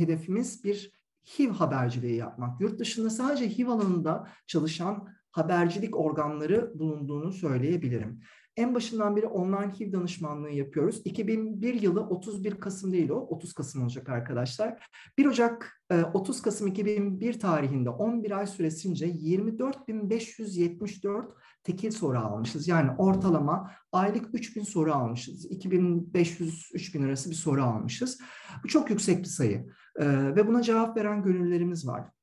hedefimiz 0.00 0.64
bir 0.64 0.92
HIV 1.38 1.50
haberciliği 1.50 2.16
yapmak. 2.16 2.60
Yurt 2.60 2.78
dışında 2.78 3.10
sadece 3.10 3.58
HIV 3.58 3.68
alanında 3.68 4.28
çalışan 4.46 5.08
habercilik 5.30 5.96
organları 5.96 6.78
bulunduğunu 6.78 7.32
söyleyebilirim. 7.32 8.20
En 8.60 8.74
başından 8.74 9.16
beri 9.16 9.26
online 9.26 9.72
HIV 9.72 9.92
danışmanlığı 9.92 10.50
yapıyoruz. 10.50 11.02
2001 11.04 11.82
yılı 11.82 12.00
31 12.00 12.60
Kasım 12.60 12.92
değil 12.92 13.08
o, 13.08 13.16
30 13.16 13.52
Kasım 13.52 13.82
olacak 13.82 14.08
arkadaşlar. 14.08 14.90
1 15.18 15.26
Ocak 15.26 15.82
30 16.14 16.38
e, 16.38 16.42
Kasım 16.42 16.66
2001 16.66 17.40
tarihinde 17.40 17.90
11 17.90 18.30
ay 18.30 18.46
süresince 18.46 19.06
24.574 19.06 21.24
tekil 21.64 21.90
soru 21.90 22.18
almışız. 22.18 22.68
Yani 22.68 22.90
ortalama 22.98 23.70
aylık 23.92 24.28
3000 24.32 24.62
soru 24.62 24.92
almışız. 24.92 25.50
2500-3000 25.50 27.06
arası 27.06 27.30
bir 27.30 27.34
soru 27.34 27.62
almışız. 27.62 28.20
Bu 28.64 28.68
çok 28.68 28.90
yüksek 28.90 29.18
bir 29.18 29.24
sayı. 29.24 29.66
E, 29.96 30.06
ve 30.36 30.46
buna 30.46 30.62
cevap 30.62 30.96
veren 30.96 31.22
gönüllerimiz 31.22 31.88
var 31.88 32.19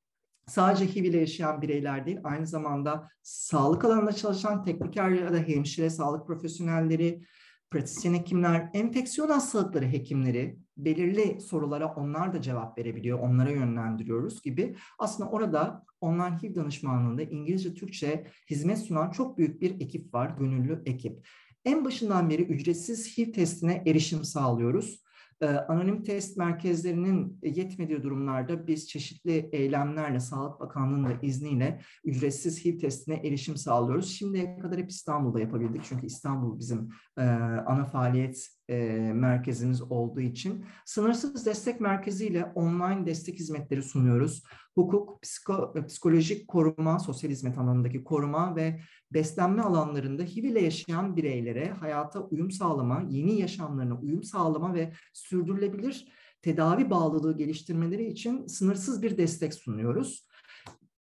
sadece 0.47 0.95
HIV 0.95 1.03
ile 1.03 1.19
yaşayan 1.19 1.61
bireyler 1.61 2.05
değil, 2.05 2.19
aynı 2.23 2.47
zamanda 2.47 3.09
sağlık 3.23 3.85
alanında 3.85 4.13
çalışan 4.13 4.63
tekniker 4.63 5.09
ya 5.09 5.33
da 5.33 5.37
hemşire, 5.37 5.89
sağlık 5.89 6.27
profesyonelleri, 6.27 7.21
pratisyen 7.69 8.13
hekimler, 8.13 8.69
enfeksiyon 8.73 9.29
hastalıkları 9.29 9.85
hekimleri 9.85 10.57
belirli 10.77 11.41
sorulara 11.41 11.93
onlar 11.93 12.33
da 12.33 12.41
cevap 12.41 12.77
verebiliyor, 12.77 13.19
onlara 13.19 13.49
yönlendiriyoruz 13.49 14.41
gibi. 14.41 14.75
Aslında 14.99 15.29
orada 15.29 15.85
online 16.01 16.37
HIV 16.41 16.55
danışmanlığında 16.55 17.21
İngilizce, 17.21 17.73
Türkçe 17.73 18.27
hizmet 18.49 18.77
sunan 18.77 19.11
çok 19.11 19.37
büyük 19.37 19.61
bir 19.61 19.81
ekip 19.81 20.13
var, 20.13 20.37
gönüllü 20.39 20.83
ekip. 20.85 21.27
En 21.65 21.85
başından 21.85 22.29
beri 22.29 22.41
ücretsiz 22.41 23.17
HIV 23.17 23.31
testine 23.31 23.83
erişim 23.85 24.23
sağlıyoruz. 24.23 25.06
Ee, 25.41 25.45
anonim 25.45 26.03
test 26.03 26.37
merkezlerinin 26.37 27.39
yetmediği 27.43 28.03
durumlarda 28.03 28.67
biz 28.67 28.89
çeşitli 28.89 29.49
eylemlerle, 29.51 30.19
Sağlık 30.19 30.59
Bakanlığı'nın 30.59 31.09
da 31.09 31.13
izniyle 31.21 31.81
ücretsiz 32.05 32.65
HIV 32.65 32.79
testine 32.79 33.15
erişim 33.15 33.57
sağlıyoruz. 33.57 34.09
Şimdiye 34.09 34.59
kadar 34.59 34.79
hep 34.79 34.89
İstanbul'da 34.89 35.39
yapabildik 35.39 35.83
çünkü 35.83 36.05
İstanbul 36.05 36.59
bizim 36.59 36.89
e, 37.17 37.21
ana 37.65 37.85
faaliyet 37.85 38.56
e, 38.69 38.77
merkezimiz 39.13 39.81
olduğu 39.81 40.21
için 40.21 40.65
sınırsız 40.85 41.45
destek 41.45 41.81
merkeziyle 41.81 42.45
online 42.45 43.05
destek 43.05 43.39
hizmetleri 43.39 43.83
sunuyoruz. 43.83 44.43
Hukuk, 44.75 45.21
psiko, 45.21 45.73
psikolojik 45.87 46.47
koruma, 46.47 46.99
sosyal 46.99 47.31
hizmet 47.31 47.57
alanındaki 47.57 48.03
koruma 48.03 48.55
ve 48.55 48.79
beslenme 49.13 49.61
alanlarında 49.61 50.23
HIV 50.23 50.43
ile 50.43 50.61
yaşayan 50.61 51.15
bireylere 51.15 51.69
hayata 51.69 52.21
uyum 52.21 52.51
sağlama, 52.51 53.03
yeni 53.09 53.39
yaşamlarına 53.39 53.99
uyum 53.99 54.23
sağlama 54.23 54.73
ve 54.73 54.93
sürdürülebilir 55.13 56.07
tedavi 56.41 56.89
bağlılığı 56.89 57.37
geliştirmeleri 57.37 58.05
için 58.07 58.47
sınırsız 58.47 59.01
bir 59.01 59.17
destek 59.17 59.53
sunuyoruz. 59.53 60.27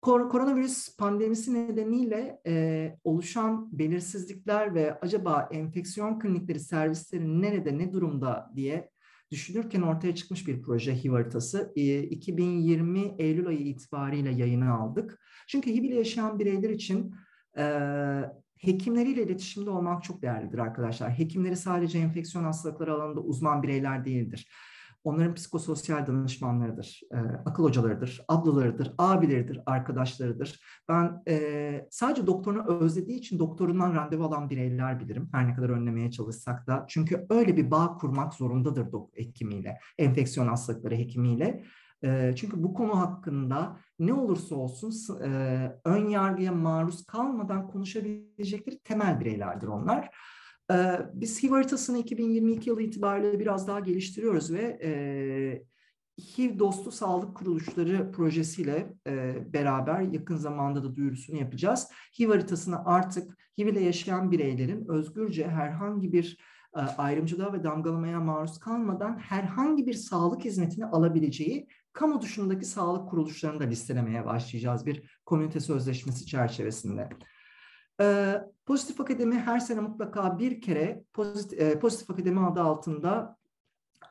Kor 0.01 0.29
koronavirüs 0.29 0.97
pandemisi 0.97 1.55
nedeniyle 1.55 2.41
e, 2.47 2.97
oluşan 3.05 3.79
belirsizlikler 3.79 4.75
ve 4.75 4.99
acaba 5.01 5.49
enfeksiyon 5.53 6.19
klinikleri 6.19 6.61
servisleri 6.61 7.43
nerede, 7.43 7.79
ne 7.79 7.93
durumda 7.93 8.53
diye 8.57 8.91
düşünürken 9.31 9.83
ortaya 9.83 10.15
çıkmış 10.15 10.49
bir 10.49 10.63
proje 10.63 11.05
HIV. 11.05 11.25
E, 11.77 12.03
2020 12.03 13.15
Eylül 13.19 13.47
ayı 13.47 13.59
itibariyle 13.59 14.31
yayını 14.31 14.75
aldık. 14.75 15.19
Çünkü 15.49 15.71
HIV 15.71 15.83
ile 15.83 15.95
yaşayan 15.95 16.39
bireyler 16.39 16.71
için 16.71 17.15
e, 17.59 17.65
hekimleriyle 18.57 19.23
iletişimde 19.23 19.71
olmak 19.71 20.05
çok 20.05 20.23
değerlidir 20.23 20.59
arkadaşlar. 20.59 21.19
Hekimleri 21.19 21.57
sadece 21.57 21.99
enfeksiyon 21.99 22.45
hastalıkları 22.45 22.93
alanında 22.95 23.21
uzman 23.21 23.63
bireyler 23.63 24.05
değildir. 24.05 24.49
Onların 25.09 25.35
psikososyal 25.35 26.07
danışmanlarıdır, 26.07 27.01
e, 27.13 27.17
akıl 27.47 27.65
hocalarıdır, 27.65 28.25
ablalarıdır, 28.29 28.93
abileridir, 28.99 29.61
arkadaşlarıdır. 29.67 30.61
Ben 30.89 31.23
e, 31.29 31.89
sadece 31.91 32.27
doktorunu 32.27 32.67
özlediği 32.67 33.19
için 33.19 33.39
doktorundan 33.39 33.95
randevu 33.95 34.25
alan 34.25 34.51
bireyler 34.51 35.01
bilirim. 35.01 35.29
Her 35.33 35.49
ne 35.49 35.55
kadar 35.55 35.69
önlemeye 35.69 36.11
çalışsak 36.11 36.67
da. 36.67 36.85
Çünkü 36.89 37.27
öyle 37.31 37.57
bir 37.57 37.71
bağ 37.71 37.97
kurmak 37.97 38.35
zorundadır 38.35 38.87
hekimiyle, 39.15 39.79
enfeksiyon 39.99 40.49
hastalıkları 40.49 40.97
hekimiyle. 40.97 41.65
E, 42.05 42.33
çünkü 42.37 42.63
bu 42.63 42.75
konu 42.75 42.99
hakkında 42.99 43.77
ne 43.99 44.15
olursa 44.15 44.55
olsun 44.55 45.21
e, 45.23 45.73
ön 45.85 46.09
yargıya 46.09 46.53
maruz 46.53 47.07
kalmadan 47.07 47.69
konuşabilecekleri 47.69 48.79
temel 48.79 49.21
bireylerdir 49.21 49.67
onlar. 49.67 50.11
Biz 51.14 51.43
HIV 51.43 51.51
haritasını 51.51 51.99
2022 51.99 52.71
yılı 52.71 52.83
itibariyle 52.83 53.41
biraz 53.41 53.69
daha 53.69 53.81
geliştiriyoruz 53.81 54.53
ve 54.53 54.79
HIV 56.19 56.59
dostu 56.59 56.91
sağlık 56.91 57.37
kuruluşları 57.37 58.12
projesiyle 58.12 58.95
beraber 59.53 60.01
yakın 60.01 60.37
zamanda 60.37 60.83
da 60.85 60.97
duyurusunu 60.97 61.37
yapacağız. 61.37 61.89
HIV 62.19 62.29
haritasını 62.29 62.85
artık 62.85 63.39
HIV 63.59 63.66
ile 63.66 63.81
yaşayan 63.81 64.31
bireylerin 64.31 64.89
özgürce 64.89 65.49
herhangi 65.49 66.12
bir 66.12 66.39
ayrımcılığa 66.99 67.53
ve 67.53 67.64
damgalamaya 67.64 68.21
maruz 68.21 68.59
kalmadan 68.59 69.19
herhangi 69.19 69.87
bir 69.87 69.95
sağlık 69.95 70.45
hizmetini 70.45 70.87
alabileceği 70.87 71.69
kamu 71.93 72.23
dışındaki 72.23 72.64
sağlık 72.64 73.09
kuruluşlarını 73.09 73.61
da 73.61 73.64
listelemeye 73.64 74.27
başlayacağız 74.27 74.87
bir 74.87 75.21
komünite 75.27 75.61
sözleşmesi 75.61 76.27
çerçevesinde. 76.27 77.09
E, 78.01 78.37
Pozitif 78.67 79.01
Akademi 79.01 79.39
her 79.39 79.59
sene 79.59 79.81
mutlaka 79.81 80.39
bir 80.39 80.61
kere 80.61 81.05
Pozitif, 81.13 81.61
e, 81.61 81.79
Pozitif 81.79 82.11
Akademi 82.11 82.47
adı 82.47 82.61
altında 82.61 83.39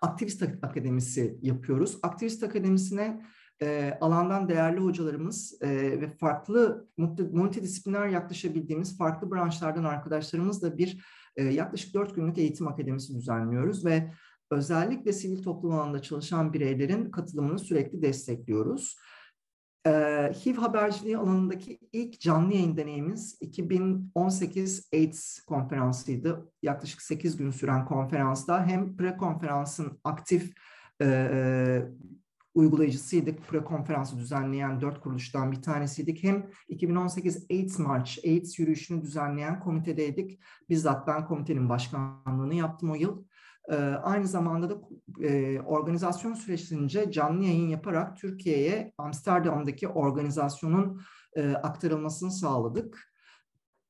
Aktivist 0.02 0.44
Akademisi 0.62 1.38
yapıyoruz. 1.42 2.00
Aktivist 2.04 2.44
Akademisi'ne 2.44 3.22
e, 3.62 3.98
alandan 4.02 4.50
değerli 4.50 4.80
hocalarımız 4.80 5.62
e, 5.62 5.70
ve 6.02 6.12
farklı 6.18 6.88
multidisipliner 7.32 8.08
yaklaşabildiğimiz 8.08 8.98
farklı 8.98 9.32
branşlardan 9.32 9.84
arkadaşlarımızla 9.84 10.78
bir 10.78 11.06
e, 11.36 11.44
yaklaşık 11.44 11.94
dört 11.94 12.16
günlük 12.16 12.38
eğitim 12.38 12.68
akademisi 12.68 13.16
düzenliyoruz 13.16 13.86
ve 13.86 14.12
özellikle 14.52 15.14
sivil 15.14 15.44
toplum 15.44 15.72
alanında 15.72 16.02
çalışan 16.02 16.54
bireylerin 16.54 17.12
katılımını 17.12 17.60
sürekli 17.60 18.02
destekliyoruz. 18.02 18.98
Ee, 19.88 20.34
HIV 20.46 20.56
haberciliği 20.58 21.18
alanındaki 21.18 21.80
ilk 21.94 22.20
canlı 22.20 22.54
yayın 22.54 22.78
deneyimiz 22.78 23.38
2018 23.42 24.90
AIDS 24.94 25.40
konferansıydı. 25.40 26.52
Yaklaşık 26.62 27.02
8 27.02 27.38
gün 27.38 27.52
süren 27.52 27.86
konferansta 27.86 28.66
hem 28.66 28.98
pre-konferansın 28.98 30.00
aktif 30.04 30.54
e, 31.02 31.06
e, 31.06 31.82
uygulayıcısıydık. 32.54 33.40
Pre-konferansı 33.48 34.18
düzenleyen 34.18 34.82
dört 34.82 35.02
kuruluştan 35.02 35.52
bir 35.52 35.62
tanesiydik. 35.62 36.24
Hem 36.24 36.50
2018 36.68 37.46
AIDS 37.52 37.80
March, 37.80 38.26
AIDS 38.26 38.60
yürüyüşünü 38.60 39.02
düzenleyen 39.02 39.60
komitedeydik. 39.60 40.40
Bizzat 40.70 41.08
ben 41.08 41.26
komitenin 41.26 41.70
başkanlığını 41.70 42.56
yaptım 42.56 42.92
o 42.92 42.96
yıl. 42.96 43.24
Ee, 43.72 43.76
aynı 44.03 44.28
zamanda 44.28 44.70
da 44.70 44.76
e, 45.22 45.59
organizasyon 45.59 46.34
sürecince 46.34 47.11
canlı 47.11 47.43
yayın 47.43 47.68
yaparak 47.68 48.18
Türkiye'ye 48.18 48.93
Amsterdam'daki 48.97 49.88
organizasyonun 49.88 51.01
e, 51.36 51.53
aktarılmasını 51.53 52.32
sağladık. 52.32 53.13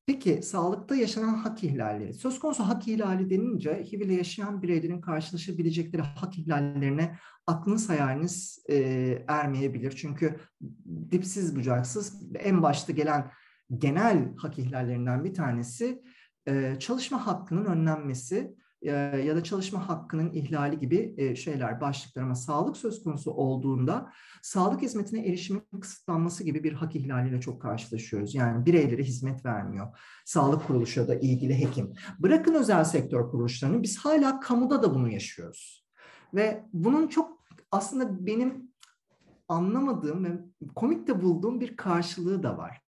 Peki 0.05 0.41
sağlıkta 0.43 0.95
yaşanan 0.95 1.34
hak 1.34 1.63
ihlalleri. 1.63 2.13
Söz 2.13 2.39
konusu 2.39 2.63
hak 2.63 2.88
ihlali 2.88 3.30
denince 3.30 3.86
HIV 3.91 4.01
ile 4.01 4.13
yaşayan 4.13 4.61
bireylerin 4.61 5.01
karşılaşabilecekleri 5.01 6.01
hak 6.01 6.38
ihlallerine 6.38 7.17
aklınız 7.47 7.89
hayaliniz 7.89 8.65
e, 8.69 8.78
ermeyebilir. 9.28 9.91
Çünkü 9.91 10.39
dipsiz 11.11 11.55
bucaksız 11.55 12.21
en 12.36 12.63
başta 12.63 12.93
gelen 12.93 13.32
genel 13.78 14.36
hak 14.36 14.59
ihlallerinden 14.59 15.23
bir 15.23 15.34
tanesi 15.34 16.03
e, 16.47 16.75
çalışma 16.80 17.28
hakkının 17.28 17.65
önlenmesi 17.65 18.55
ya 18.82 19.36
da 19.36 19.43
çalışma 19.43 19.89
hakkının 19.89 20.32
ihlali 20.32 20.80
gibi 20.80 21.36
şeyler, 21.36 21.82
başlıklar 21.82 22.23
ama 22.23 22.36
sağlık 22.36 22.78
söz 22.78 23.03
konusu 23.03 23.32
olduğunda 23.32 24.11
sağlık 24.41 24.82
hizmetine 24.82 25.28
erişimin 25.28 25.63
kısıtlanması 25.82 26.43
gibi 26.43 26.63
bir 26.63 26.73
hak 26.73 26.95
ihlaliyle 26.95 27.41
çok 27.41 27.61
karşılaşıyoruz. 27.61 28.36
Yani 28.36 28.65
bireylere 28.65 29.03
hizmet 29.03 29.45
vermiyor. 29.45 29.97
Sağlık 30.25 30.67
kuruluşu 30.67 31.07
da 31.07 31.15
ilgili 31.15 31.59
hekim. 31.59 31.93
Bırakın 32.19 32.53
özel 32.53 32.84
sektör 32.84 33.30
kuruluşlarını 33.32 33.84
biz 33.84 33.97
hala 33.97 34.39
kamuda 34.39 34.84
da 34.84 34.95
bunu 34.95 35.09
yaşıyoruz. 35.09 35.88
Ve 36.34 36.63
bunun 36.73 37.07
çok 37.07 37.43
aslında 37.71 38.25
benim 38.25 38.71
anlamadığım 39.47 40.25
ve 40.25 40.30
komik 40.75 41.07
de 41.07 41.21
bulduğum 41.21 41.59
bir 41.59 41.78
karşılığı 41.78 42.43
da 42.43 42.57
var. 42.57 42.86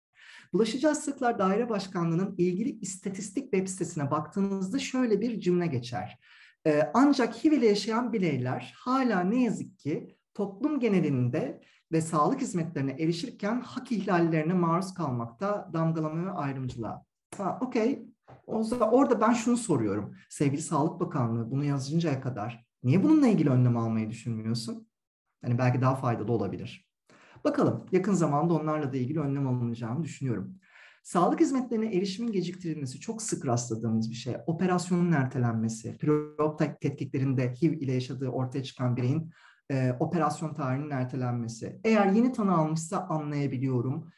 Bulaşıcı 0.54 0.88
Hastalıklar 0.88 1.40
Daire 1.40 1.70
Başkanlığı'nın 1.70 2.36
ilgili 2.38 2.80
istatistik 2.80 3.44
web 3.44 3.68
sitesine 3.68 4.12
baktığınızda 4.12 4.80
şöyle 4.80 5.22
bir 5.22 5.40
cümle 5.40 5.68
geçer. 5.68 6.20
Ee, 6.68 6.92
ancak 6.94 7.46
HIV 7.46 7.52
ile 7.52 7.68
yaşayan 7.68 8.14
bireyler 8.14 8.74
hala 8.78 9.20
ne 9.20 9.44
yazık 9.44 9.80
ki 9.80 10.18
toplum 10.34 10.80
genelinde 10.80 11.62
ve 11.92 12.02
sağlık 12.02 12.42
hizmetlerine 12.42 12.92
erişirken 12.92 13.62
hak 13.62 13.92
ihlallerine 13.92 14.54
maruz 14.54 14.94
kalmakta 14.94 15.70
damgalama 15.74 16.26
ve 16.26 16.32
ayrımcılığa. 16.32 17.06
Ha, 17.38 17.58
okey. 17.62 18.06
Orada 18.92 19.22
ben 19.22 19.34
şunu 19.34 19.58
soruyorum. 19.58 20.16
Sevgili 20.30 20.62
Sağlık 20.62 21.00
Bakanlığı 21.00 21.52
bunu 21.52 21.64
yazıncaya 21.64 22.22
kadar 22.22 22.66
niye 22.84 23.04
bununla 23.04 23.28
ilgili 23.28 23.50
önlem 23.50 23.78
almayı 23.78 24.10
düşünmüyorsun? 24.10 24.88
Yani 25.44 25.58
belki 25.58 25.82
daha 25.82 25.96
faydalı 25.96 26.32
olabilir. 26.32 26.93
Bakalım 27.44 27.86
yakın 27.92 28.14
zamanda 28.14 28.54
onlarla 28.54 28.94
da 28.94 28.98
ilgili 28.98 29.20
önlem 29.20 29.48
alınacağını 29.48 30.04
düşünüyorum. 30.04 30.56
Sağlık 31.04 31.40
hizmetlerine 31.40 31.96
erişimin 31.96 32.32
geciktirilmesi 32.32 33.00
çok 33.00 33.22
sık 33.22 33.46
rastladığımız 33.46 34.10
bir 34.10 34.16
şey. 34.16 34.36
Operasyonun 34.48 35.12
ertelenmesi, 35.12 35.98
preop 35.98 36.60
tetkiklerinde 36.82 37.54
HIV 37.54 37.72
ile 37.72 37.94
yaşadığı 37.94 38.30
ortaya 38.30 38.64
çıkan 38.64 38.98
bireyin 38.98 39.32
e, 39.72 39.96
operasyon 40.00 40.54
tarihinin 40.54 40.90
ertelenmesi. 40.90 41.80
Eğer 41.84 42.06
yeni 42.06 42.32
tanı 42.32 42.58
almışsa 42.58 43.08
anlayabiliyorum. 43.10 44.12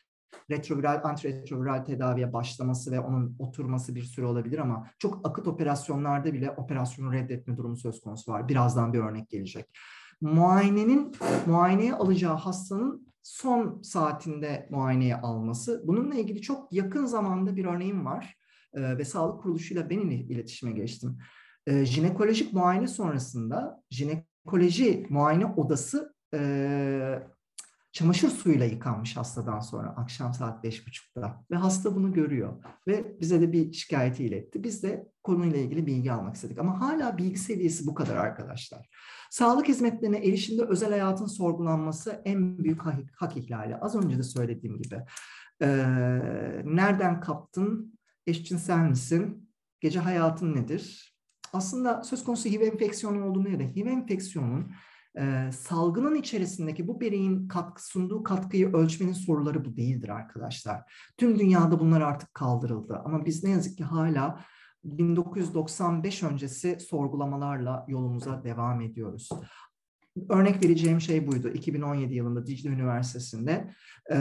Retroviral, 0.52 1.02
antiretroviral 1.04 1.86
tedaviye 1.86 2.34
başlaması 2.34 2.92
ve 2.92 3.00
onun 3.00 3.36
oturması 3.40 3.96
bir 3.96 4.04
süre 4.04 4.26
olabilir 4.26 4.60
ama 4.60 4.88
çok 5.00 5.28
akıt 5.28 5.48
operasyonlarda 5.48 6.34
bile 6.34 6.52
operasyonu 6.52 7.14
reddetme 7.14 7.58
durumu 7.58 7.78
söz 7.78 8.02
konusu 8.02 8.32
var. 8.32 8.50
Birazdan 8.50 8.94
bir 8.94 9.00
örnek 9.00 9.30
gelecek. 9.30 9.78
Muayenenin, 10.22 11.16
muayeneye 11.46 11.94
alacağı 11.94 12.36
hastanın 12.36 13.15
son 13.26 13.82
saatinde 13.82 14.68
muayeneye 14.72 15.16
alması. 15.16 15.84
Bununla 15.86 16.16
ilgili 16.16 16.42
çok 16.42 16.74
yakın 16.74 17.06
zamanda 17.06 17.56
bir 17.56 17.66
örneğim 17.66 18.06
var 18.06 18.38
e, 18.74 18.98
ve 18.98 19.06
sağlık 19.06 19.42
kuruluşuyla 19.42 19.90
ben 19.90 20.00
iletişime 20.00 20.72
geçtim. 20.72 21.18
E, 21.68 21.86
jinekolojik 21.86 22.54
muayene 22.54 22.88
sonrasında 22.88 23.84
jinekoloji 23.90 25.08
muayene 25.10 25.46
odası 25.46 26.16
e, 26.34 26.40
çamaşır 27.96 28.30
suyuyla 28.30 28.66
yıkanmış 28.66 29.18
hastadan 29.18 29.60
sonra 29.60 29.90
akşam 29.90 30.34
saat 30.34 30.64
beş 30.64 30.88
buçukta 30.88 31.46
ve 31.52 31.56
hasta 31.56 31.96
bunu 31.96 32.14
görüyor 32.14 32.64
ve 32.88 33.20
bize 33.22 33.42
de 33.42 33.52
bir 33.52 33.74
şikayeti 33.74 34.24
iletti. 34.24 34.64
Biz 34.64 34.84
de 34.84 35.08
konuyla 35.24 35.58
ilgili 35.58 35.88
bilgi 35.88 36.12
almak 36.12 36.36
istedik 36.36 36.60
ama 36.60 36.82
hala 36.82 37.18
bilgi 37.18 37.40
seviyesi 37.40 37.88
bu 37.88 37.94
kadar 37.94 38.16
arkadaşlar. 38.16 38.90
Sağlık 39.32 39.68
hizmetlerine 39.68 40.18
erişimde 40.18 40.64
özel 40.64 40.90
hayatın 40.90 41.26
sorgulanması 41.26 42.22
en 42.26 42.58
büyük 42.64 42.82
hak, 43.16 43.38
ihlali. 43.38 43.76
Az 43.76 43.96
önce 43.96 44.18
de 44.18 44.24
söylediğim 44.24 44.82
gibi. 44.82 45.02
Ee, 45.62 45.68
nereden 46.66 47.20
kaptın? 47.20 48.00
Eşcinsel 48.28 48.90
misin? 48.90 49.50
Gece 49.80 50.00
hayatın 50.00 50.56
nedir? 50.56 51.16
Aslında 51.54 52.04
söz 52.04 52.24
konusu 52.24 52.50
HIV 52.50 52.62
enfeksiyonu 52.62 53.26
olduğunu 53.26 53.50
ya 53.50 53.60
da 53.60 53.64
HIV 53.64 53.86
enfeksiyonun 53.86 54.72
e, 55.18 55.52
salgının 55.52 56.16
içerisindeki 56.16 56.88
bu 56.88 57.02
bireyin 57.02 57.48
katkı, 57.48 57.86
sunduğu 57.86 58.24
katkıyı 58.24 58.74
ölçmenin 58.74 59.14
soruları 59.14 59.66
bu 59.66 59.78
değildir 59.78 60.10
arkadaşlar. 60.10 60.94
Tüm 61.18 61.40
dünyada 61.40 61.80
bunlar 61.80 62.02
artık 62.02 62.34
kaldırıldı 62.34 63.02
ama 63.06 63.26
biz 63.26 63.44
ne 63.44 63.50
yazık 63.50 63.78
ki 63.78 63.84
hala 63.84 64.40
1995 64.84 66.24
öncesi 66.24 66.80
sorgulamalarla 66.80 67.86
yolumuza 67.88 68.44
devam 68.44 68.82
ediyoruz. 68.82 69.30
Örnek 70.30 70.66
vereceğim 70.66 71.02
şey 71.02 71.28
buydu. 71.28 71.50
2017 71.50 72.14
yılında 72.14 72.48
Dicle 72.48 72.70
Üniversitesi'nde 72.70 73.74
e, 74.12 74.18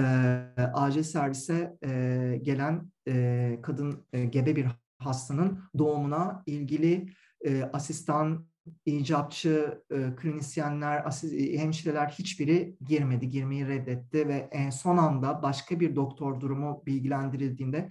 acil 0.74 1.02
servise 1.02 1.76
e, 1.84 2.40
gelen 2.42 2.92
e, 3.08 3.58
kadın 3.62 4.06
e, 4.12 4.24
gebe 4.24 4.56
bir 4.56 4.66
hastanın 4.98 5.58
doğumuna 5.78 6.42
ilgili 6.46 7.08
e, 7.44 7.62
asistan, 7.62 8.46
icapçı, 8.86 9.82
e, 9.90 10.14
klinisyenler, 10.16 11.06
asist, 11.06 11.34
hemşireler 11.34 12.08
hiçbiri 12.08 12.76
girmedi, 12.86 13.30
girmeyi 13.30 13.68
reddetti 13.68 14.28
ve 14.28 14.48
en 14.52 14.70
son 14.70 14.96
anda 14.96 15.42
başka 15.42 15.80
bir 15.80 15.96
doktor 15.96 16.40
durumu 16.40 16.82
bilgilendirildiğinde 16.86 17.90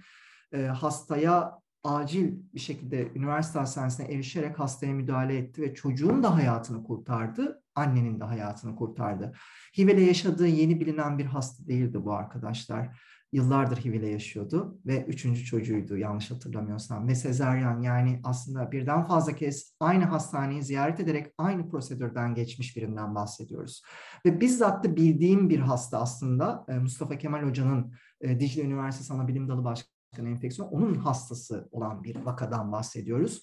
e, 0.52 0.62
hastaya 0.62 1.58
acil 1.84 2.32
bir 2.54 2.60
şekilde 2.60 3.08
üniversite 3.14 3.58
hastanesine 3.58 4.06
erişerek 4.06 4.58
hastaya 4.58 4.92
müdahale 4.92 5.36
etti 5.36 5.62
ve 5.62 5.74
çocuğun 5.74 6.22
da 6.22 6.34
hayatını 6.34 6.84
kurtardı, 6.84 7.62
annenin 7.74 8.20
de 8.20 8.24
hayatını 8.24 8.76
kurtardı. 8.76 9.32
HIV 9.78 9.88
ile 9.88 10.00
yaşadığı 10.00 10.46
yeni 10.46 10.80
bilinen 10.80 11.18
bir 11.18 11.24
hasta 11.24 11.66
değildi 11.66 12.04
bu 12.04 12.12
arkadaşlar. 12.12 13.00
Yıllardır 13.34 13.76
HIV 13.76 13.94
ile 13.94 14.08
yaşıyordu 14.08 14.78
ve 14.86 15.04
üçüncü 15.04 15.44
çocuğuydu 15.44 15.96
yanlış 15.96 16.30
hatırlamıyorsam. 16.30 17.08
Ve 17.08 17.14
sezaryen 17.14 17.80
yani 17.80 18.20
aslında 18.24 18.72
birden 18.72 19.04
fazla 19.04 19.32
kez 19.32 19.76
aynı 19.80 20.04
hastaneyi 20.04 20.62
ziyaret 20.62 21.00
ederek 21.00 21.32
aynı 21.38 21.68
prosedürden 21.68 22.34
geçmiş 22.34 22.76
birinden 22.76 23.14
bahsediyoruz. 23.14 23.82
Ve 24.26 24.40
bizzat 24.40 24.84
da 24.84 24.96
bildiğim 24.96 25.50
bir 25.50 25.58
hasta 25.58 26.00
aslında 26.00 26.66
Mustafa 26.80 27.18
Kemal 27.18 27.42
Hoca'nın 27.42 27.92
Dicle 28.22 28.62
Üniversitesi 28.62 29.12
Anabilim 29.12 29.48
Dalı 29.48 29.64
Başkanı 29.64 30.28
enfeksiyon 30.28 30.68
onun 30.68 30.94
hastası 30.94 31.68
olan 31.70 32.04
bir 32.04 32.16
vakadan 32.16 32.72
bahsediyoruz. 32.72 33.42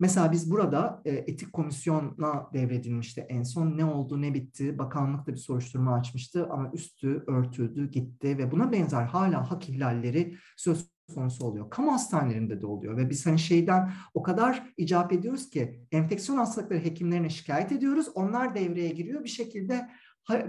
Mesela 0.00 0.32
biz 0.32 0.50
burada 0.50 1.02
e, 1.04 1.10
etik 1.10 1.52
komisyona 1.52 2.50
devredilmişti. 2.52 3.20
En 3.20 3.42
son 3.42 3.76
ne 3.78 3.84
oldu 3.84 4.22
ne 4.22 4.34
bitti 4.34 4.78
bakanlık 4.78 5.26
da 5.26 5.32
bir 5.32 5.36
soruşturma 5.36 5.94
açmıştı 5.94 6.48
ama 6.50 6.70
üstü 6.74 7.24
örtüldü 7.26 7.90
gitti 7.90 8.38
ve 8.38 8.50
buna 8.50 8.72
benzer 8.72 9.02
hala 9.04 9.50
hak 9.50 9.68
ihlalleri 9.68 10.36
söz 10.56 10.94
konusu 11.14 11.44
oluyor. 11.44 11.70
Kamu 11.70 11.92
hastanelerinde 11.92 12.60
de 12.60 12.66
oluyor 12.66 12.96
ve 12.96 13.10
biz 13.10 13.26
hani 13.26 13.38
şeyden 13.38 13.92
o 14.14 14.22
kadar 14.22 14.72
icap 14.76 15.12
ediyoruz 15.12 15.50
ki 15.50 15.80
enfeksiyon 15.92 16.38
hastalıkları 16.38 16.84
hekimlerine 16.84 17.30
şikayet 17.30 17.72
ediyoruz. 17.72 18.08
Onlar 18.14 18.54
devreye 18.54 18.88
giriyor 18.88 19.24
bir 19.24 19.28
şekilde 19.28 19.88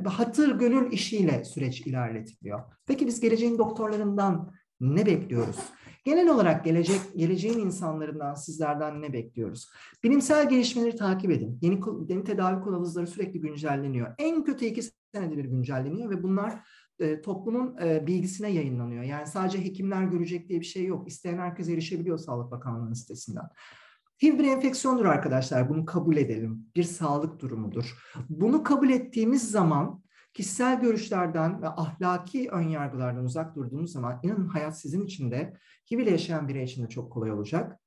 hatır 0.05 0.59
gönül 0.59 0.91
işiyle 0.91 1.43
süreç 1.43 1.81
ilerletiliyor. 1.81 2.59
Peki 2.87 3.07
biz 3.07 3.19
geleceğin 3.19 3.57
doktorlarından 3.57 4.53
ne 4.79 5.05
bekliyoruz? 5.05 5.59
Genel 6.05 6.29
olarak 6.29 6.65
gelecek 6.65 7.01
geleceğin 7.15 7.59
insanlarından, 7.59 8.33
sizlerden 8.33 9.01
ne 9.01 9.13
bekliyoruz? 9.13 9.69
Bilimsel 10.03 10.49
gelişmeleri 10.49 10.95
takip 10.95 11.31
edin. 11.31 11.59
Yeni, 11.61 11.79
yeni 12.07 12.23
tedavi 12.23 12.63
kılavuzları 12.63 13.07
sürekli 13.07 13.39
güncelleniyor. 13.41 14.15
En 14.17 14.43
kötü 14.43 14.65
iki 14.65 14.81
senede 15.13 15.37
bir 15.37 15.45
güncelleniyor 15.45 16.09
ve 16.09 16.23
bunlar 16.23 16.59
e, 16.99 17.21
toplumun 17.21 17.77
e, 17.83 18.07
bilgisine 18.07 18.49
yayınlanıyor. 18.51 19.03
Yani 19.03 19.27
sadece 19.27 19.65
hekimler 19.65 20.03
görecek 20.03 20.49
diye 20.49 20.59
bir 20.59 20.65
şey 20.65 20.85
yok. 20.85 21.07
İsteyen 21.07 21.37
herkes 21.37 21.69
erişebiliyor 21.69 22.17
Sağlık 22.17 22.51
Bakanlığı'nın 22.51 22.93
sitesinden. 22.93 23.45
HIV 24.23 24.39
bir 24.39 24.43
enfeksiyondur 24.43 25.05
arkadaşlar. 25.05 25.69
Bunu 25.69 25.85
kabul 25.85 26.17
edelim. 26.17 26.65
Bir 26.75 26.83
sağlık 26.83 27.39
durumudur. 27.39 27.97
Bunu 28.29 28.63
kabul 28.63 28.89
ettiğimiz 28.89 29.51
zaman 29.51 30.04
kişisel 30.35 30.81
görüşlerden 30.81 31.61
ve 31.61 31.67
ahlaki 31.69 32.49
önyargılardan 32.49 33.25
uzak 33.25 33.55
durduğunuz 33.55 33.91
zaman 33.91 34.19
inanın 34.23 34.47
hayat 34.47 34.79
sizin 34.79 35.05
için 35.05 35.31
de 35.31 35.53
HIV 35.91 35.99
ile 35.99 36.11
yaşayan 36.11 36.47
birey 36.47 36.63
için 36.63 36.83
de 36.83 36.89
çok 36.89 37.11
kolay 37.11 37.31
olacak. 37.31 37.79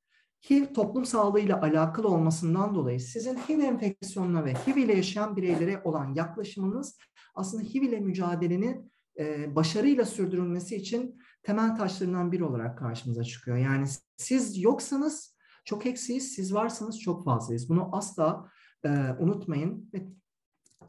HIV 0.51 0.73
toplum 0.73 1.05
sağlığıyla 1.05 1.63
alakalı 1.63 2.09
olmasından 2.09 2.75
dolayı 2.75 3.01
sizin 3.01 3.37
HIV 3.37 3.59
enfeksiyonuna 3.59 4.45
ve 4.45 4.55
HIV 4.55 4.77
ile 4.77 4.97
yaşayan 4.97 5.37
bireylere 5.37 5.83
olan 5.85 6.15
yaklaşımınız 6.15 6.99
aslında 7.35 7.63
HIV 7.63 7.83
ile 7.83 8.01
mücadelenin 8.01 8.93
e, 9.19 9.57
başarıyla 9.57 10.05
sürdürülmesi 10.05 10.77
için 10.77 11.19
temel 11.43 11.77
taşlarından 11.77 12.33
biri 12.33 12.45
olarak 12.45 12.79
karşımıza 12.79 13.25
çıkıyor. 13.25 13.57
Yani 13.57 13.87
siz 14.17 14.59
yoksanız 14.63 15.37
çok 15.65 15.87
eksiyiz, 15.87 16.35
siz 16.35 16.55
varsanız 16.55 17.01
çok 17.01 17.25
fazlayız. 17.25 17.69
Bunu 17.69 17.97
asla 17.97 18.51
e, 18.85 18.89
unutmayın 19.19 19.91
ve 19.95 20.09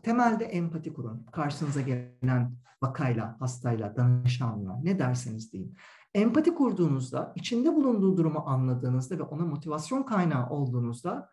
temelde 0.03 0.45
empati 0.45 0.93
kurun. 0.93 1.25
Karşınıza 1.31 1.81
gelen 1.81 2.55
vakayla, 2.81 3.35
hastayla, 3.39 3.95
danışanla 3.95 4.79
ne 4.83 4.99
derseniz 4.99 5.53
deyin. 5.53 5.77
Empati 6.13 6.55
kurduğunuzda, 6.55 7.33
içinde 7.35 7.75
bulunduğu 7.75 8.17
durumu 8.17 8.43
anladığınızda 8.45 9.17
ve 9.17 9.23
ona 9.23 9.45
motivasyon 9.45 10.03
kaynağı 10.03 10.49
olduğunuzda 10.49 11.29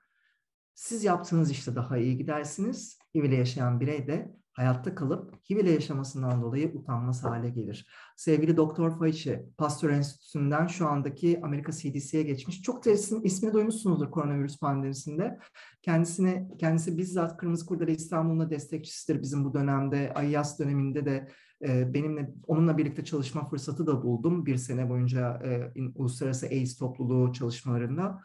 siz 0.75 1.05
yaptığınız 1.05 1.51
işte 1.51 1.75
daha 1.75 1.99
iyi 1.99 2.17
gidersiniz. 2.19 2.99
HIV 3.14 3.25
ile 3.25 3.37
yaşayan 3.37 3.81
birey 3.81 4.07
de 4.07 4.37
hayatta 4.57 4.94
kalıp 4.94 5.34
HIV 5.50 5.66
yaşamasından 5.66 6.42
dolayı 6.42 6.72
utanmaz 6.74 7.24
hale 7.24 7.50
gelir. 7.50 7.86
Sevgili 8.16 8.57
Doktor 8.57 8.98
Fauci, 8.98 9.46
Pasteur 9.59 9.90
Enstitüsü'nden 9.90 10.66
şu 10.66 10.88
andaki 10.88 11.40
Amerika 11.42 11.72
CDC'ye 11.72 12.22
geçmiş. 12.22 12.62
Çok 12.62 12.84
da 12.86 12.90
ismini 13.24 13.52
duymuşsunuzdur 13.52 14.11
koronavirüs 14.11 14.59
pandemisinde. 14.59 15.38
Kendisine, 15.82 16.48
kendisi 16.59 16.98
bizzat 16.98 17.36
Kırmızı 17.36 17.66
Kurdele 17.66 17.92
İstanbul'un 17.92 18.50
destekçisidir 18.50 19.22
bizim 19.22 19.44
bu 19.44 19.54
dönemde. 19.54 20.12
Ayyas 20.14 20.59
döneminde 20.59 21.07
de 21.07 21.28
e, 21.66 21.94
benimle 21.94 22.30
onunla 22.46 22.78
birlikte 22.78 23.04
çalışma 23.04 23.44
fırsatı 23.44 23.86
da 23.86 24.02
buldum 24.02 24.46
bir 24.46 24.57
sene 24.57 24.90
boyunca 24.90 25.40
e, 25.44 25.72
Uluslararası 25.94 26.46
AIDS 26.46 26.78
topluluğu 26.78 27.32
çalışmalarında. 27.32 28.20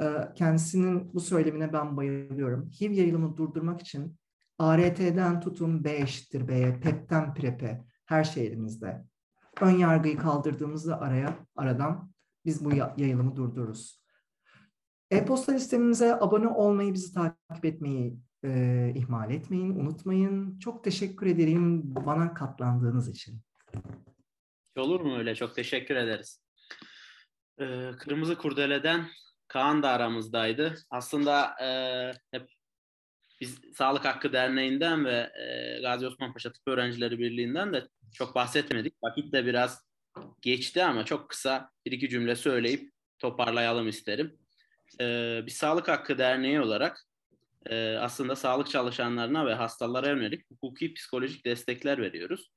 E, 0.00 0.04
kendisinin 0.34 1.14
bu 1.14 1.20
söylemine 1.20 1.72
ben 1.72 1.96
bayılıyorum. 1.96 2.70
HIV 2.80 2.92
yayılımı 2.92 3.36
durdurmak 3.36 3.80
için 3.80 4.16
ART'den 4.58 5.40
tutun 5.40 5.84
B 5.84 5.96
eşittir 5.96 6.48
B'ye, 6.48 6.80
PEP'ten 6.80 7.34
PrEP'e 7.34 7.84
her 8.06 8.24
şey. 8.24 8.58
Ön 9.60 9.70
yargıyı 9.70 10.18
kaldırdığımızda 10.18 11.00
araya 11.00 11.46
aradan 11.56 12.10
biz 12.44 12.64
bu 12.64 12.74
yayılımı 12.96 13.36
durdururuz. 13.36 14.04
E-posta 15.10 15.52
listemize 15.52 16.14
abone 16.14 16.48
olmayı, 16.48 16.94
bizi 16.94 17.14
takip 17.14 17.64
etmeyi 17.64 18.18
e, 18.44 18.92
ihmal 18.94 19.30
etmeyin, 19.30 19.74
unutmayın. 19.74 20.58
Çok 20.58 20.84
teşekkür 20.84 21.26
ederim 21.26 21.82
bana 21.84 22.34
katlandığınız 22.34 23.08
için. 23.08 23.40
Olur 24.76 25.00
mu 25.00 25.18
öyle? 25.18 25.34
Çok 25.34 25.54
teşekkür 25.54 25.96
ederiz. 25.96 26.44
Ee, 27.60 27.90
Kırmızı 27.98 28.38
Kurdele'den 28.38 29.06
Kaan 29.48 29.82
da 29.82 29.88
aramızdaydı. 29.88 30.74
Aslında 30.90 31.62
e, 31.62 31.68
hep 32.30 32.50
biz 33.44 33.60
Sağlık 33.74 34.04
Hakkı 34.04 34.32
Derneği'nden 34.32 35.04
ve 35.04 35.32
e, 35.40 35.80
Gazi 35.80 36.06
Osman 36.06 36.32
Paşa 36.32 36.52
Tıp 36.52 36.62
Öğrencileri 36.68 37.18
Birliği'nden 37.18 37.72
de 37.72 37.88
çok 38.12 38.34
bahsetmedik. 38.34 38.94
Vakit 39.02 39.32
de 39.32 39.46
biraz 39.46 39.84
geçti 40.42 40.84
ama 40.84 41.04
çok 41.04 41.28
kısa 41.28 41.70
bir 41.86 41.92
iki 41.92 42.08
cümle 42.08 42.36
söyleyip 42.36 42.90
toparlayalım 43.18 43.88
isterim. 43.88 44.38
Ee, 45.00 45.40
bir 45.46 45.50
Sağlık 45.50 45.88
Hakkı 45.88 46.18
Derneği 46.18 46.60
olarak 46.60 47.06
e, 47.66 47.96
aslında 47.96 48.36
sağlık 48.36 48.70
çalışanlarına 48.70 49.46
ve 49.46 49.54
hastalara 49.54 50.08
yönelik 50.08 50.50
hukuki 50.50 50.94
psikolojik 50.94 51.44
destekler 51.44 51.98
veriyoruz. 51.98 52.50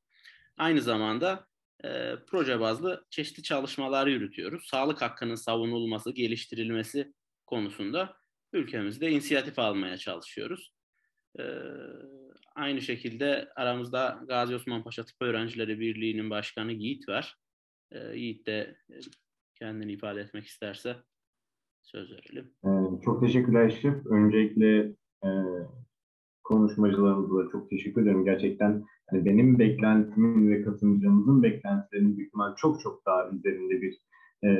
Aynı 0.58 0.82
zamanda 0.82 1.48
e, 1.84 2.16
proje 2.28 2.60
bazlı 2.60 3.06
çeşitli 3.10 3.44
çalışmalar 3.44 4.08
yürütüyoruz. 4.08 4.68
Sağlık 4.68 5.02
hakkının 5.02 5.36
savunulması, 5.36 6.12
geliştirilmesi 6.12 7.14
konusunda 7.46 8.18
ülkemizde 8.54 9.12
inisiyatif 9.12 9.60
almaya 9.60 9.98
çalışıyoruz. 9.98 10.77
E, 11.40 11.44
aynı 12.56 12.82
şekilde 12.82 13.50
aramızda 13.56 14.20
Gazi 14.28 14.56
Osman 14.56 14.84
Paşa 14.84 15.06
Tıp 15.06 15.22
Öğrencileri 15.22 15.80
Birliği'nin 15.80 16.30
başkanı 16.30 16.72
Yiğit 16.72 17.10
var. 17.10 17.36
E, 17.92 18.00
Yiğit 18.00 18.48
de 18.48 18.78
kendini 19.56 19.92
ifade 19.92 20.22
etmek 20.22 20.46
isterse 20.46 20.96
söz 21.82 22.12
verelim. 22.12 22.52
Ee, 22.66 23.02
çok 23.06 23.22
teşekkürler 23.22 23.66
Eşref. 23.66 24.06
Öncelikle 24.06 24.96
e, 25.24 25.30
konuşmacılarımıza 26.44 27.52
çok 27.52 27.70
teşekkür 27.70 28.02
ederim. 28.02 28.26
Gerçekten 28.26 28.86
hani 29.10 29.26
benim 29.26 29.60
beklentimin 29.60 30.50
ve 30.50 30.62
katılımcımızın 30.62 31.44
beklentilerinin 31.44 32.18
büyük 32.18 32.28
ihtimal 32.28 32.56
çok 32.56 32.82
çok 32.82 33.06
daha 33.06 33.30
üzerinde 33.30 33.82
bir 33.82 34.02
e, 34.48 34.52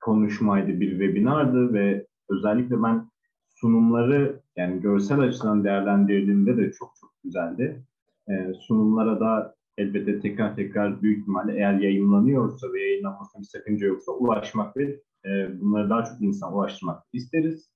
konuşmaydı, 0.00 0.80
bir 0.80 0.90
webinardı 0.90 1.72
ve 1.72 2.06
özellikle 2.30 2.82
ben 2.82 3.10
sunumları 3.48 4.41
yani 4.56 4.80
görsel 4.80 5.20
açıdan 5.20 5.64
değerlendirdiğimde 5.64 6.56
de 6.56 6.72
çok 6.72 6.92
çok 7.00 7.10
güzeldi. 7.24 7.84
E, 8.28 8.52
sunumlara 8.54 9.20
da 9.20 9.54
elbette 9.78 10.20
tekrar 10.20 10.56
tekrar 10.56 11.02
büyük 11.02 11.20
ihtimalle 11.20 11.52
eğer 11.52 11.74
yayınlanıyorsa 11.74 12.72
ve 12.72 12.80
yayınlanmasında 12.80 13.42
bir 13.42 13.46
sakınca 13.46 13.86
yoksa 13.86 14.12
ulaşmak 14.12 14.76
ve 14.76 15.00
e, 15.26 15.60
bunları 15.60 15.90
daha 15.90 16.04
çok 16.04 16.20
insan 16.20 16.54
ulaştırmak 16.54 17.02
isteriz. 17.12 17.72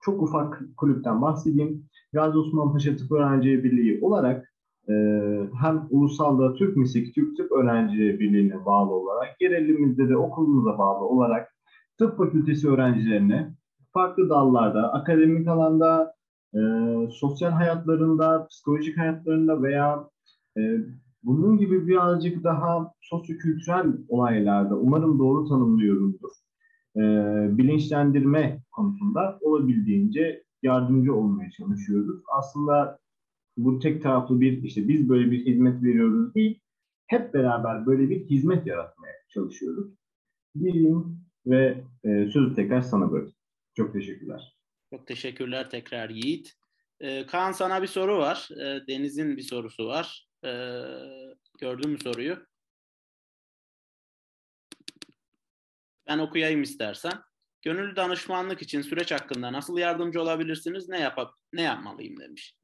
Çok 0.00 0.22
ufak 0.22 0.62
kulüpten 0.76 1.22
bahsedeyim. 1.22 1.86
Gazi 2.12 2.38
Osman 2.38 2.72
Paşa 2.72 2.96
Tıp 2.96 3.12
Öğrencileri 3.12 3.64
Birliği 3.64 3.98
olarak 4.02 4.54
e, 4.88 4.94
hem 5.60 5.86
ulusalda 5.90 6.54
Türk 6.54 6.76
Misik 6.76 7.14
Türk 7.14 7.36
Tıp 7.36 7.52
Öğrencileri 7.52 8.20
Birliği'ne 8.20 8.64
bağlı 8.64 8.94
olarak 8.94 9.38
gerelimizde 9.38 10.08
de 10.08 10.16
okulumuza 10.16 10.78
bağlı 10.78 11.04
olarak 11.04 11.54
tıp 11.98 12.16
fakültesi 12.16 12.68
öğrencilerine 12.68 13.54
farklı 13.94 14.28
dallarda, 14.28 14.92
akademik 14.92 15.48
alanda, 15.48 16.14
e, 16.54 16.58
sosyal 17.10 17.50
hayatlarında, 17.50 18.46
psikolojik 18.46 18.98
hayatlarında 18.98 19.62
veya 19.62 20.08
e, 20.58 20.60
bunun 21.22 21.58
gibi 21.58 21.88
birazcık 21.88 22.44
daha 22.44 22.92
sosyokültürel 23.00 23.86
olaylarda 24.08 24.76
umarım 24.78 25.18
doğru 25.18 25.48
tanımlıyorumdur. 25.48 26.30
E, 26.96 27.00
bilinçlendirme 27.58 28.62
konusunda 28.72 29.38
olabildiğince 29.40 30.42
yardımcı 30.62 31.14
olmaya 31.14 31.50
çalışıyoruz. 31.50 32.20
Aslında 32.38 32.98
bu 33.56 33.78
tek 33.78 34.02
taraflı 34.02 34.40
bir 34.40 34.62
işte 34.62 34.88
biz 34.88 35.08
böyle 35.08 35.30
bir 35.30 35.46
hizmet 35.46 35.82
veriyoruz 35.82 36.34
değil, 36.34 36.60
hep 37.06 37.34
beraber 37.34 37.86
böyle 37.86 38.10
bir 38.10 38.24
hizmet 38.24 38.66
yaratmaya 38.66 39.14
çalışıyoruz. 39.28 39.86
Diyeyim 40.60 41.18
ve 41.46 41.84
e, 42.04 42.26
sözü 42.26 42.54
tekrar 42.54 42.80
sana 42.80 43.10
bırakayım. 43.10 43.43
Çok 43.76 43.92
teşekkürler. 43.92 44.56
Çok 44.90 45.06
teşekkürler 45.06 45.70
tekrar 45.70 46.10
Yiğit. 46.10 46.52
Ee, 47.00 47.26
Kaan 47.26 47.52
sana 47.52 47.82
bir 47.82 47.86
soru 47.86 48.18
var. 48.18 48.48
Ee, 48.52 48.86
Deniz'in 48.88 49.36
bir 49.36 49.42
sorusu 49.42 49.86
var. 49.86 50.28
Ee, 50.44 50.82
gördün 51.58 51.90
mü 51.90 51.98
soruyu? 51.98 52.46
Ben 56.06 56.18
okuyayım 56.18 56.62
istersen. 56.62 57.12
Gönüllü 57.62 57.96
danışmanlık 57.96 58.62
için 58.62 58.82
süreç 58.82 59.12
hakkında 59.12 59.52
nasıl 59.52 59.78
yardımcı 59.78 60.22
olabilirsiniz? 60.22 60.88
Ne 60.88 61.00
yapıp 61.00 61.28
ne 61.52 61.62
yapmalıyım 61.62 62.20
demiş. 62.20 62.56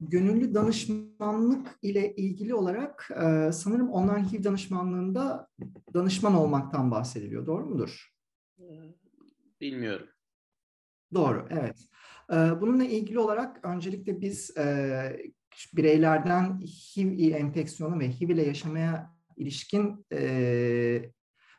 Gönüllü 0.00 0.54
danışmanlık 0.54 1.78
ile 1.82 2.14
ilgili 2.14 2.54
olarak 2.54 3.10
e, 3.10 3.52
sanırım 3.52 3.90
online 3.90 4.32
HIV 4.32 4.44
danışmanlığında 4.44 5.48
danışman 5.94 6.34
olmaktan 6.34 6.90
bahsediliyor. 6.90 7.46
Doğru 7.46 7.66
mudur? 7.66 8.12
Bilmiyorum. 9.60 10.06
Doğru, 11.14 11.46
evet. 11.50 11.78
E, 12.32 12.34
bununla 12.34 12.84
ilgili 12.84 13.18
olarak 13.18 13.64
öncelikle 13.64 14.20
biz 14.20 14.56
e, 14.56 15.26
bireylerden 15.76 16.60
HIV 16.60 17.34
enfeksiyonu 17.34 18.00
ve 18.00 18.10
HIV 18.10 18.30
ile 18.30 18.46
yaşamaya 18.46 19.16
ilişkin 19.36 20.06
e, 20.12 21.10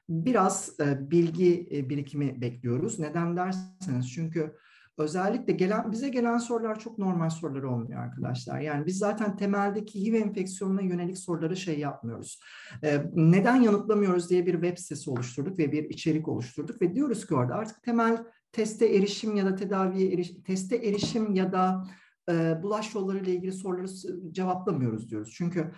biraz 0.10 0.80
e, 0.80 1.12
bilgi 1.12 1.68
e, 1.72 1.90
birikimi 1.90 2.42
bekliyoruz. 2.42 3.00
Neden 3.00 3.38
derseniz 3.38 4.12
çünkü 4.12 4.58
özellikle 4.98 5.54
gelen 5.54 5.92
bize 5.92 6.10
gelen 6.10 6.38
sorular 6.38 6.80
çok 6.80 6.98
normal 6.98 7.30
sorular 7.30 7.64
olmuyor 7.64 8.02
arkadaşlar. 8.02 8.60
Yani 8.60 8.86
biz 8.86 8.98
zaten 8.98 9.38
temeldeki 9.38 10.06
HIV 10.06 10.14
enfeksiyonuna 10.14 10.82
yönelik 10.82 11.18
soruları 11.18 11.58
şey 11.58 11.80
yapmıyoruz. 11.80 12.42
E, 12.84 13.02
neden 13.16 13.56
yanıtlamıyoruz 13.56 14.30
diye 14.30 14.46
bir 14.46 14.54
web 14.54 14.78
sitesi 14.78 15.10
oluşturduk 15.10 15.60
ve 15.60 15.72
bir 15.72 15.84
içerik 15.84 16.28
oluşturduk 16.28 16.82
ve 16.82 16.96
diyoruz 16.96 17.28
ki 17.28 17.36
orada 17.36 17.56
artık 17.56 17.84
temel 17.84 18.24
teste 18.52 18.86
erişim 18.88 19.36
ya 19.36 19.46
da 19.46 19.56
tedaviye 19.56 20.14
eriş, 20.14 20.32
teste 20.46 20.76
erişim 20.76 21.36
ya 21.36 21.52
da 21.52 21.88
e, 22.30 22.64
bulaş 22.64 22.96
yolları 22.96 23.18
ile 23.18 23.34
ilgili 23.34 23.52
soruları 23.52 23.88
cevaplamıyoruz 24.32 25.10
diyoruz. 25.10 25.34
Çünkü 25.38 25.72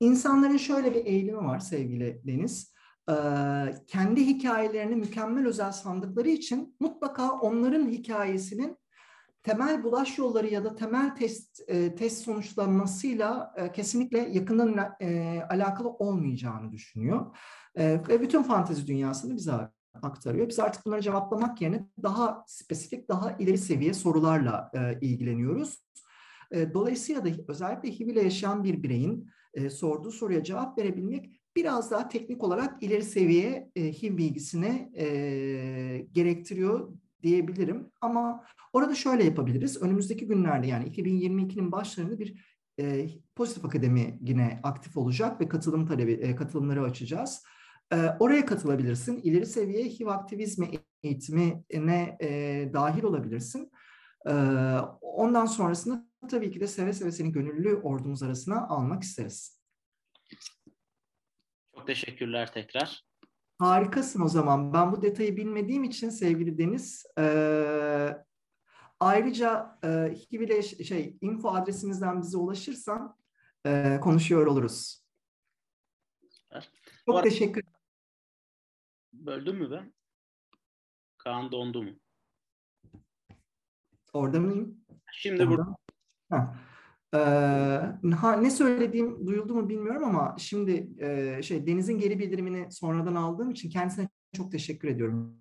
insanların 0.00 0.56
şöyle 0.56 0.94
bir 0.94 1.06
eğilimi 1.06 1.38
var 1.38 1.58
sevgili 1.58 2.22
Deniz. 2.26 2.71
Kendi 3.86 4.26
hikayelerini 4.26 4.96
mükemmel 4.96 5.46
özel 5.46 5.72
sandıkları 5.72 6.28
için 6.28 6.76
mutlaka 6.80 7.30
onların 7.30 7.88
hikayesinin 7.88 8.76
temel 9.42 9.84
bulaş 9.84 10.18
yolları 10.18 10.46
ya 10.46 10.64
da 10.64 10.74
temel 10.74 11.16
test 11.16 11.66
test 11.98 12.24
sonuçlanmasıyla 12.24 13.54
kesinlikle 13.74 14.18
yakından 14.18 14.96
alakalı 15.50 15.88
olmayacağını 15.88 16.72
düşünüyor. 16.72 17.36
Ve 17.78 18.20
bütün 18.20 18.42
fantezi 18.42 18.86
dünyasını 18.86 19.36
bize 19.36 19.52
aktarıyor. 20.02 20.48
Biz 20.48 20.58
artık 20.58 20.86
bunları 20.86 21.00
cevaplamak 21.00 21.62
yerine 21.62 21.86
daha 22.02 22.44
spesifik, 22.46 23.08
daha 23.08 23.32
ileri 23.32 23.58
seviye 23.58 23.94
sorularla 23.94 24.70
ilgileniyoruz. 25.00 25.86
Dolayısıyla 26.74 27.24
da 27.24 27.28
özellikle 27.48 27.90
HIV 27.90 28.06
ile 28.06 28.22
yaşayan 28.22 28.64
bir 28.64 28.82
bireyin 28.82 29.30
e, 29.54 29.70
sorduğu 29.70 30.10
soruya 30.10 30.44
cevap 30.44 30.78
verebilmek 30.78 31.30
biraz 31.56 31.90
daha 31.90 32.08
teknik 32.08 32.44
olarak 32.44 32.82
ileri 32.82 33.02
seviye 33.02 33.70
e, 33.76 34.02
HIV 34.02 34.16
bilgisine 34.16 34.90
e, 34.96 36.06
gerektiriyor 36.12 36.92
diyebilirim. 37.22 37.90
Ama 38.00 38.44
orada 38.72 38.94
şöyle 38.94 39.24
yapabiliriz. 39.24 39.82
Önümüzdeki 39.82 40.26
günlerde 40.26 40.66
yani 40.66 40.88
2022'nin 40.88 41.72
başlarında 41.72 42.18
bir 42.18 42.52
e, 42.80 43.08
pozitif 43.36 43.64
akademi 43.64 44.18
yine 44.22 44.60
aktif 44.62 44.96
olacak 44.96 45.40
ve 45.40 45.48
katılım 45.48 45.86
talebi 45.86 46.12
e, 46.12 46.36
katılımları 46.36 46.82
açacağız. 46.82 47.42
E, 47.92 47.96
oraya 48.20 48.46
katılabilirsin. 48.46 49.20
İleri 49.22 49.46
seviye 49.46 49.84
HIV 49.84 50.06
aktivizmi 50.06 50.68
eğitimine 51.02 52.16
e, 52.20 52.70
dahil 52.72 53.02
olabilirsin. 53.02 53.71
Ondan 55.00 55.46
sonrasında 55.46 56.06
tabii 56.30 56.50
ki 56.50 56.60
de 56.60 56.66
seve 56.66 56.92
seve 56.92 57.12
seni 57.12 57.32
gönüllü 57.32 57.74
ordumuz 57.74 58.22
arasına 58.22 58.68
almak 58.68 59.02
isteriz. 59.02 59.62
Çok 61.74 61.86
teşekkürler 61.86 62.52
tekrar. 62.52 63.04
Harikasın 63.58 64.20
o 64.20 64.28
zaman. 64.28 64.72
Ben 64.72 64.92
bu 64.92 65.02
detayı 65.02 65.36
bilmediğim 65.36 65.84
için 65.84 66.10
sevgili 66.10 66.58
Deniz, 66.58 67.06
e, 67.18 67.24
ayrıca 69.00 69.78
e, 69.84 69.88
HIV 69.88 70.62
şey 70.62 71.18
info 71.20 71.50
adresimizden 71.50 72.22
bize 72.22 72.36
ulaşırsan 72.36 73.16
e, 73.66 74.00
konuşuyor 74.00 74.46
oluruz. 74.46 75.02
Çok 77.06 77.22
teşekkür 77.22 77.62
Böldüm 79.12 79.56
mü 79.56 79.70
ben? 79.70 79.94
Kaan 81.18 81.52
dondu 81.52 81.82
mu? 81.82 81.90
Orada 84.12 84.40
mıyım? 84.40 84.84
Şimdi 85.12 85.48
burada. 85.48 85.76
Ee, 87.14 87.18
ha, 88.16 88.36
ne 88.40 88.50
söylediğim 88.50 89.26
duyuldu 89.26 89.54
mu 89.54 89.68
bilmiyorum 89.68 90.04
ama 90.04 90.36
şimdi 90.38 90.88
e, 90.98 91.42
şey 91.42 91.66
Deniz'in 91.66 91.98
geri 91.98 92.18
bildirimini 92.18 92.72
sonradan 92.72 93.14
aldığım 93.14 93.50
için 93.50 93.70
kendisine 93.70 94.08
çok 94.36 94.52
teşekkür 94.52 94.88
ediyorum. 94.88 95.38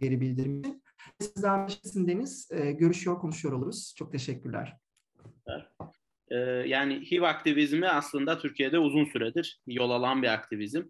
Geri 0.00 0.20
bildirim 0.20 0.60
için. 0.60 0.82
Sizden 1.20 1.68
Deniz. 1.94 2.48
E, 2.52 2.72
görüşüyor, 2.72 3.18
konuşuyor 3.18 3.54
oluruz. 3.54 3.94
Çok 3.96 4.12
teşekkürler. 4.12 4.76
Ee, 6.30 6.36
yani 6.66 7.10
HIV 7.10 7.22
aktivizmi 7.22 7.88
aslında 7.88 8.38
Türkiye'de 8.38 8.78
uzun 8.78 9.04
süredir 9.04 9.60
yol 9.66 9.90
alan 9.90 10.22
bir 10.22 10.28
aktivizm. 10.28 10.82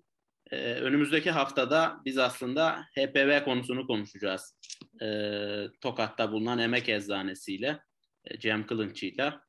Ee, 0.51 0.75
önümüzdeki 0.75 1.31
haftada 1.31 2.01
biz 2.05 2.19
aslında 2.19 2.83
HPV 2.99 3.45
konusunu 3.45 3.87
konuşacağız. 3.87 4.57
Ee, 5.03 5.67
Tokat'ta 5.81 6.33
bulunan 6.33 6.59
Emek 6.59 6.89
Eczanesi 6.89 7.55
ile. 7.55 7.81
e, 8.25 8.39
Cem 8.39 8.67
Kılınç'ıyla. 8.67 9.41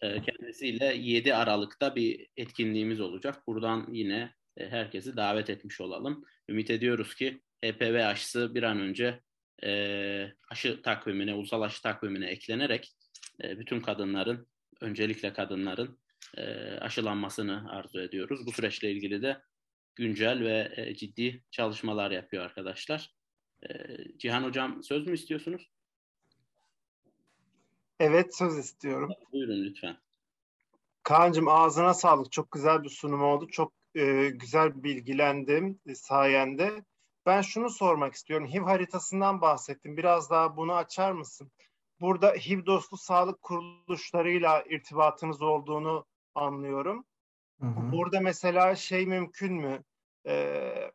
E, 0.00 0.22
kendisiyle 0.22 0.94
7 0.96 1.34
Aralık'ta 1.34 1.96
bir 1.96 2.26
etkinliğimiz 2.36 3.00
olacak. 3.00 3.46
Buradan 3.46 3.86
yine 3.92 4.34
e, 4.56 4.68
herkesi 4.68 5.16
davet 5.16 5.50
etmiş 5.50 5.80
olalım. 5.80 6.24
Ümit 6.48 6.70
ediyoruz 6.70 7.14
ki 7.14 7.40
HPV 7.64 8.06
aşısı 8.06 8.54
bir 8.54 8.62
an 8.62 8.80
önce 8.80 9.20
e, 9.64 10.32
aşı 10.50 10.82
takvimine, 10.82 11.34
ulusal 11.34 11.62
aşı 11.62 11.82
takvimine 11.82 12.26
eklenerek 12.26 12.92
e, 13.42 13.58
bütün 13.58 13.80
kadınların, 13.80 14.48
öncelikle 14.80 15.32
kadınların 15.32 15.98
e, 16.36 16.42
aşılanmasını 16.80 17.70
arzu 17.70 18.00
ediyoruz. 18.00 18.46
Bu 18.46 18.52
süreçle 18.52 18.90
ilgili 18.90 19.22
de 19.22 19.40
güncel 19.98 20.40
ve 20.40 20.72
e, 20.76 20.94
ciddi 20.94 21.42
çalışmalar 21.50 22.10
yapıyor 22.10 22.44
arkadaşlar. 22.44 23.14
E, 23.62 23.68
Cihan 24.18 24.44
Hocam 24.44 24.82
söz 24.82 25.06
mü 25.06 25.14
istiyorsunuz? 25.14 25.70
Evet 28.00 28.36
söz 28.36 28.58
istiyorum. 28.58 29.10
Buyurun 29.32 29.64
lütfen. 29.64 29.96
Kaan'cığım 31.02 31.48
ağzına 31.48 31.94
sağlık. 31.94 32.32
Çok 32.32 32.50
güzel 32.50 32.82
bir 32.82 32.88
sunum 32.88 33.22
oldu. 33.22 33.48
Çok 33.48 33.72
e, 33.94 34.28
güzel 34.28 34.82
bilgilendim 34.82 35.80
sayende. 35.94 36.84
Ben 37.26 37.42
şunu 37.42 37.70
sormak 37.70 38.14
istiyorum. 38.14 38.46
HIV 38.46 38.62
haritasından 38.62 39.40
bahsettim. 39.40 39.96
Biraz 39.96 40.30
daha 40.30 40.56
bunu 40.56 40.74
açar 40.74 41.12
mısın? 41.12 41.50
Burada 42.00 42.28
HIV 42.30 42.66
dostu 42.66 42.96
sağlık 42.96 43.42
kuruluşlarıyla 43.42 44.64
irtibatınız 44.70 45.42
olduğunu 45.42 46.06
anlıyorum. 46.34 47.04
Hı 47.60 47.66
hı. 47.66 47.92
Burada 47.92 48.20
mesela 48.20 48.74
şey 48.74 49.06
mümkün 49.06 49.54
mü? 49.54 49.84
Ee, 50.28 50.90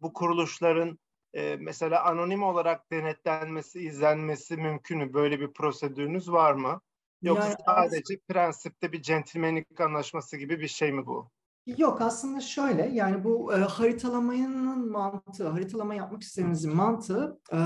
bu 0.00 0.12
kuruluşların 0.12 0.98
e, 1.34 1.56
mesela 1.60 2.04
anonim 2.04 2.42
olarak 2.42 2.90
denetlenmesi, 2.92 3.80
izlenmesi 3.80 4.56
mümkün 4.56 4.98
mü? 4.98 5.14
Böyle 5.14 5.40
bir 5.40 5.52
prosedürünüz 5.52 6.32
var 6.32 6.52
mı? 6.52 6.80
Yoksa 7.22 7.48
yani, 7.48 7.56
sadece 7.66 8.18
prensipte 8.28 8.92
bir 8.92 9.02
centilmenlik 9.02 9.80
anlaşması 9.80 10.36
gibi 10.36 10.60
bir 10.60 10.68
şey 10.68 10.92
mi 10.92 11.06
bu? 11.06 11.30
Yok 11.66 12.00
aslında 12.00 12.40
şöyle 12.40 12.90
yani 12.92 13.24
bu 13.24 13.54
e, 13.54 13.56
haritalamanın 13.56 14.90
mantığı, 14.90 15.48
haritalama 15.48 15.94
yapmak 15.94 16.22
istediğimizin 16.22 16.76
mantığı 16.76 17.40
e, 17.52 17.56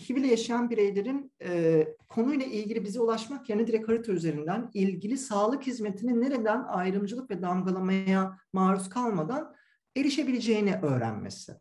HIV 0.00 0.16
ile 0.16 0.26
yaşayan 0.26 0.70
bireylerin 0.70 1.32
e, 1.42 1.86
konuyla 2.08 2.46
ilgili 2.46 2.84
bize 2.84 3.00
ulaşmak 3.00 3.48
yerine 3.48 3.66
direkt 3.66 3.88
harita 3.88 4.12
üzerinden 4.12 4.70
ilgili 4.74 5.18
sağlık 5.18 5.66
hizmetinin 5.66 6.20
nereden 6.20 6.64
ayrımcılık 6.64 7.30
ve 7.30 7.42
damgalamaya 7.42 8.38
maruz 8.52 8.88
kalmadan 8.88 9.54
erişebileceğini 9.96 10.74
öğrenmesi. 10.82 11.52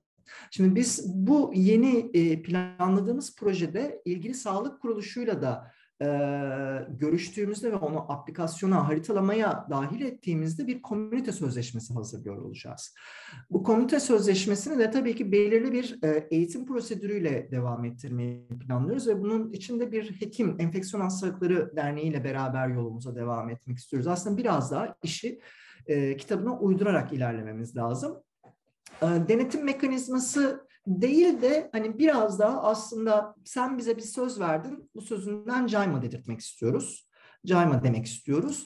Şimdi 0.52 0.76
biz 0.76 1.14
bu 1.16 1.52
yeni 1.56 2.12
e, 2.14 2.42
planladığımız 2.42 3.36
projede 3.36 4.02
ilgili 4.06 4.34
sağlık 4.34 4.82
kuruluşuyla 4.82 5.42
da 5.42 5.72
e, 6.02 6.08
görüştüğümüzde 6.90 7.72
ve 7.72 7.76
onu 7.76 8.12
aplikasyona, 8.12 8.88
haritalamaya 8.88 9.68
dahil 9.70 10.02
ettiğimizde 10.02 10.68
bir 10.68 10.82
komünite 10.82 11.32
sözleşmesi 11.32 11.94
hazırlıyor 11.94 12.38
olacağız. 12.38 12.96
Bu 13.50 13.64
komünite 13.64 14.00
sözleşmesini 14.00 14.80
de 14.80 14.92
tabii 14.92 15.16
ki 15.16 15.32
belirli 15.32 15.72
bir 15.72 16.04
e, 16.04 16.28
eğitim 16.32 16.66
prosedürüyle 16.66 17.52
devam 17.52 17.86
ettirmeyi 17.86 18.48
planlıyoruz 18.48 19.08
ve 19.08 19.22
bunun 19.22 19.52
içinde 19.52 19.92
bir 19.92 20.12
hekim, 20.12 20.56
Enfeksiyon 20.60 21.04
Hastalıkları 21.04 21.76
Derneği 21.76 22.08
ile 22.08 22.24
beraber 22.24 22.68
yolumuza 22.68 23.16
devam 23.16 23.50
etmek 23.50 23.78
istiyoruz. 23.78 24.08
Aslında 24.08 24.38
biraz 24.38 24.72
daha 24.72 24.96
işi 25.04 25.40
e, 25.86 26.18
kitabına 26.18 26.60
uydurarak 26.60 27.14
ilerlememiz 27.14 27.78
lazım. 27.78 28.24
E, 29.02 29.06
denetim 29.06 29.66
mekanizması 29.66 30.68
değil 30.88 31.42
de 31.42 31.70
hani 31.72 32.00
biraz 32.00 32.40
daha 32.40 32.64
aslında 32.64 33.36
sen 33.46 33.78
bize 33.78 33.98
bir 33.98 34.02
söz 34.02 34.40
verdin, 34.40 34.90
bu 34.96 35.02
sözünden 35.02 35.68
cayma 35.68 36.02
dedirtmek 36.02 36.40
istiyoruz. 36.40 37.10
Cayma 37.46 37.84
demek 37.84 38.06
istiyoruz. 38.06 38.66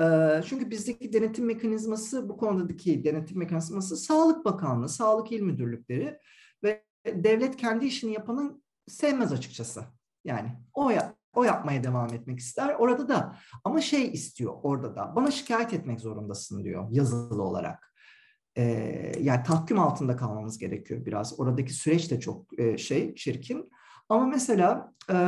Ee, 0.00 0.40
çünkü 0.46 0.70
bizdeki 0.70 1.12
denetim 1.12 1.46
mekanizması, 1.46 2.28
bu 2.28 2.36
konudaki 2.36 3.04
denetim 3.04 3.38
mekanizması 3.38 3.96
Sağlık 3.96 4.44
Bakanlığı, 4.44 4.88
Sağlık 4.88 5.32
İl 5.32 5.40
Müdürlükleri 5.40 6.18
ve 6.62 6.84
devlet 7.06 7.56
kendi 7.56 7.86
işini 7.86 8.12
yapanın 8.12 8.62
sevmez 8.88 9.32
açıkçası. 9.32 9.84
Yani 10.24 10.48
o 10.74 10.90
ya, 10.90 11.14
o 11.38 11.44
yapmaya 11.44 11.84
devam 11.84 12.14
etmek 12.14 12.38
ister. 12.38 12.74
Orada 12.78 13.08
da 13.08 13.36
ama 13.64 13.80
şey 13.80 14.12
istiyor 14.12 14.54
orada 14.62 14.96
da. 14.96 15.12
Bana 15.16 15.30
şikayet 15.30 15.74
etmek 15.74 16.00
zorundasın 16.00 16.64
diyor 16.64 16.86
yazılı 16.90 17.42
olarak 17.42 17.94
e, 18.56 18.62
yani 19.20 19.42
tahkim 19.42 19.78
altında 19.78 20.16
kalmamız 20.16 20.58
gerekiyor 20.58 21.06
biraz. 21.06 21.40
Oradaki 21.40 21.72
süreç 21.72 22.10
de 22.10 22.20
çok 22.20 22.60
e, 22.60 22.78
şey 22.78 23.14
çirkin. 23.14 23.70
Ama 24.08 24.26
mesela 24.26 24.94
e, 25.10 25.18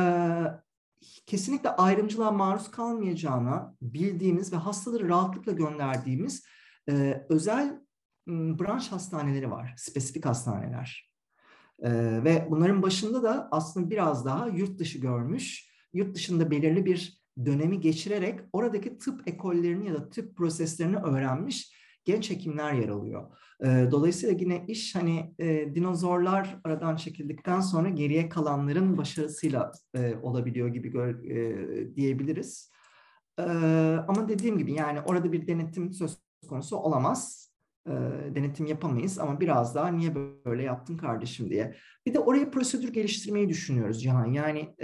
kesinlikle 1.25 1.69
ayrımcılığa 1.69 2.31
maruz 2.31 2.71
kalmayacağına 2.71 3.75
bildiğimiz 3.81 4.53
ve 4.53 4.57
hastaları 4.57 5.09
rahatlıkla 5.09 5.51
gönderdiğimiz 5.51 6.45
e, 6.89 7.25
özel 7.29 7.81
branş 8.27 8.91
hastaneleri 8.91 9.51
var, 9.51 9.73
spesifik 9.77 10.25
hastaneler. 10.25 11.11
E, 11.79 11.91
ve 12.23 12.47
bunların 12.51 12.81
başında 12.81 13.23
da 13.23 13.47
aslında 13.51 13.89
biraz 13.89 14.25
daha 14.25 14.47
yurt 14.47 14.79
dışı 14.79 14.99
görmüş, 14.99 15.70
yurt 15.93 16.15
dışında 16.15 16.51
belirli 16.51 16.85
bir 16.85 17.21
dönemi 17.45 17.79
geçirerek 17.79 18.39
oradaki 18.53 18.97
tıp 18.97 19.27
ekollerini 19.27 19.87
ya 19.87 19.93
da 19.93 20.09
tıp 20.09 20.35
proseslerini 20.37 20.97
öğrenmiş 20.97 21.75
genç 22.05 22.29
hekimler 22.29 22.73
yer 22.73 22.89
alıyor. 22.89 23.31
dolayısıyla 23.63 24.35
yine 24.39 24.65
iş 24.67 24.95
hani 24.95 25.35
dinozorlar 25.75 26.59
aradan 26.63 26.95
çekildikten 26.95 27.59
sonra 27.59 27.89
geriye 27.89 28.29
kalanların 28.29 28.97
başarısıyla 28.97 29.71
olabiliyor 30.21 30.67
gibi 30.67 30.89
gör, 30.89 31.23
diyebiliriz. 31.95 32.71
ama 34.07 34.29
dediğim 34.29 34.57
gibi 34.57 34.73
yani 34.73 35.01
orada 35.01 35.31
bir 35.31 35.47
denetim 35.47 35.93
söz 35.93 36.17
konusu 36.49 36.77
olamaz. 36.77 37.51
denetim 38.35 38.65
yapamayız 38.65 39.19
ama 39.19 39.39
biraz 39.39 39.75
daha 39.75 39.87
niye 39.87 40.15
böyle 40.45 40.63
yaptın 40.63 40.97
kardeşim 40.97 41.49
diye. 41.49 41.75
Bir 42.05 42.13
de 42.13 42.19
oraya 42.19 42.51
prosedür 42.51 42.93
geliştirmeyi 42.93 43.49
düşünüyoruz 43.49 44.03
Cihan. 44.03 44.25
Yani 44.25 44.75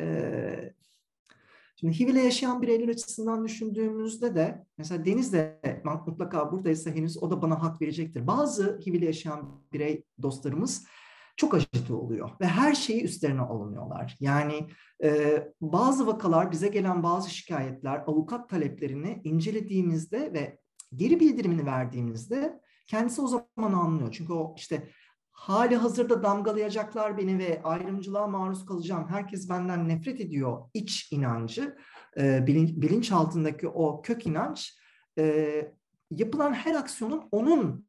Şimdi 1.79 1.99
HIV 1.99 2.07
ile 2.07 2.21
yaşayan 2.21 2.61
bireyler 2.61 2.87
açısından 2.87 3.45
düşündüğümüzde 3.45 4.35
de 4.35 4.65
mesela 4.77 5.05
Deniz 5.05 5.33
de 5.33 5.61
mutlaka 6.07 6.51
buradaysa 6.51 6.91
henüz 6.91 7.23
o 7.23 7.31
da 7.31 7.41
bana 7.41 7.63
hak 7.63 7.81
verecektir. 7.81 8.27
Bazı 8.27 8.79
HIV 8.85 8.93
ile 8.93 9.05
yaşayan 9.05 9.61
birey 9.73 10.03
dostlarımız 10.21 10.87
çok 11.35 11.53
acıtı 11.53 11.97
oluyor 11.97 12.29
ve 12.41 12.45
her 12.47 12.75
şeyi 12.75 13.03
üstlerine 13.03 13.41
alınıyorlar. 13.41 14.17
Yani 14.19 14.67
e, 15.03 15.43
bazı 15.61 16.07
vakalar 16.07 16.51
bize 16.51 16.67
gelen 16.67 17.03
bazı 17.03 17.29
şikayetler 17.29 18.03
avukat 18.07 18.49
taleplerini 18.49 19.21
incelediğimizde 19.23 20.33
ve 20.33 20.59
geri 20.95 21.19
bildirimini 21.19 21.65
verdiğimizde 21.65 22.61
kendisi 22.87 23.21
o 23.21 23.27
zaman 23.27 23.73
anlıyor. 23.73 24.09
Çünkü 24.11 24.33
o 24.33 24.55
işte 24.57 24.89
hali 25.37 25.75
hazırda 25.75 26.23
damgalayacaklar 26.23 27.17
beni 27.17 27.39
ve 27.39 27.61
ayrımcılığa 27.63 28.27
maruz 28.27 28.65
kalacağım. 28.65 29.07
Herkes 29.09 29.49
benden 29.49 29.87
nefret 29.87 30.21
ediyor. 30.21 30.69
İç 30.73 31.11
inancı, 31.11 31.77
e, 32.17 32.47
bilinç, 32.47 32.69
bilinç 32.69 33.11
altındaki 33.11 33.67
o 33.67 34.01
kök 34.01 34.27
inanç 34.27 34.77
e, 35.19 35.71
yapılan 36.11 36.53
her 36.53 36.75
aksiyonun 36.75 37.23
onun 37.31 37.87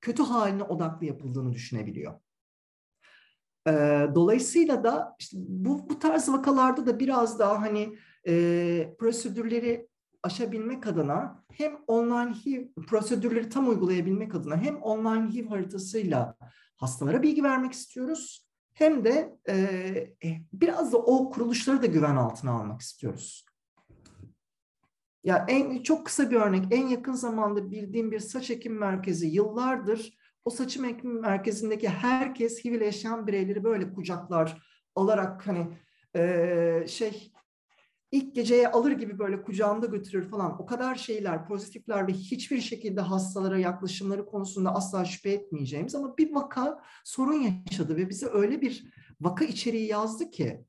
kötü 0.00 0.22
haline 0.22 0.62
odaklı 0.62 1.06
yapıldığını 1.06 1.52
düşünebiliyor. 1.52 2.14
E, 3.68 3.72
dolayısıyla 4.14 4.84
da 4.84 5.16
işte 5.18 5.36
bu, 5.40 5.90
bu 5.90 5.98
tarz 5.98 6.28
vakalarda 6.28 6.86
da 6.86 7.00
biraz 7.00 7.38
daha 7.38 7.60
hani 7.62 7.98
e, 8.26 8.96
prosedürleri 8.98 9.88
aşabilmek 10.22 10.86
adına 10.86 11.44
hem 11.52 11.76
online 11.86 12.34
HIV 12.34 12.66
prosedürleri 12.88 13.48
tam 13.48 13.68
uygulayabilmek 13.68 14.34
adına 14.34 14.56
hem 14.56 14.76
online 14.76 15.34
HIV 15.34 15.48
haritasıyla 15.48 16.36
hastalara 16.76 17.22
bilgi 17.22 17.42
vermek 17.42 17.72
istiyoruz. 17.72 18.46
Hem 18.72 19.04
de 19.04 19.36
e, 19.48 19.54
e, 19.54 20.40
biraz 20.52 20.92
da 20.92 20.98
o 20.98 21.30
kuruluşları 21.30 21.82
da 21.82 21.86
güven 21.86 22.16
altına 22.16 22.52
almak 22.52 22.80
istiyoruz. 22.80 23.46
Ya 25.24 25.46
en 25.48 25.82
çok 25.82 26.06
kısa 26.06 26.30
bir 26.30 26.36
örnek, 26.36 26.64
en 26.70 26.86
yakın 26.86 27.12
zamanda 27.12 27.70
bildiğim 27.70 28.10
bir 28.10 28.20
saç 28.20 28.50
ekim 28.50 28.78
merkezi 28.78 29.26
yıllardır 29.26 30.16
o 30.46 30.50
saçım 30.50 30.84
ekim 30.84 31.20
merkezindeki 31.20 31.88
herkes 31.88 32.64
HIV 32.64 32.82
yaşayan 32.82 33.26
bireyleri 33.26 33.64
böyle 33.64 33.92
kucaklar 33.92 34.62
alarak 34.94 35.46
hani 35.46 35.78
e, 36.16 36.84
şey 36.88 37.32
ilk 38.10 38.34
geceye 38.34 38.68
alır 38.68 38.92
gibi 38.92 39.18
böyle 39.18 39.42
kucağında 39.42 39.86
götürür 39.86 40.28
falan. 40.28 40.62
O 40.62 40.66
kadar 40.66 40.94
şeyler, 40.94 41.48
pozitifler 41.48 42.08
ve 42.08 42.12
hiçbir 42.12 42.60
şekilde 42.60 43.00
hastalara 43.00 43.58
yaklaşımları 43.58 44.26
konusunda 44.26 44.74
asla 44.74 45.04
şüphe 45.04 45.30
etmeyeceğimiz 45.30 45.94
ama 45.94 46.16
bir 46.16 46.34
vaka 46.34 46.82
sorun 47.04 47.42
yaşadı 47.70 47.96
ve 47.96 48.08
bize 48.08 48.26
öyle 48.26 48.60
bir 48.60 48.92
vaka 49.20 49.44
içeriği 49.44 49.86
yazdı 49.86 50.30
ki 50.30 50.64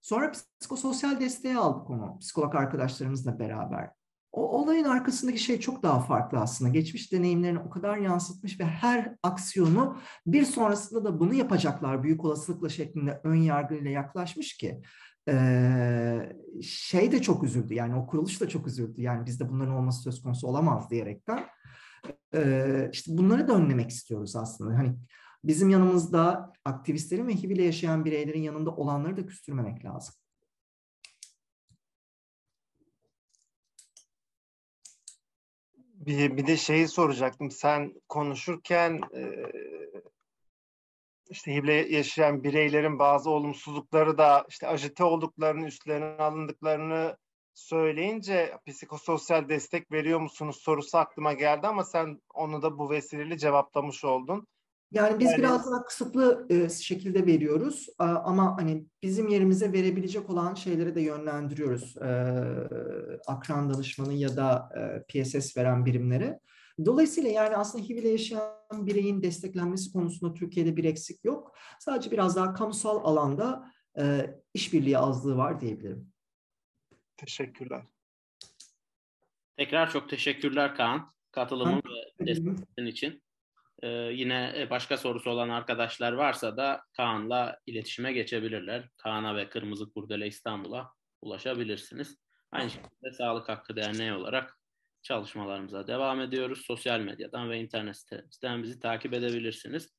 sonra 0.00 0.32
psikososyal 0.60 1.20
desteği 1.20 1.56
aldık 1.56 1.90
onu 1.90 2.18
psikolog 2.18 2.54
arkadaşlarımızla 2.54 3.38
beraber. 3.38 3.90
O 4.32 4.48
olayın 4.60 4.84
arkasındaki 4.84 5.38
şey 5.38 5.60
çok 5.60 5.82
daha 5.82 6.00
farklı 6.00 6.38
aslında. 6.38 6.70
Geçmiş 6.70 7.12
deneyimlerini 7.12 7.58
o 7.58 7.70
kadar 7.70 7.96
yansıtmış 7.96 8.60
ve 8.60 8.64
her 8.64 9.16
aksiyonu 9.22 9.96
bir 10.26 10.44
sonrasında 10.44 11.04
da 11.04 11.20
bunu 11.20 11.34
yapacaklar 11.34 12.02
büyük 12.02 12.24
olasılıkla 12.24 12.68
şeklinde 12.68 13.20
ön 13.24 13.34
yargıyla 13.34 13.90
yaklaşmış 13.90 14.56
ki 14.56 14.82
Ee, 15.28 16.32
şey 16.62 17.12
de 17.12 17.22
çok 17.22 17.44
üzüldü 17.44 17.74
yani 17.74 17.94
o 17.94 18.06
kuruluş 18.06 18.40
da 18.40 18.48
çok 18.48 18.66
üzüldü 18.66 19.02
yani 19.02 19.26
bizde 19.26 19.48
bunların 19.48 19.74
olması 19.74 20.02
söz 20.02 20.22
konusu 20.22 20.46
olamaz 20.46 20.90
diyerekten 20.90 21.46
ee, 22.34 22.90
işte 22.92 23.18
bunları 23.18 23.48
da 23.48 23.54
önlemek 23.54 23.90
istiyoruz 23.90 24.36
aslında 24.36 24.78
hani 24.78 24.96
bizim 25.44 25.70
yanımızda 25.70 26.52
aktivistlerin 26.64 27.28
ve 27.28 27.34
HIV 27.34 27.50
ile 27.50 27.62
yaşayan 27.62 28.04
bireylerin 28.04 28.42
yanında 28.42 28.70
olanları 28.70 29.16
da 29.16 29.26
küstürmemek 29.26 29.84
lazım. 29.84 30.14
Bir, 35.94 36.36
bir 36.36 36.46
de 36.46 36.56
şeyi 36.56 36.88
soracaktım. 36.88 37.50
Sen 37.50 37.92
konuşurken 38.08 39.00
işte 41.30 41.54
HIV'le 41.54 41.90
yaşayan 41.90 42.44
bireylerin 42.44 42.98
bazı 42.98 43.30
olumsuzlukları 43.30 44.18
da 44.18 44.46
işte 44.48 44.68
ajite 44.68 45.04
olduklarını, 45.04 45.66
üstlerine 45.66 46.22
alındıklarını 46.22 47.16
söyleyince 47.54 48.58
psikososyal 48.66 49.48
destek 49.48 49.92
veriyor 49.92 50.20
musunuz 50.20 50.56
sorusu 50.56 50.98
aklıma 50.98 51.32
geldi 51.32 51.66
ama 51.66 51.84
sen 51.84 52.20
onu 52.34 52.62
da 52.62 52.78
bu 52.78 52.90
vesileyle 52.90 53.38
cevaplamış 53.38 54.04
oldun. 54.04 54.46
Yani 54.92 55.20
biz 55.20 55.30
yani, 55.30 55.38
biraz 55.38 55.72
daha 55.72 55.84
kısıtlı 55.84 56.46
e, 56.50 56.68
şekilde 56.68 57.26
veriyoruz 57.26 57.88
e, 58.00 58.04
ama 58.04 58.56
hani 58.56 58.86
bizim 59.02 59.28
yerimize 59.28 59.72
verebilecek 59.72 60.30
olan 60.30 60.54
şeyleri 60.54 60.94
de 60.94 61.00
yönlendiriyoruz 61.00 61.96
e, 61.96 62.08
akran 63.26 63.74
danışmanı 63.74 64.12
ya 64.12 64.36
da 64.36 64.68
e, 64.76 65.22
PSS 65.22 65.56
veren 65.56 65.86
birimlere. 65.86 66.40
Dolayısıyla 66.84 67.30
yani 67.30 67.56
aslında 67.56 67.84
HIV 67.84 67.96
ile 67.96 68.08
yaşayan 68.08 68.86
bireyin 68.86 69.22
desteklenmesi 69.22 69.92
konusunda 69.92 70.34
Türkiye'de 70.34 70.76
bir 70.76 70.84
eksik 70.84 71.24
yok. 71.24 71.56
Sadece 71.80 72.10
biraz 72.10 72.36
daha 72.36 72.54
kamusal 72.54 73.04
alanda 73.04 73.72
e, 73.98 74.34
işbirliği 74.54 74.98
azlığı 74.98 75.36
var 75.36 75.60
diyebilirim. 75.60 76.12
Teşekkürler. 77.16 77.82
Tekrar 79.56 79.90
çok 79.90 80.10
teşekkürler 80.10 80.74
Kaan. 80.74 81.12
Katılımın 81.30 81.82
ve 82.20 82.26
desteğin 82.26 82.88
için. 82.88 83.22
Ee, 83.82 83.88
yine 83.88 84.52
e, 84.56 84.70
başka 84.70 84.96
sorusu 84.96 85.30
olan 85.30 85.48
arkadaşlar 85.48 86.12
varsa 86.12 86.56
da 86.56 86.82
Kaan'la 86.92 87.58
iletişime 87.66 88.12
geçebilirler. 88.12 88.88
Kaan'a 88.96 89.36
ve 89.36 89.48
Kırmızı 89.48 89.92
Kurdele 89.92 90.26
İstanbul'a 90.26 90.92
ulaşabilirsiniz. 91.22 92.18
Aynı 92.50 92.70
şekilde 92.70 93.12
Sağlık 93.12 93.48
Hakkı 93.48 93.76
Derneği 93.76 94.12
olarak 94.12 94.55
çalışmalarımıza 95.06 95.86
devam 95.86 96.20
ediyoruz. 96.20 96.64
Sosyal 96.66 97.00
medyadan 97.00 97.50
ve 97.50 97.60
internet 97.60 97.96
sitemizden 97.96 98.62
bizi 98.62 98.80
takip 98.80 99.14
edebilirsiniz. 99.14 99.94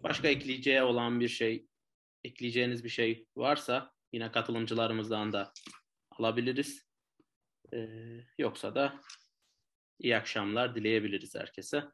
Başka 0.00 0.28
ekleyeceği 0.28 0.82
olan 0.82 1.20
bir 1.20 1.28
şey, 1.28 1.66
ekleyeceğiniz 2.24 2.84
bir 2.84 2.88
şey 2.88 3.26
varsa 3.36 3.92
yine 4.12 4.32
katılımcılarımızdan 4.32 5.32
da 5.32 5.52
alabiliriz. 6.10 6.86
Ee, 7.74 7.86
yoksa 8.38 8.74
da 8.74 9.00
iyi 9.98 10.16
akşamlar 10.16 10.74
dileyebiliriz 10.74 11.34
herkese. 11.34 11.84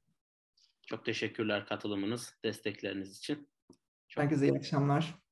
Çok 0.87 1.05
teşekkürler 1.05 1.67
katılımınız, 1.67 2.35
destekleriniz 2.45 3.19
için. 3.19 3.49
Çok 4.09 4.25
Herkese 4.25 4.47
iyi 4.47 4.59
akşamlar. 4.59 5.26